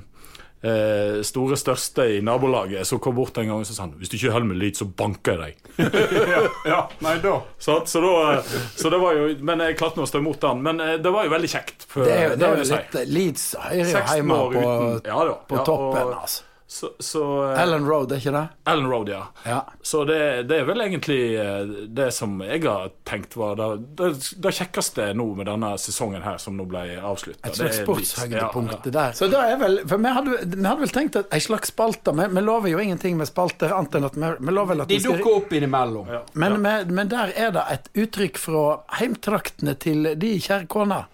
eh, 0.63 1.21
store 1.25 1.57
største 1.59 2.05
i 2.17 2.21
nabolaget 2.25 2.87
som 2.87 2.99
kom 3.03 3.15
bort 3.17 3.37
en 3.41 3.47
gang 3.51 3.59
og 3.59 3.67
sa 3.67 3.83
han, 3.83 3.93
Hvis 3.99 4.09
du 4.09 4.15
ikke 4.17 4.31
holder 4.35 4.47
med 4.53 4.61
Leeds, 4.61 4.79
så 4.81 4.87
banker 4.87 5.35
jeg 5.43 5.55
deg. 5.55 5.85
Ja, 6.71 6.79
nei 7.05 7.17
da. 7.23 7.35
Så, 7.59 7.81
så, 7.85 8.01
da, 8.01 8.39
så 8.77 8.89
det 8.93 8.99
var 9.01 9.13
jo 9.19 9.27
Men 9.45 9.59
jeg 9.65 9.77
klarte 9.77 9.99
nå 9.99 10.07
å 10.07 10.09
stå 10.09 10.21
imot 10.23 10.39
den. 10.41 10.63
Men 10.65 10.79
eh, 10.81 10.95
det 11.03 11.11
var 11.13 11.27
jo 11.27 11.33
veldig 11.35 11.51
kjekt. 11.51 11.85
For, 11.91 12.05
det 12.07 12.15
er 12.15 12.27
jo, 12.29 12.35
det 12.39 12.47
er 12.47 12.55
jo 12.55 12.65
litt 12.65 12.97
si. 12.97 13.05
Leeds 13.19 13.45
hører 13.61 13.79
jo 13.83 14.19
hjemme 14.21 14.41
på, 14.41 14.65
uten- 14.65 15.11
ja 15.11 15.21
da, 15.29 15.37
på 15.49 15.59
ja, 15.61 15.65
toppen, 15.67 16.03
og- 16.09 16.19
altså. 16.23 16.44
Så, 16.67 16.89
så 16.99 17.51
eh, 17.51 17.61
Ellen 17.61 17.85
Road, 17.85 18.11
er 18.11 18.17
ikke 18.17 18.31
det? 18.33 18.47
Ellen 18.71 18.87
Road, 18.89 19.09
ja. 19.09 19.19
Ja. 19.45 19.59
Så 19.85 20.01
det, 20.09 20.17
det 20.49 20.57
er 20.59 20.65
vel 20.65 20.81
egentlig 20.81 21.19
eh, 21.37 21.73
det 21.93 22.07
som 22.15 22.39
jeg 22.41 22.63
har 22.65 22.89
tenkt 23.05 23.37
var 23.37 23.53
det, 23.59 23.67
det, 23.99 24.09
det 24.41 24.53
kjekkeste 24.57 25.11
nå 25.13 25.27
med 25.37 25.45
denne 25.45 25.75
sesongen 25.81 26.25
her, 26.25 26.39
som 26.41 26.57
nå 26.57 26.65
ble 26.69 26.87
avslutta. 26.97 27.51
Et 27.51 27.59
slags 27.59 27.83
sportshøydepunkt, 27.83 28.79
det 28.87 28.95
der. 28.97 29.13
Så 29.17 29.29
da 29.29 29.43
er 29.51 29.61
vel, 29.61 29.79
for 29.85 30.01
vi 30.01 30.15
hadde, 30.17 30.39
vi 30.55 30.65
hadde 30.65 30.81
vel 30.81 30.95
tenkt 30.97 31.19
at 31.21 31.29
ei 31.35 31.43
slags 31.43 31.69
spalte 31.75 32.13
Vi, 32.17 32.25
vi 32.33 32.41
lover 32.45 32.73
jo 32.73 32.81
ingenting 32.81 33.17
med 33.19 33.29
spalter, 33.29 33.73
annet 33.75 33.99
enn 33.99 34.09
at 34.09 34.17
vi, 34.17 34.33
vi 34.49 34.55
lover 34.57 34.81
at 34.81 34.89
De 34.89 34.99
skal 35.01 35.19
dukker 35.19 35.41
opp 35.43 35.53
innimellom. 35.53 36.09
men, 36.33 36.57
men, 36.65 36.93
men 36.97 37.13
der 37.13 37.33
er 37.37 37.53
det 37.53 37.65
et 37.75 37.91
uttrykk 38.05 38.41
fra 38.41 38.65
heimtraktene 38.99 39.77
til 39.77 40.15
de 40.17 40.33
kjære 40.41 40.65
koner 40.71 41.05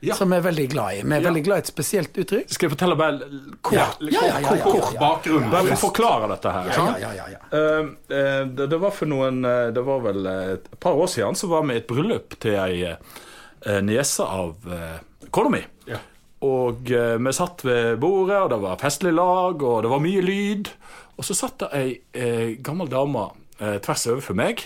Ja. 0.00 0.14
som 0.14 0.30
vi 0.30 0.36
er 0.38 0.44
veldig 0.44 0.66
glad 0.70 0.94
i. 0.94 1.02
Vi 1.02 1.14
er 1.16 1.24
veldig 1.24 1.42
glad 1.42 1.58
i 1.58 1.64
et 1.64 1.70
spesielt 1.70 2.18
uttrykk. 2.22 2.52
Skal 2.54 2.68
jeg 2.68 2.74
fortelle 2.76 2.98
bare 2.98 3.30
kort, 3.66 3.98
Kort 3.98 4.92
ja. 4.94 5.00
bakgrunn. 5.00 5.48
Bare 5.50 5.72
for 5.72 5.74
å 5.74 5.80
forklare 5.88 6.28
dette 6.34 6.52
her. 6.54 6.68
Ja, 6.70 6.76
sant? 6.76 7.00
ja, 7.02 7.10
ja, 7.16 7.26
ja. 7.32 7.40
Eh, 7.50 8.42
det, 8.54 8.68
det 8.70 8.78
var 8.78 8.94
for 8.94 9.10
noen 9.10 9.40
eh, 9.42 9.72
Det 9.74 9.82
var 9.86 10.04
vel 10.04 10.28
et 10.28 10.68
par 10.78 10.94
år 10.98 11.10
siden 11.10 11.38
så 11.38 11.50
var 11.50 11.66
vi 11.66 11.74
i 11.74 11.82
et 11.82 11.88
bryllup 11.90 12.38
til 12.38 12.54
ei 12.60 12.92
uh, 12.92 13.80
niese 13.82 14.22
av 14.22 14.70
uh, 14.70 15.00
kona 15.34 15.52
mi. 15.56 15.64
Ja. 15.90 15.98
Og 16.46 16.90
eh, 16.94 17.16
vi 17.18 17.34
satt 17.34 17.64
ved 17.66 17.98
bordet, 17.98 18.38
og 18.44 18.50
det 18.52 18.60
var 18.62 18.78
festlig 18.80 19.14
lag, 19.16 19.62
og 19.62 19.82
det 19.82 19.90
var 19.90 20.02
mye 20.04 20.22
lyd. 20.22 20.70
Og 21.18 21.26
så 21.26 21.34
satt 21.34 21.64
det 21.64 21.70
ei 21.74 21.88
eh, 22.14 22.50
gammel 22.62 22.90
dame 22.92 23.24
eh, 23.58 23.78
tvers 23.82 24.06
overfor 24.12 24.38
meg. 24.38 24.62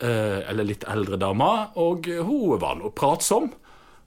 Eh, 0.00 0.40
eller 0.48 0.68
litt 0.68 0.86
eldre 0.88 1.18
dame. 1.20 1.50
Og 1.82 2.08
hun 2.08 2.56
var 2.62 2.78
nå 2.80 2.92
pratsom. 2.96 3.50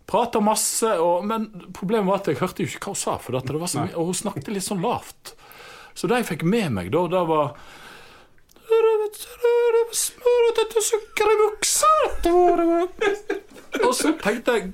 Prata 0.10 0.42
masse, 0.42 0.90
og, 0.98 1.26
men 1.30 1.50
problemet 1.76 2.10
var 2.10 2.24
at 2.24 2.32
jeg 2.32 2.40
hørte 2.40 2.66
jo 2.66 2.72
ikke 2.72 2.88
hva 2.88 2.96
hun 2.96 3.02
sa, 3.04 3.18
for 3.22 3.38
dette, 3.38 3.54
det 3.54 3.62
var 3.62 3.70
så 3.70 3.84
mye, 3.84 3.94
og 3.94 4.10
hun 4.10 4.18
snakket 4.18 4.50
litt 4.54 4.66
sånn 4.66 4.82
lavt. 4.82 5.36
Så 5.94 6.10
det 6.10 6.24
jeg 6.24 6.32
fikk 6.32 6.48
med 6.50 6.74
meg 6.74 6.90
da, 6.94 7.06
det 7.12 7.22
var 7.30 7.54
Og 13.86 13.94
så 13.96 14.12
tenkte 14.22 14.56
jeg 14.58 14.72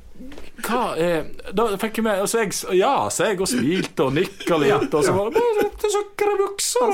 Hva 0.65 0.81
er 0.99 1.25
Da 1.55 1.67
fikk 1.79 1.99
jeg 1.99 2.05
med 2.07 2.21
altså 2.25 2.41
jeg, 2.43 2.53
Ja, 2.79 3.07
så 3.11 3.29
jeg 3.29 3.41
og 3.43 3.49
smilte 3.51 4.07
og 4.07 4.15
nikka 4.15 4.59
litt, 4.61 4.87
og 4.91 5.03
så 5.05 5.15
bare 5.15 5.33
det 5.35 5.43
«Smøret 5.43 5.65
etter 5.65 5.93
sukker 5.95 6.31
i 6.31 6.37
buksa 6.39 6.87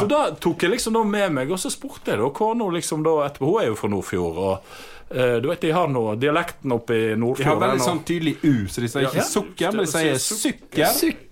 Så 0.00 0.04
da 0.10 0.20
tok 0.42 0.66
jeg 0.66 0.74
liksom 0.76 0.98
da 0.98 1.04
med 1.06 1.38
meg, 1.38 1.54
og 1.54 1.62
så 1.62 1.72
spurte 1.72 2.14
jeg 2.14 2.22
da 2.22 2.30
kona 2.34 2.68
liksom 2.74 3.06
da 3.06 3.18
etterpå 3.28 3.52
Hun 3.52 3.62
er 3.62 3.70
jo 3.70 3.78
fra 3.78 3.90
Nordfjord, 3.92 4.42
og 4.50 4.84
du 5.08 5.48
vet, 5.48 5.60
de 5.60 5.70
har 5.70 5.88
nå 5.88 6.16
dialekten 6.18 6.72
oppe 6.72 6.94
i 6.94 7.16
Nordfjorden. 7.16 7.38
De 7.38 7.44
har 7.44 7.60
veldig 7.68 7.84
sånn 7.84 8.00
tydelig 8.04 8.36
U, 8.42 8.66
så 8.66 8.80
de 8.82 8.88
sier 8.90 9.06
ikke 9.06 9.16
Ja. 9.22 9.22
sukker, 9.22 9.72
men 9.76 9.84
de 9.84 9.90
sier 9.92 10.18
sykker. 10.18 10.86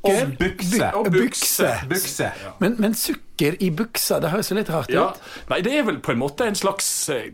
Sukker 0.04 0.26
Og 0.26 0.38
bukse. 0.38 0.90
Og 0.94 1.12
bukse. 1.12 1.70
Bukse. 1.88 2.32
Men, 2.60 2.76
men 2.78 2.94
sukker 2.94 3.56
i 3.60 3.70
buksa, 3.70 4.20
det 4.20 4.30
høres 4.30 4.50
jo 4.50 4.56
litt 4.60 4.68
rart 4.70 4.90
Ja. 4.92 5.08
ut. 5.10 5.20
Nei, 5.50 5.60
det 5.60 5.72
er 5.78 5.82
vel 5.88 5.96
på 6.04 6.12
en 6.12 6.18
måte 6.20 6.46
en 6.46 6.54
slags 6.54 7.08
eh, 7.10 7.32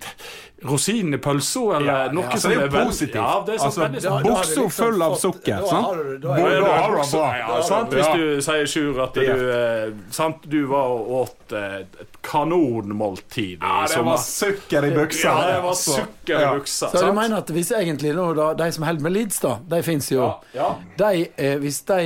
rosin 0.65 1.13
i 1.15 1.19
pølsa, 1.21 1.61
eller 1.77 1.91
Ja, 2.07 2.13
noe 2.13 2.25
ja, 2.25 2.31
så 2.37 2.41
som 2.47 2.53
er, 2.53 2.63
er 2.65 2.87
positivt. 2.87 3.15
Ja, 3.15 3.43
det 3.47 3.59
Altså, 3.61 3.89
Buksa 4.25 4.65
full 4.71 5.03
av 5.03 5.15
sukker, 5.21 5.67
sant? 5.69 5.87
da 5.87 5.93
er 5.93 6.05
du, 6.05 6.19
det 6.21 6.71
har 6.71 6.91
du 6.91 6.97
buksa, 6.97 7.17
bra. 7.17 7.37
ja, 7.39 7.61
sant? 7.69 7.95
Hvis 7.97 8.11
du 8.17 8.41
sier, 8.45 8.67
Sjur, 8.71 9.03
at 9.05 9.15
du, 9.15 9.21
eh, 9.27 9.93
sant? 10.13 10.47
du 10.53 10.59
var 10.71 10.89
og 10.95 11.11
åt 11.21 11.53
eh, 11.53 11.77
et 12.01 12.19
kanonmåltid 12.23 13.59
Ja, 13.63 13.87
det 13.89 14.03
var 14.05 14.17
sukker 14.25 14.85
i 14.85 14.91
buksa. 14.95 15.29
Ja, 15.29 15.47
det 15.51 15.63
var 15.63 15.69
altså. 15.75 15.97
sukker 16.01 16.39
i 16.39 16.43
Ja. 16.43 16.55
buksa. 16.55 16.91
så 16.91 17.07
du 17.07 17.13
mener 17.13 17.37
at 17.39 17.49
hvis 17.51 17.73
egentlig 17.73 18.15
nå 18.15 18.33
da, 18.37 18.55
de 18.55 18.73
som 18.73 18.85
holder 18.85 19.03
med 19.03 19.13
Leeds, 19.13 19.41
da, 19.41 19.59
de 19.69 19.83
fins 19.83 20.11
jo. 20.13 20.21
Ja, 20.23 20.41
ja. 20.55 20.75
De, 20.99 21.29
eh, 21.37 21.57
hvis 21.59 21.81
de 21.89 22.01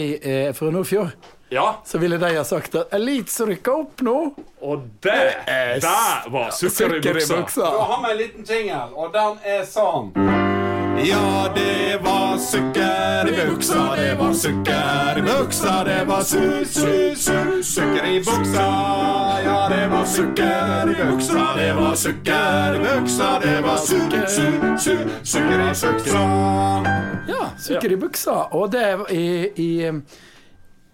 er 0.54 0.58
fra 0.58 0.70
Nordfjord, 0.70 1.10
ja, 1.48 1.82
så 1.84 1.98
ville 1.98 2.16
de 2.18 2.36
ha 2.36 2.44
sagt 2.44 2.74
at 2.78 2.94
Leeds 3.00 3.40
rykker 3.40 3.72
opp 3.72 4.02
nå. 4.06 4.34
og 4.62 4.86
det 5.02 5.34
der 5.82 6.30
var 6.30 6.50
sukker 6.50 6.96
i 6.96 7.00
buksa. 7.02 7.60
Da 7.60 7.82
har 7.90 8.02
vi 8.06 8.10
en 8.12 8.18
liten 8.18 8.44
jingle, 8.48 8.88
og 8.94 9.12
den 9.12 9.38
er 9.44 9.64
sånn. 9.66 10.14
Ja, 11.04 11.50
det 11.54 11.98
var 12.04 12.38
sukker 12.38 13.28
i 13.28 13.34
buksa, 13.50 13.96
det 13.98 14.14
var 14.18 14.32
sukker 14.32 15.18
i 15.18 15.22
buksa, 15.26 15.72
det 15.84 16.04
var 16.08 16.22
su-su-su, 16.22 17.62
sukker 17.62 18.06
i 18.06 18.20
buksa. 18.24 18.66
Ja, 19.44 19.58
det 19.68 19.88
var 19.90 20.04
sukker 20.06 20.92
i 20.94 20.94
buksa, 21.02 21.48
det 21.58 21.72
var 21.76 21.96
sukker 21.96 22.78
i 22.78 22.84
buksa, 22.86 23.32
det 23.42 23.56
var 23.66 23.76
su-su-su, 23.76 24.96
sukker 25.24 25.66
i 25.66 25.72
buksa. 25.82 26.24
Ja, 27.28 27.50
sukker 27.58 27.92
i 27.92 27.96
buksa. 27.96 28.38
Og 28.54 28.70
det 28.72 28.86
i, 29.10 29.26
i, 29.56 29.70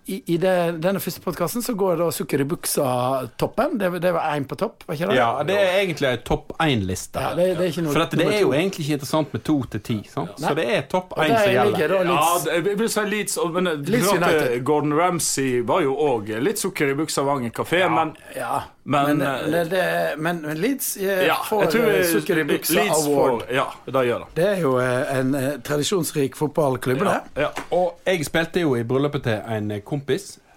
i, 0.07 0.23
i 0.35 0.37
det, 0.41 0.55
denne 0.83 1.01
første 1.01 1.21
podkasten 1.25 1.63
så 1.63 1.75
går 1.79 1.99
da 2.01 2.09
sukker 2.15 2.41
i 2.43 2.47
buksa-toppen. 2.49 3.77
Det, 3.79 3.91
det 4.03 4.13
var 4.17 4.33
én 4.35 4.47
på 4.49 4.57
topp, 4.59 4.85
var 4.87 4.95
ikke 4.97 5.11
det? 5.11 5.19
Ja, 5.19 5.29
det 5.47 5.59
er 5.61 5.77
egentlig 5.83 6.09
ei 6.11 6.21
topp 6.27 6.55
én-liste. 6.63 7.21
Ja, 7.21 7.35
det, 7.39 7.49
det 7.61 7.71
For 7.77 8.01
dette, 8.03 8.19
det 8.21 8.27
er 8.33 8.41
jo 8.41 8.53
egentlig 8.57 8.87
ikke 8.87 8.99
interessant 9.01 9.33
med 9.37 9.45
to 9.47 9.59
til 9.71 9.85
ti. 9.87 9.99
ja. 10.17 10.27
Så 10.41 10.55
det 10.59 10.67
er 10.77 10.83
topp 10.91 11.15
én 11.19 11.35
som 11.37 11.53
gjelder. 11.53 11.95
Ja, 12.11 12.27
jeg 12.57 12.79
vil 12.81 12.91
si 12.91 13.07
Leeds, 13.11 13.39
men 13.55 13.71
Leeds 13.85 14.09
eh, 14.09 14.17
United. 14.19 14.59
Gordon 14.65 14.97
Ramsay 14.99 15.61
var 15.69 15.85
jo 15.85 15.95
òg 15.95 16.35
litt 16.43 16.59
sukker 16.63 16.91
i 16.95 16.99
buksa 16.99 17.23
Vangen 17.27 17.53
kafé, 17.55 17.87
men 17.91 18.17
Ja, 18.37 18.63
Men, 18.91 19.19
men, 19.19 19.53
det, 19.53 19.65
det, 19.71 19.83
men, 20.19 20.41
men 20.43 20.57
Leeds 20.59 20.97
eh, 20.97 21.27
ja, 21.29 21.37
får 21.47 21.77
eh, 21.77 21.85
eh, 22.01 22.07
sukker 22.09 22.39
i 22.41 22.45
buksa 22.49 22.75
Leeds 22.81 23.07
award. 23.07 23.43
får 23.45 23.55
Ja, 23.55 23.67
det 23.85 24.05
gjør 24.09 24.25
det. 24.25 24.29
Det 24.41 24.47
er 24.49 24.63
jo 24.65 24.73
eh, 24.81 25.19
en 25.19 25.35
eh, 25.39 25.51
tradisjonsrik 25.67 26.37
fotballklubb, 26.39 27.05
det. 27.05 27.19
Ja. 27.45 27.51
Og 27.77 28.01
jeg 28.09 28.25
spilte 28.27 28.65
jo 28.65 28.73
i 28.81 28.83
bryllupet 28.89 29.23
til 29.29 29.37
en 29.47 29.71
kompis 29.85 29.90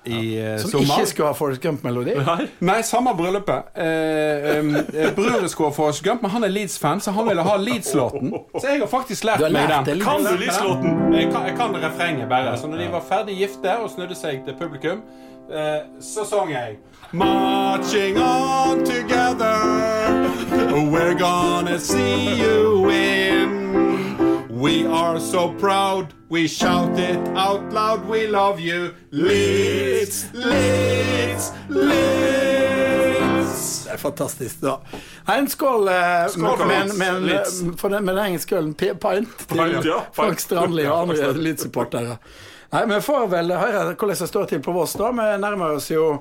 i 0.06 0.40
ja. 0.40 0.58
Som 0.60 0.72
sommer. 0.72 1.00
ikke 1.00 1.06
skulle 1.08 1.28
ha 1.28 1.34
Forest 1.34 1.62
Gump-melodi. 1.62 2.14
Nei, 2.60 2.82
samme 2.84 3.14
bryllupet. 3.18 3.70
Eh, 3.76 4.58
eh, 4.58 5.14
Brødre 5.16 5.50
skulle 5.50 5.70
ha 5.70 5.76
Forrest 5.76 6.04
Gump, 6.04 6.22
men 6.22 6.32
han 6.32 6.44
er 6.44 6.52
Leeds-fan, 6.52 7.00
så 7.02 7.12
han 7.12 7.28
ville 7.28 7.42
ha 7.44 7.58
Leeds-låten. 7.58 8.34
Så 8.60 8.68
jeg 8.68 8.80
har 8.80 8.88
faktisk 8.92 9.24
lært, 9.24 9.40
har 9.44 9.50
meg 9.50 9.70
lært 9.70 9.86
den. 9.86 10.00
det, 10.00 10.04
Kan 10.04 10.26
du 10.26 10.32
Leeds? 10.36 10.42
Leeds-låten? 10.42 11.14
Jeg 11.16 11.32
kan, 11.32 11.46
jeg 11.48 11.56
kan 11.58 11.78
refrenget 11.86 12.30
bare. 12.30 12.58
Så 12.58 12.68
når 12.68 12.78
de 12.84 12.90
var 12.92 13.06
ferdig 13.10 13.38
gifte 13.40 13.78
og 13.80 13.90
snudde 13.96 14.16
seg 14.16 14.44
til 14.46 14.58
publikum, 14.60 15.06
eh, 15.52 15.80
så 16.02 16.28
sang 16.30 16.52
jeg 16.52 16.78
Marching 17.14 18.18
on 18.18 18.84
together, 18.86 19.60
we're 20.92 21.14
gonna 21.20 21.78
see 21.78 22.42
you 22.42 22.82
win. 22.88 24.23
We 24.56 24.86
are 24.86 25.20
so 25.20 25.54
proud, 25.60 26.14
we 26.30 26.48
shout 26.48 26.98
it 27.00 27.18
out 27.36 27.74
loud, 27.74 28.08
we 28.10 28.28
love 28.28 28.60
you. 28.60 28.92
Leeds, 29.12 30.26
Leeds, 30.34 31.52
Leeds. 31.70 33.84
Det 33.86 33.92
er 33.94 33.98
fantastisk. 33.98 34.62
da 34.62 34.76
Nei, 35.28 35.38
En 35.40 35.48
skål, 35.50 35.88
eh, 35.88 36.28
Skål 36.30 36.58
for 36.58 36.66
med, 36.66 36.82
en- 36.82 36.88
Leeds. 36.88 36.98
med, 36.98 37.22
Leeds. 37.24 37.64
for 37.82 37.90
den, 37.90 38.06
med 38.06 38.16
den 38.16 38.26
engelske 38.26 38.56
ølen. 38.58 38.74
P- 38.74 38.94
Pint 38.94 39.38
til 39.48 39.58
Pint, 39.58 39.86
ja. 39.86 40.00
Frank 40.14 40.40
Strandli 40.40 40.86
og 40.86 41.02
andre 41.02 41.34
Leeds-supportere. 41.34 42.18
Nei, 42.74 42.86
Vi 42.86 43.02
får 43.02 43.28
vel 43.30 43.52
høre 43.54 43.94
hvordan 43.96 44.18
det 44.20 44.30
står 44.30 44.46
til 44.50 44.60
på 44.60 44.72
Voss. 44.74 44.94
da 44.94 45.10
Vi 45.12 45.38
nærmer 45.42 45.66
oss 45.76 45.90
jo 45.92 46.14
eh, 46.14 46.20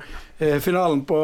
finalen 0.64 1.04
på 1.08 1.18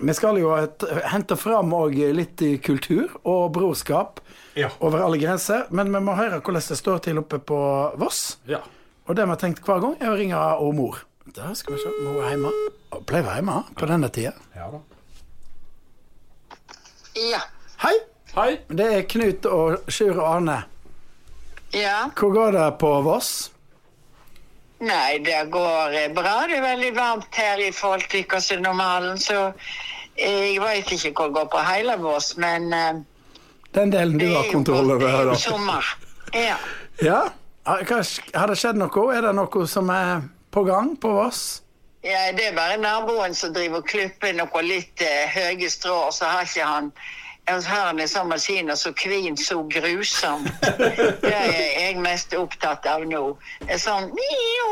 Vi 0.00 0.14
skal 0.16 0.38
jo 0.40 0.52
et, 0.56 0.84
hente 1.12 1.36
fram 1.38 1.70
òg 1.76 1.94
litt 2.16 2.42
i 2.42 2.56
kultur 2.58 3.12
og 3.24 3.52
brorskap 3.56 4.20
Ja. 4.58 4.68
over 4.80 5.04
alle 5.04 5.18
grenser. 5.22 5.66
Men 5.70 5.92
vi 5.94 6.00
må 6.02 6.14
høre 6.18 6.40
hvordan 6.40 6.62
det 6.68 6.78
står 6.80 6.98
til 7.04 7.18
oppe 7.22 7.38
på 7.38 7.58
Voss. 8.00 8.38
Ja. 8.50 8.60
Og 9.08 9.16
det 9.16 9.24
vi 9.24 9.30
har 9.34 9.40
tenkt 9.40 9.62
hver 9.64 9.80
gang, 9.80 9.96
er 10.00 10.10
å 10.12 10.16
ringe 10.18 10.36
og 10.60 10.74
mor. 10.74 10.98
Da 11.36 11.52
skal 11.54 11.74
vi 11.76 11.80
se. 11.82 11.90
Mor 12.04 12.22
er 12.24 12.34
hjemme. 12.34 12.50
Hun 12.92 13.04
pleier 13.08 13.24
å 13.24 13.28
være 13.28 13.40
hjemme 13.42 13.58
på 13.78 13.86
denne 13.88 14.08
tida. 14.12 14.32
Ja 14.56 14.70
da. 14.72 14.80
Ja. 17.18 17.40
Hei! 17.82 17.94
Hei. 18.34 18.50
Det 18.68 18.86
er 18.94 19.06
Knut 19.10 19.46
og 19.50 19.88
Sjur 19.90 20.18
og 20.18 20.26
Arne. 20.28 20.58
Ja. 21.74 22.08
Hvor 22.16 22.32
går 22.34 22.52
det 22.56 22.66
på 22.80 22.90
Voss? 23.04 23.50
Nei, 24.78 25.18
det 25.26 25.50
går 25.50 25.94
eh, 25.98 26.08
bra. 26.14 26.34
Det 26.46 26.58
er 26.58 26.64
veldig 26.64 26.90
varmt 26.96 27.34
her 27.34 27.60
i 27.62 27.70
forhold 27.74 28.06
til 28.10 28.24
hva 28.30 28.40
som 28.42 28.58
er 28.58 28.64
normalen, 28.66 29.18
så 29.18 29.52
jeg 30.18 30.58
vet 30.62 30.92
ikke 30.94 31.12
hvor 31.14 31.30
det 31.30 31.34
går 31.36 31.48
på 31.52 31.62
hele 31.66 31.96
Voss, 32.02 32.32
men 32.36 32.72
eh, 32.72 33.00
Den 33.74 33.92
delen 33.92 34.18
du 34.18 34.28
har 34.34 34.46
kontroll 34.52 34.90
over 34.94 35.08
her, 35.08 35.24
da. 35.24 35.34
det 35.34 35.38
er 35.38 35.50
jo 35.50 35.56
sommer. 35.56 35.94
Ja. 36.34 36.56
Ja? 37.02 37.22
Har 37.68 38.50
det 38.50 38.58
skjedd 38.58 38.78
noe? 38.80 39.08
Er 39.14 39.28
det 39.28 39.34
noe 39.36 39.66
som 39.68 39.90
er 39.92 40.28
på 40.54 40.64
gang 40.64 40.94
på 41.00 41.14
Voss? 41.18 41.62
ja, 42.02 42.32
det 42.32 42.46
er 42.48 42.56
bare 42.56 42.78
naboen 42.80 43.34
som 43.34 43.52
driver 43.54 43.82
og 43.82 43.88
klipper 43.90 44.34
noe 44.36 44.62
litt 44.64 45.02
eh, 45.02 45.34
høye 45.34 45.70
strå, 45.70 45.96
og 46.08 46.14
så 46.14 46.30
har 46.30 46.46
ikke 46.46 46.68
han 46.68 46.92
har 47.48 47.86
han 47.86 48.00
en 48.00 48.08
sånn 48.08 48.28
maskin 48.28 48.70
så 48.76 48.92
kvin 48.92 49.36
så 49.40 49.62
grusom. 49.72 50.44
Det 50.60 51.32
er 51.32 51.54
jeg 51.80 51.96
mest 52.04 52.34
opptatt 52.36 52.86
av 52.86 53.06
nå. 53.08 53.22
Det 53.64 53.78
er 53.78 53.80
sånn 53.82 54.10
mio, 54.16 54.68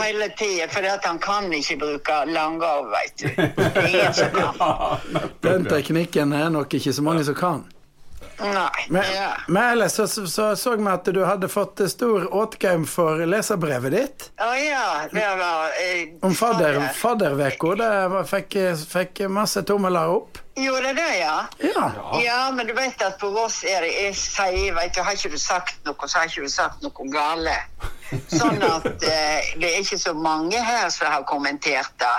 hele 0.00 0.30
tida, 0.38 0.68
for 0.70 0.86
han 0.86 1.18
kan 1.22 1.50
ikke 1.52 1.76
bruke 1.80 2.20
langarv, 2.30 2.90
veit 2.94 3.16
du. 3.18 3.28
Det 3.34 3.68
er 3.74 3.90
ingen 3.90 4.16
som 4.20 4.38
kan. 4.38 5.28
Den 5.42 5.68
teknikken 5.68 6.32
er 6.36 6.50
nok 6.54 6.78
ikke 6.78 6.94
så 6.94 7.02
mange 7.06 7.26
som 7.26 7.38
kan. 7.38 7.66
Nei. 8.40 8.86
Men, 8.88 9.04
ja. 9.14 9.30
men 9.48 9.62
ellers 9.72 9.92
så, 9.92 10.08
så, 10.08 10.26
så 10.26 10.56
så 10.56 10.76
vi 10.76 10.86
at 10.88 11.04
du 11.04 11.20
hadde 11.24 11.48
fått 11.48 11.82
stor 11.90 12.24
åtgaum 12.34 12.86
for 12.88 13.20
leserbrevet 13.28 13.92
ditt 13.92 14.28
Å 14.40 14.50
ja, 14.56 14.84
det 15.12 15.26
var 15.40 15.74
eh, 15.82 16.14
om 16.24 16.34
fadder, 16.34 16.78
fadder. 16.80 16.94
fadderveka. 16.96 17.74
Det 17.80 17.90
var, 18.14 18.28
fikk, 18.30 18.56
fikk 18.88 19.22
masse 19.28 19.62
tommeler 19.68 20.14
opp. 20.14 20.40
Gjorde 20.60 20.92
det, 20.92 21.18
ja? 21.18 21.36
Ja. 21.58 21.84
Ja, 22.24 22.50
men 22.52 22.66
du 22.66 22.72
vet 22.72 23.02
at 23.02 23.18
på 23.20 23.30
Voss 23.30 23.62
er 23.64 23.84
det 23.84 23.92
jeg 23.94 24.16
sier, 24.18 24.74
vet 24.76 24.94
du, 24.94 25.02
Har 25.04 25.16
ikke 25.16 25.32
du 25.32 25.38
sagt 25.40 25.78
noe, 25.86 26.08
så 26.08 26.20
har 26.20 26.32
ikke 26.32 26.48
du 26.48 26.52
sagt 26.52 26.82
noe 26.84 27.06
gale. 27.12 27.56
Sånn 28.32 28.60
at 28.66 28.88
eh, 29.12 29.52
det 29.60 29.70
er 29.70 29.78
ikke 29.84 30.00
så 30.00 30.14
mange 30.16 30.60
her 30.64 30.88
som 30.92 31.12
har 31.12 31.24
kommentert 31.28 31.94
det. 32.02 32.16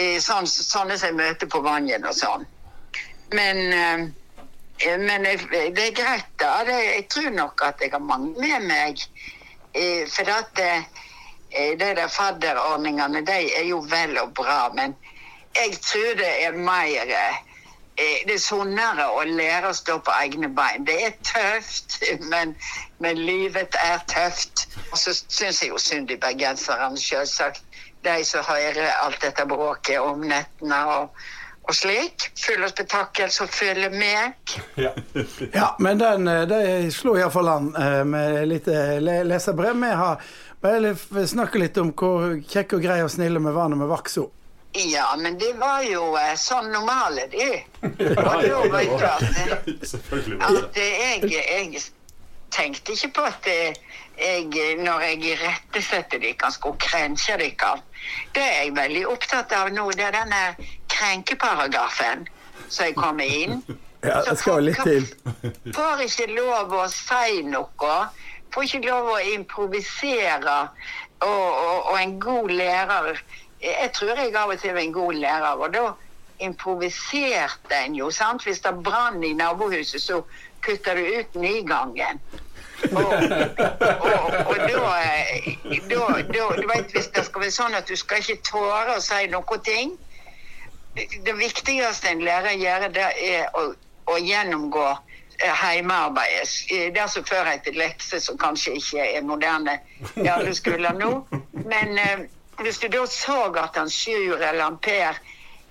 Eh, 0.00 0.18
sånn, 0.24 0.48
sånne 0.48 0.98
som 0.98 1.12
jeg 1.12 1.18
møter 1.20 1.50
på 1.52 1.62
Vangen 1.64 2.08
og 2.08 2.16
sånn. 2.16 2.44
Men, 3.32 3.62
eh, 3.72 4.04
men 4.98 5.26
eh, 5.26 5.40
det 5.76 5.86
er 5.86 5.94
greit, 5.94 6.28
da. 6.40 6.62
Jeg 6.66 7.06
tror 7.10 7.30
nok 7.30 7.62
at 7.64 7.80
jeg 7.80 7.92
har 7.92 8.02
mange 8.02 8.34
med 8.40 8.66
meg. 8.66 9.04
Eh, 9.74 10.08
for 10.10 10.28
at 10.32 10.58
eh, 10.58 10.82
de 11.78 11.94
der 11.96 12.08
fadderordningene, 12.08 13.26
de 13.26 13.38
er 13.58 13.64
jo 13.68 13.78
vel 13.90 14.18
og 14.18 14.34
bra, 14.34 14.72
men 14.74 14.96
jeg 15.56 15.78
tror 15.82 16.14
det 16.18 16.32
er 16.46 16.52
mer 16.56 17.16
det 17.96 18.32
er 18.34 18.38
sunnere 18.40 19.04
å 19.12 19.20
lære 19.28 19.68
å 19.68 19.76
stå 19.76 19.98
på 20.00 20.14
egne 20.22 20.48
bein. 20.48 20.86
Det 20.88 20.96
er 21.06 21.12
tøft, 21.28 21.98
men, 22.32 22.56
men 23.04 23.20
livet 23.20 23.76
er 23.84 24.00
tøft. 24.08 24.66
Og 24.90 24.96
så 24.98 25.12
syns 25.12 25.60
jeg 25.62 25.70
jo 25.70 25.78
synd 25.78 26.10
i 26.10 26.16
bergenserne, 26.16 26.96
selvsagt. 26.98 27.62
De 28.02 28.16
som 28.26 28.42
hører 28.48 28.88
alt 29.04 29.20
dette 29.22 29.44
bråket 29.46 30.00
om 30.00 30.24
nettene 30.26 30.80
og, 30.96 31.20
og 31.62 31.74
slik. 31.76 32.28
Full 32.42 32.64
og 32.66 32.72
spetakkel 32.72 33.30
som 33.30 33.48
følger 33.48 33.90
med. 33.90 34.32
Ja, 35.52 35.74
men 35.78 35.98
den 35.98 36.28
eh, 36.28 36.44
det 36.48 36.62
slo 36.94 37.16
iallfall 37.18 37.48
an 37.52 37.72
eh, 37.78 38.02
med 38.08 38.48
litt 38.50 38.68
eh, 38.68 38.98
le 39.02 39.22
leserbrev. 39.28 39.78
Vi 39.82 39.90
har 40.02 40.22
bare 40.62 40.94
snakke 41.26 41.60
litt 41.62 41.78
om 41.82 41.92
hvor 41.94 42.38
kjekke 42.48 42.78
og 42.78 42.84
greie 42.84 43.04
og 43.06 43.10
snille 43.12 43.42
vi 43.42 43.54
var 43.54 43.70
når 43.72 43.84
vi 43.84 43.90
vokste 43.94 44.24
opp. 44.26 44.38
Ja, 44.72 45.16
men 45.18 45.38
det 45.38 45.52
var 45.60 45.82
jo 45.84 46.14
eh, 46.16 46.34
sånn 46.40 46.70
normale, 46.72 47.26
de. 47.32 47.48
Og 47.84 47.98
da 48.16 48.36
vet 48.72 48.94
du 48.96 49.04
at 49.04 49.26
at 50.48 50.78
jeg, 50.80 51.28
jeg 51.28 51.82
tenkte 52.52 52.94
ikke 52.96 53.10
på 53.18 53.26
at 53.28 53.48
jeg, 53.50 54.46
når 54.80 55.04
jeg 55.06 55.18
irettesetter 55.34 56.22
dere, 56.22 56.52
skulle 56.52 56.80
krenke 56.80 57.36
dere. 57.40 57.74
Det 58.32 58.42
er 58.44 58.58
jeg 58.62 58.74
veldig 58.76 59.04
opptatt 59.12 59.52
av 59.56 59.70
nå. 59.76 59.84
Det 59.96 60.08
er 60.08 60.16
denne 60.16 60.40
krenkeparagrafen 61.02 62.28
som 62.68 62.86
jeg 62.86 62.98
kommer 62.98 63.38
inn. 63.42 63.62
Ja, 64.02 64.16
det 64.26 64.32
skal 64.40 64.56
jo 64.58 64.62
litt 64.66 64.80
til. 64.82 65.04
Får 65.76 66.00
ikke 66.02 66.24
lov 66.34 66.72
å 66.74 66.88
si 66.90 67.44
noe 67.46 67.98
får 68.52 68.64
ikke 68.66 68.88
lov 68.88 69.10
å 69.14 69.18
improvisere. 69.32 70.56
Og, 71.22 71.28
og, 71.30 71.92
og 71.92 71.98
en 72.00 72.16
god 72.18 72.50
lærer 72.50 73.20
Jeg 73.62 73.92
tror 73.94 74.18
jeg 74.18 74.34
av 74.34 74.50
og 74.50 74.58
til 74.58 74.74
var 74.74 74.82
en 74.82 74.94
god 74.96 75.20
lærer. 75.22 75.62
Og 75.62 75.74
da 75.74 75.84
improviserte 76.42 77.78
en 77.78 77.94
jo. 77.94 78.10
sant? 78.10 78.42
Hvis 78.42 78.60
det 78.64 78.74
brann 78.82 79.22
i 79.24 79.32
nabohuset, 79.38 80.02
så 80.02 80.24
kutta 80.66 80.96
du 80.98 81.04
ut 81.06 81.38
nygangen. 81.38 82.18
Og, 82.90 82.98
og, 82.98 84.32
og 84.50 84.56
da, 84.58 84.86
eh, 84.98 85.52
da, 85.86 86.06
da 86.26 86.48
Du 86.58 86.66
vet, 86.66 86.90
hvis 86.90 87.12
det 87.14 87.22
skal 87.28 87.44
være 87.44 87.54
sånn 87.54 87.76
at 87.78 87.86
du 87.86 87.94
skal 87.94 88.18
ikke 88.18 88.42
tåre 88.50 88.96
å 88.96 89.04
si 89.04 89.28
noen 89.30 89.62
ting 89.62 89.94
Det 90.94 91.32
viktigste 91.32 92.10
en 92.10 92.20
lærer 92.24 92.58
gjør, 92.60 92.88
det 92.92 93.08
er 93.24 93.48
å, 93.56 93.72
å 94.12 94.18
gjennomgå 94.20 94.84
hjemmearbeidet. 94.84 95.08
heimearbeidet. 95.42 96.48
Eh, 96.70 96.92
Det 96.92 97.08
som 97.10 97.24
før 97.24 97.48
het 97.48 97.66
lekser, 97.74 98.20
som 98.20 98.38
kanskje 98.38 98.76
ikke 98.76 99.06
er 99.16 99.22
moderne 99.22 99.78
i 100.16 100.28
alle 100.28 100.54
skoler 100.54 100.92
nå. 100.92 101.26
Men 101.64 101.98
eh, 101.98 102.26
hvis 102.60 102.78
du 102.78 102.88
da 102.88 103.06
så 103.06 103.48
at 103.56 103.76
han 103.76 103.90
Sjur 103.90 104.36
eller 104.36 104.62
han 104.62 104.78
Per 104.78 105.18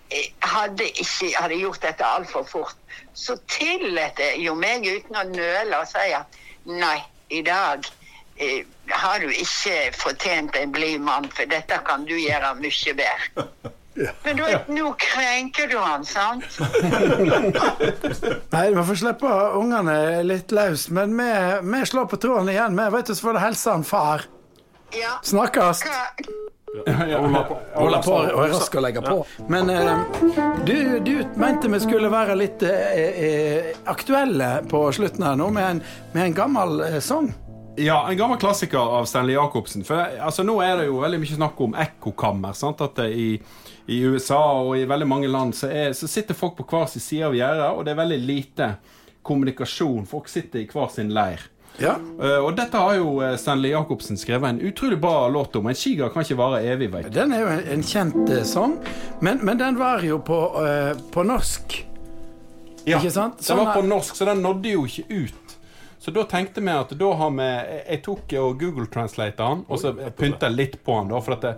eh, 0.10 0.32
hadde, 0.40 0.90
ikke, 0.90 1.32
hadde 1.38 1.62
gjort 1.62 1.82
dette 1.82 2.06
altfor 2.06 2.44
fort, 2.44 2.78
så 3.14 3.38
tillot 3.48 4.18
det 4.18 4.36
jo 4.42 4.56
meg 4.56 4.86
uten 4.88 5.16
å 5.16 5.24
nøle 5.30 5.78
å 5.78 5.88
si 5.88 6.12
at 6.18 6.40
nei, 6.66 6.98
i 7.30 7.42
dag 7.42 7.86
eh, 8.38 8.66
har 8.90 9.22
du 9.22 9.30
ikke 9.30 9.92
fortjent 9.96 10.58
en 10.58 10.74
blid 10.74 11.00
mann, 11.02 11.30
for 11.30 11.46
dette 11.46 11.78
kan 11.86 12.06
du 12.10 12.18
gjøre 12.18 12.56
mye 12.60 12.98
bedre. 12.98 13.72
Men 13.96 14.38
du 14.38 14.44
vet, 14.44 14.68
nå 14.72 14.94
krenker 15.00 15.68
du 15.68 15.76
han, 15.82 16.06
sant? 16.08 16.46
Nei, 18.54 18.68
vi 18.72 18.84
får 18.88 19.00
slippe 19.02 19.32
ungene 19.60 19.98
litt 20.24 20.54
løs, 20.56 20.88
men 20.96 21.18
vi, 21.18 21.28
vi 21.74 21.82
slår 21.90 22.08
på 22.12 22.20
tråden 22.24 22.50
igjen. 22.54 22.78
Vi 22.80 22.88
vet 22.96 23.12
du, 23.12 23.16
så 23.18 23.28
får 23.28 23.38
det 23.38 23.44
helse 23.50 23.76
han 23.76 23.84
far. 23.88 24.24
Ja. 24.96 25.18
Snakkes. 25.28 25.84
Holder 26.72 28.04
på 28.06 28.14
og 28.16 28.42
er 28.46 28.54
rask 28.54 28.76
å 28.80 28.84
legge 28.84 29.04
på. 29.04 29.18
Men 29.52 29.70
eh, 29.74 29.90
du, 30.64 30.76
du 31.04 31.14
mente 31.40 31.68
vi 31.72 31.80
skulle 31.84 32.08
være 32.12 32.38
litt 32.40 32.64
eh, 32.64 33.00
eh, 33.28 33.72
aktuelle 33.92 34.54
på 34.72 34.86
slutten 34.96 35.28
her 35.28 35.36
nå, 35.40 35.50
med 35.52 35.68
en, 35.68 35.82
med 36.16 36.30
en 36.30 36.38
gammel 36.38 36.86
eh, 36.88 37.00
sang. 37.04 37.28
Ja, 37.80 38.02
en 38.08 38.18
gammel 38.20 38.40
klassiker 38.40 38.80
av 39.00 39.06
Stanley 39.08 39.36
Jacobsen. 39.36 39.84
For 39.88 40.00
altså, 40.00 40.44
Nå 40.48 40.58
er 40.64 40.80
det 40.82 40.88
jo 40.90 41.00
veldig 41.04 41.20
mye 41.24 41.36
snakk 41.38 41.60
om 41.64 41.76
ekkokammer. 41.80 42.56
sant? 42.56 42.84
At 42.84 43.00
det 43.00 43.10
i, 43.16 43.30
I 43.88 44.02
USA 44.06 44.42
og 44.62 44.76
i 44.78 44.86
veldig 44.86 45.08
mange 45.10 45.28
land 45.32 45.56
så, 45.58 45.70
er, 45.72 45.94
så 45.98 46.08
sitter 46.08 46.38
folk 46.38 46.58
på 46.60 46.68
hver 46.70 46.86
sin 46.92 47.02
side 47.02 47.26
av 47.32 47.36
gjerdet, 47.38 47.70
og 47.74 47.86
det 47.86 47.96
er 47.96 48.02
veldig 48.04 48.20
lite 48.22 48.68
kommunikasjon. 49.26 50.06
Folk 50.10 50.30
sitter 50.30 50.62
i 50.62 50.68
hver 50.70 50.90
sin 50.94 51.10
leir. 51.16 51.42
Ja. 51.80 51.96
Uh, 52.20 52.44
og 52.46 52.56
dette 52.60 52.78
har 52.78 52.98
jo 53.00 53.14
eh, 53.24 53.38
Stanley 53.40 53.72
Jacobsen 53.72 54.20
skrevet 54.20 54.50
en 54.50 54.60
utrolig 54.68 54.98
bra 55.02 55.30
låt 55.32 55.56
om. 55.56 55.70
En 55.72 55.78
skiger 55.78 56.12
kan 56.14 56.26
ikke 56.26 56.38
vare 56.38 56.60
evig, 56.68 56.90
veit 56.94 57.08
du. 57.08 57.14
Den 57.16 57.32
er 57.34 57.46
jo 57.46 57.52
en, 57.54 57.62
en 57.78 57.86
kjent 57.88 58.20
eh, 58.30 58.44
sang, 58.46 58.76
men, 59.24 59.40
men 59.48 59.58
den 59.62 59.80
var 59.80 60.04
jo 60.06 60.20
på, 60.28 60.42
uh, 60.60 60.92
på 61.16 61.24
norsk. 61.26 61.80
Ikke 62.82 63.12
sant? 63.14 63.40
Den 63.40 63.46
Sånn 63.46 63.62
var 63.62 63.76
på 63.78 63.84
er- 63.86 63.90
norsk, 63.94 64.18
så 64.18 64.28
den 64.30 64.44
nådde 64.44 64.76
jo 64.76 64.84
ikke 64.90 65.06
ut. 65.24 65.41
Så 66.02 66.10
da 66.12 66.24
tenkte 66.26 66.62
vi 66.66 66.72
at 66.74 66.90
da 66.98 67.12
har 67.14 67.30
vi 67.38 67.46
Jeg 67.92 68.00
tok 68.02 68.32
og 68.42 68.56
Google 68.60 68.88
Translate 68.90 69.44
han, 69.46 69.60
og 69.70 69.78
så 69.80 69.92
pynta 70.18 70.50
litt 70.50 70.80
på 70.84 70.96
han, 70.98 71.12
da. 71.12 71.20
For 71.22 71.36
at 71.36 71.44
det, 71.46 71.52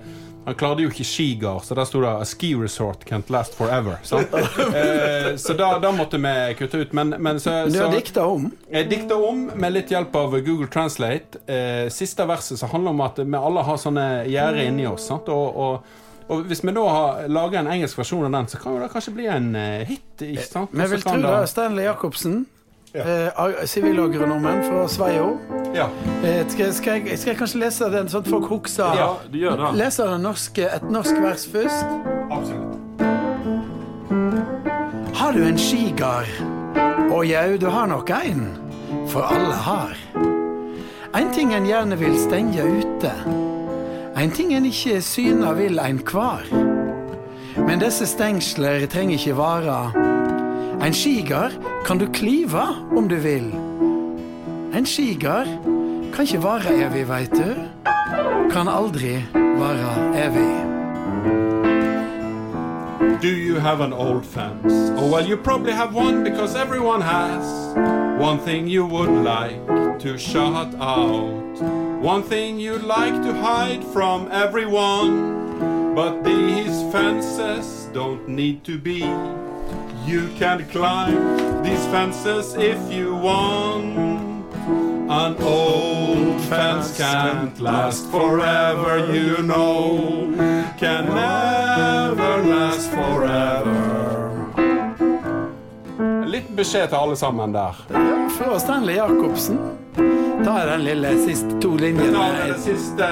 han 0.43 0.57
klarte 0.59 0.83
jo 0.83 0.89
ikke 0.91 1.05
skigard, 1.07 1.63
så 1.63 1.77
der 1.79 1.85
sto 1.87 2.01
det 2.03 2.09
'A 2.11 2.25
ski 2.27 2.49
resort 2.59 3.05
can't 3.07 3.31
last 3.31 3.55
forever'. 3.55 4.01
Sant? 4.03 4.33
eh, 4.75 5.35
så 5.39 5.53
da, 5.55 5.79
da 5.79 5.91
måtte 5.95 6.19
vi 6.19 6.55
kutte 6.59 6.81
ut. 6.83 6.91
Men, 6.93 7.15
men 7.19 7.39
så, 7.39 7.69
Du 7.71 7.79
har 7.79 7.91
dikta 7.95 8.25
om. 8.27 8.51
jeg 8.71 8.89
dikta 8.89 9.15
om 9.15 9.45
med 9.55 9.73
litt 9.73 9.89
hjelp 9.95 10.15
av 10.15 10.35
Google 10.43 10.67
Translate. 10.67 11.39
Eh, 11.47 11.87
siste 11.89 12.25
verset 12.27 12.59
som 12.59 12.69
handler 12.69 12.91
om 12.91 13.01
at 13.01 13.19
vi 13.23 13.37
alle 13.39 13.63
har 13.63 13.77
sånne 13.79 14.25
gjerder 14.27 14.67
inni 14.67 14.87
oss. 14.91 15.07
Sant? 15.07 15.29
Og, 15.31 15.55
og, 15.55 15.83
og 16.27 16.43
hvis 16.51 16.63
vi 16.67 16.71
da 16.75 16.83
har 16.89 17.27
laga 17.31 17.59
en 17.63 17.71
engelsk 17.71 17.97
versjon 17.97 18.25
av 18.27 18.31
den, 18.35 18.47
så 18.51 18.59
kan 18.59 18.75
jo 18.75 18.83
det 18.83 18.91
kanskje 18.91 19.15
bli 19.15 19.27
en 19.31 19.55
eh, 19.55 19.85
hit. 19.87 20.19
Ikke 20.19 20.49
sant? 20.51 20.75
Vi 20.75 20.83
Og 20.83 20.89
vil 20.97 21.01
tro 21.01 21.15
det- 21.15 21.31
det. 21.31 21.47
Stanley 21.55 21.87
Jacobsen. 21.87 22.43
Eh, 22.93 23.29
ja. 23.37 23.67
Sivilagronomen 23.67 24.63
fra 24.63 24.87
Sveio. 24.87 25.39
Ja. 25.73 25.89
Eh, 26.23 26.47
skal, 26.47 26.73
skal, 26.73 27.01
jeg, 27.01 27.19
skal 27.19 27.31
jeg 27.33 27.39
kanskje 27.39 27.61
lese 27.63 27.89
den, 27.93 28.09
sånn 28.11 28.25
at 28.25 28.29
folk 28.29 28.49
husker? 28.51 28.97
Ja, 28.99 29.09
du 29.29 29.37
gjør 29.41 29.57
det. 29.59 29.71
Leser 29.79 30.17
norske, 30.21 30.67
et 30.69 30.85
norsk 30.91 31.21
vers 31.23 31.47
først. 31.49 31.85
Absolutt. 32.31 32.79
Har 35.17 35.33
du 35.33 35.43
en 35.45 35.57
skigard? 35.57 36.29
Å 37.13 37.23
jau, 37.25 37.57
du 37.61 37.67
har 37.69 37.87
nok 37.89 38.09
ein. 38.13 38.47
For 39.09 39.25
alle 39.25 39.57
har. 39.65 39.97
En 41.13 41.29
ting 41.33 41.53
en 41.53 41.65
gjerne 41.69 41.97
vil 41.99 42.15
stenge 42.17 42.63
ute. 42.65 43.11
En 44.17 44.31
ting 44.33 44.53
en 44.53 44.65
ikke 44.65 45.01
syna 45.01 45.53
vil 45.57 45.81
ein 45.81 46.01
kvar. 46.05 46.45
Men 47.57 47.81
disse 47.81 48.07
stengsler 48.09 48.87
trenger 48.89 49.17
ikke 49.19 49.37
vara. 49.37 50.02
En 50.83 50.93
skigard 50.93 51.51
kan 51.85 51.97
du 51.97 52.07
klyva 52.11 52.65
om 52.97 53.07
du 53.07 53.15
vil. 53.15 53.45
En 54.75 54.85
skigard 54.85 55.47
kan 56.11 56.25
ikke 56.25 56.41
vare 56.43 56.73
evig, 56.75 57.05
veit 57.07 57.31
du. 57.31 57.53
Kan 58.51 58.67
aldri 58.67 59.13
vare 59.31 59.93
evig. 60.25 60.49
Do 63.21 63.31
you 63.31 63.59
have 63.59 63.79
an 63.79 63.93
old 63.93 64.25
fence? 64.25 64.91
Oh, 64.97 65.09
well, 65.09 65.25
you 65.25 65.37
probably 65.37 65.71
have 65.71 65.95
one 65.95 66.21
because 66.21 66.53
everyone 66.53 66.99
has. 66.99 67.45
One 68.19 68.39
thing 68.39 68.67
you 68.67 68.85
would 68.85 69.23
like 69.23 69.99
to 69.99 70.17
shut 70.17 70.75
out. 70.81 71.61
One 72.01 72.23
thing 72.23 72.59
you'd 72.59 72.83
like 72.83 73.23
to 73.23 73.33
hide 73.33 73.85
from 73.93 74.27
everyone. 74.31 75.95
But 75.95 76.25
these 76.25 76.83
fences 76.91 77.87
don't 77.93 78.27
need 78.27 78.65
to 78.65 78.77
be. 78.77 79.03
You 80.05 80.27
can 80.37 80.65
climb 80.71 81.63
these 81.63 81.85
fences 81.87 82.55
if 82.55 82.91
you 82.91 83.15
want. 83.15 84.43
An 85.09 85.35
old 85.41 86.41
fence 86.41 86.97
can't 86.97 87.59
last 87.59 88.11
forever, 88.11 89.13
you 89.13 89.37
know. 89.43 90.33
Can 90.77 91.05
never 91.05 92.43
last 92.43 92.89
forever. 92.91 94.03
Litt 96.25 96.49
beskjed 96.55 96.87
til 96.89 96.95
alle 96.95 97.15
sammen 97.15 97.53
der. 97.53 97.75
Ja, 97.89 98.27
fra 98.37 98.59
Stanley 98.59 98.95
Jacobsen. 98.95 99.59
Er 100.43 100.65
den 100.71 100.83
lille 100.83 101.15
siste 101.25 101.61
to 101.61 101.75
linjene. 101.77 102.17
Er 102.49 102.57
siste. 102.59 103.07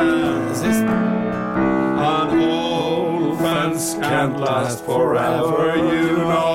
An 2.02 2.40
old 2.42 3.38
fence 3.40 3.96
can't 4.02 4.40
last 4.40 4.86
forever, 4.86 5.78
you 5.78 6.18
know. 6.18 6.51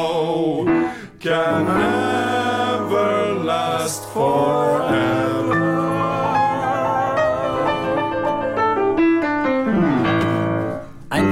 Can 1.26 1.64
never 1.64 3.44
last 3.44 4.04
forever. 4.12 5.56
En, 11.12 11.24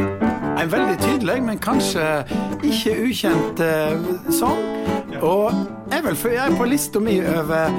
en 0.58 0.72
veldig 0.72 0.98
tydelig, 0.98 1.42
men 1.42 1.58
kanskje 1.58 2.24
ikke 2.64 2.96
ukjent 3.04 3.62
uh, 3.62 4.10
sang. 4.34 4.58
Og 5.22 5.52
jeg 5.92 6.02
vil 6.08 6.18
jeg 6.32 6.42
er 6.42 6.58
på 6.58 6.66
lista 6.66 6.98
mi 6.98 7.20
over 7.22 7.70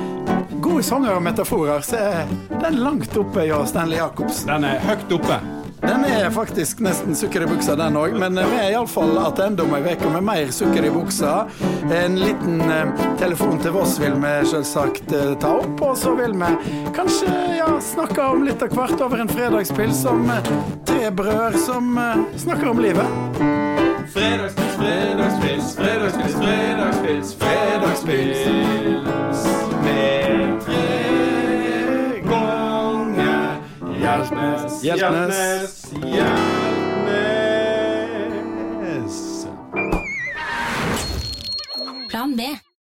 gode 0.62 0.84
sanger 0.84 1.20
og 1.20 1.24
metaforer, 1.24 1.82
så 1.82 1.98
er 1.98 2.34
den 2.64 2.80
langt 2.80 3.18
oppe 3.18 3.52
hos 3.52 3.76
Stanley 3.76 4.00
Jacobsen. 4.00 4.56
Den 4.56 4.72
er 4.72 4.80
høyt 4.88 5.12
oppe. 5.20 5.44
Den 5.82 6.06
er 6.06 6.30
faktisk 6.32 6.80
nesten 6.80 7.16
sukker 7.16 7.44
i 7.44 7.48
buksa, 7.50 7.76
den 7.78 7.98
òg, 8.00 8.16
men 8.20 8.38
vi 8.40 8.60
er 8.62 8.72
iallfall 8.74 9.12
tilbake 9.36 9.66
om 9.66 9.76
ei 9.78 9.96
uke 9.96 10.12
med 10.14 10.26
mer 10.26 10.52
sukker 10.56 10.88
i 10.88 10.92
buksa. 10.94 11.34
En 11.94 12.18
liten 12.20 12.62
eh, 12.62 13.04
telefon 13.20 13.60
til 13.62 13.76
Voss 13.76 13.98
vil 14.02 14.16
vi 14.22 14.34
selvsagt 14.50 15.14
eh, 15.14 15.34
ta 15.42 15.56
opp, 15.62 15.84
og 15.86 15.98
så 16.00 16.16
vil 16.18 16.34
vi 16.40 16.80
kanskje 16.96 17.34
ja, 17.60 17.70
snakke 17.84 18.30
om 18.34 18.46
litt 18.48 18.64
av 18.64 18.74
hvert 18.76 19.06
over 19.06 19.26
en 19.26 19.32
fredagspils 19.32 20.02
som 20.06 20.24
eh, 20.32 20.52
tre 20.88 21.12
brødre 21.12 21.66
som 21.68 21.98
eh, 22.02 22.26
snakker 22.46 22.72
om 22.72 22.82
livet. 22.82 23.44
Fredagspils, 24.16 24.76
fredagspils, 24.80 25.76
fredagspils, 25.76 26.40
fredagspils, 26.40 27.38
fredagspils 27.44 28.85
Hjeltnes, 34.82 35.86
Hjeltnes. 35.92 36.36
Plan 42.10 42.36
B. 42.36 42.65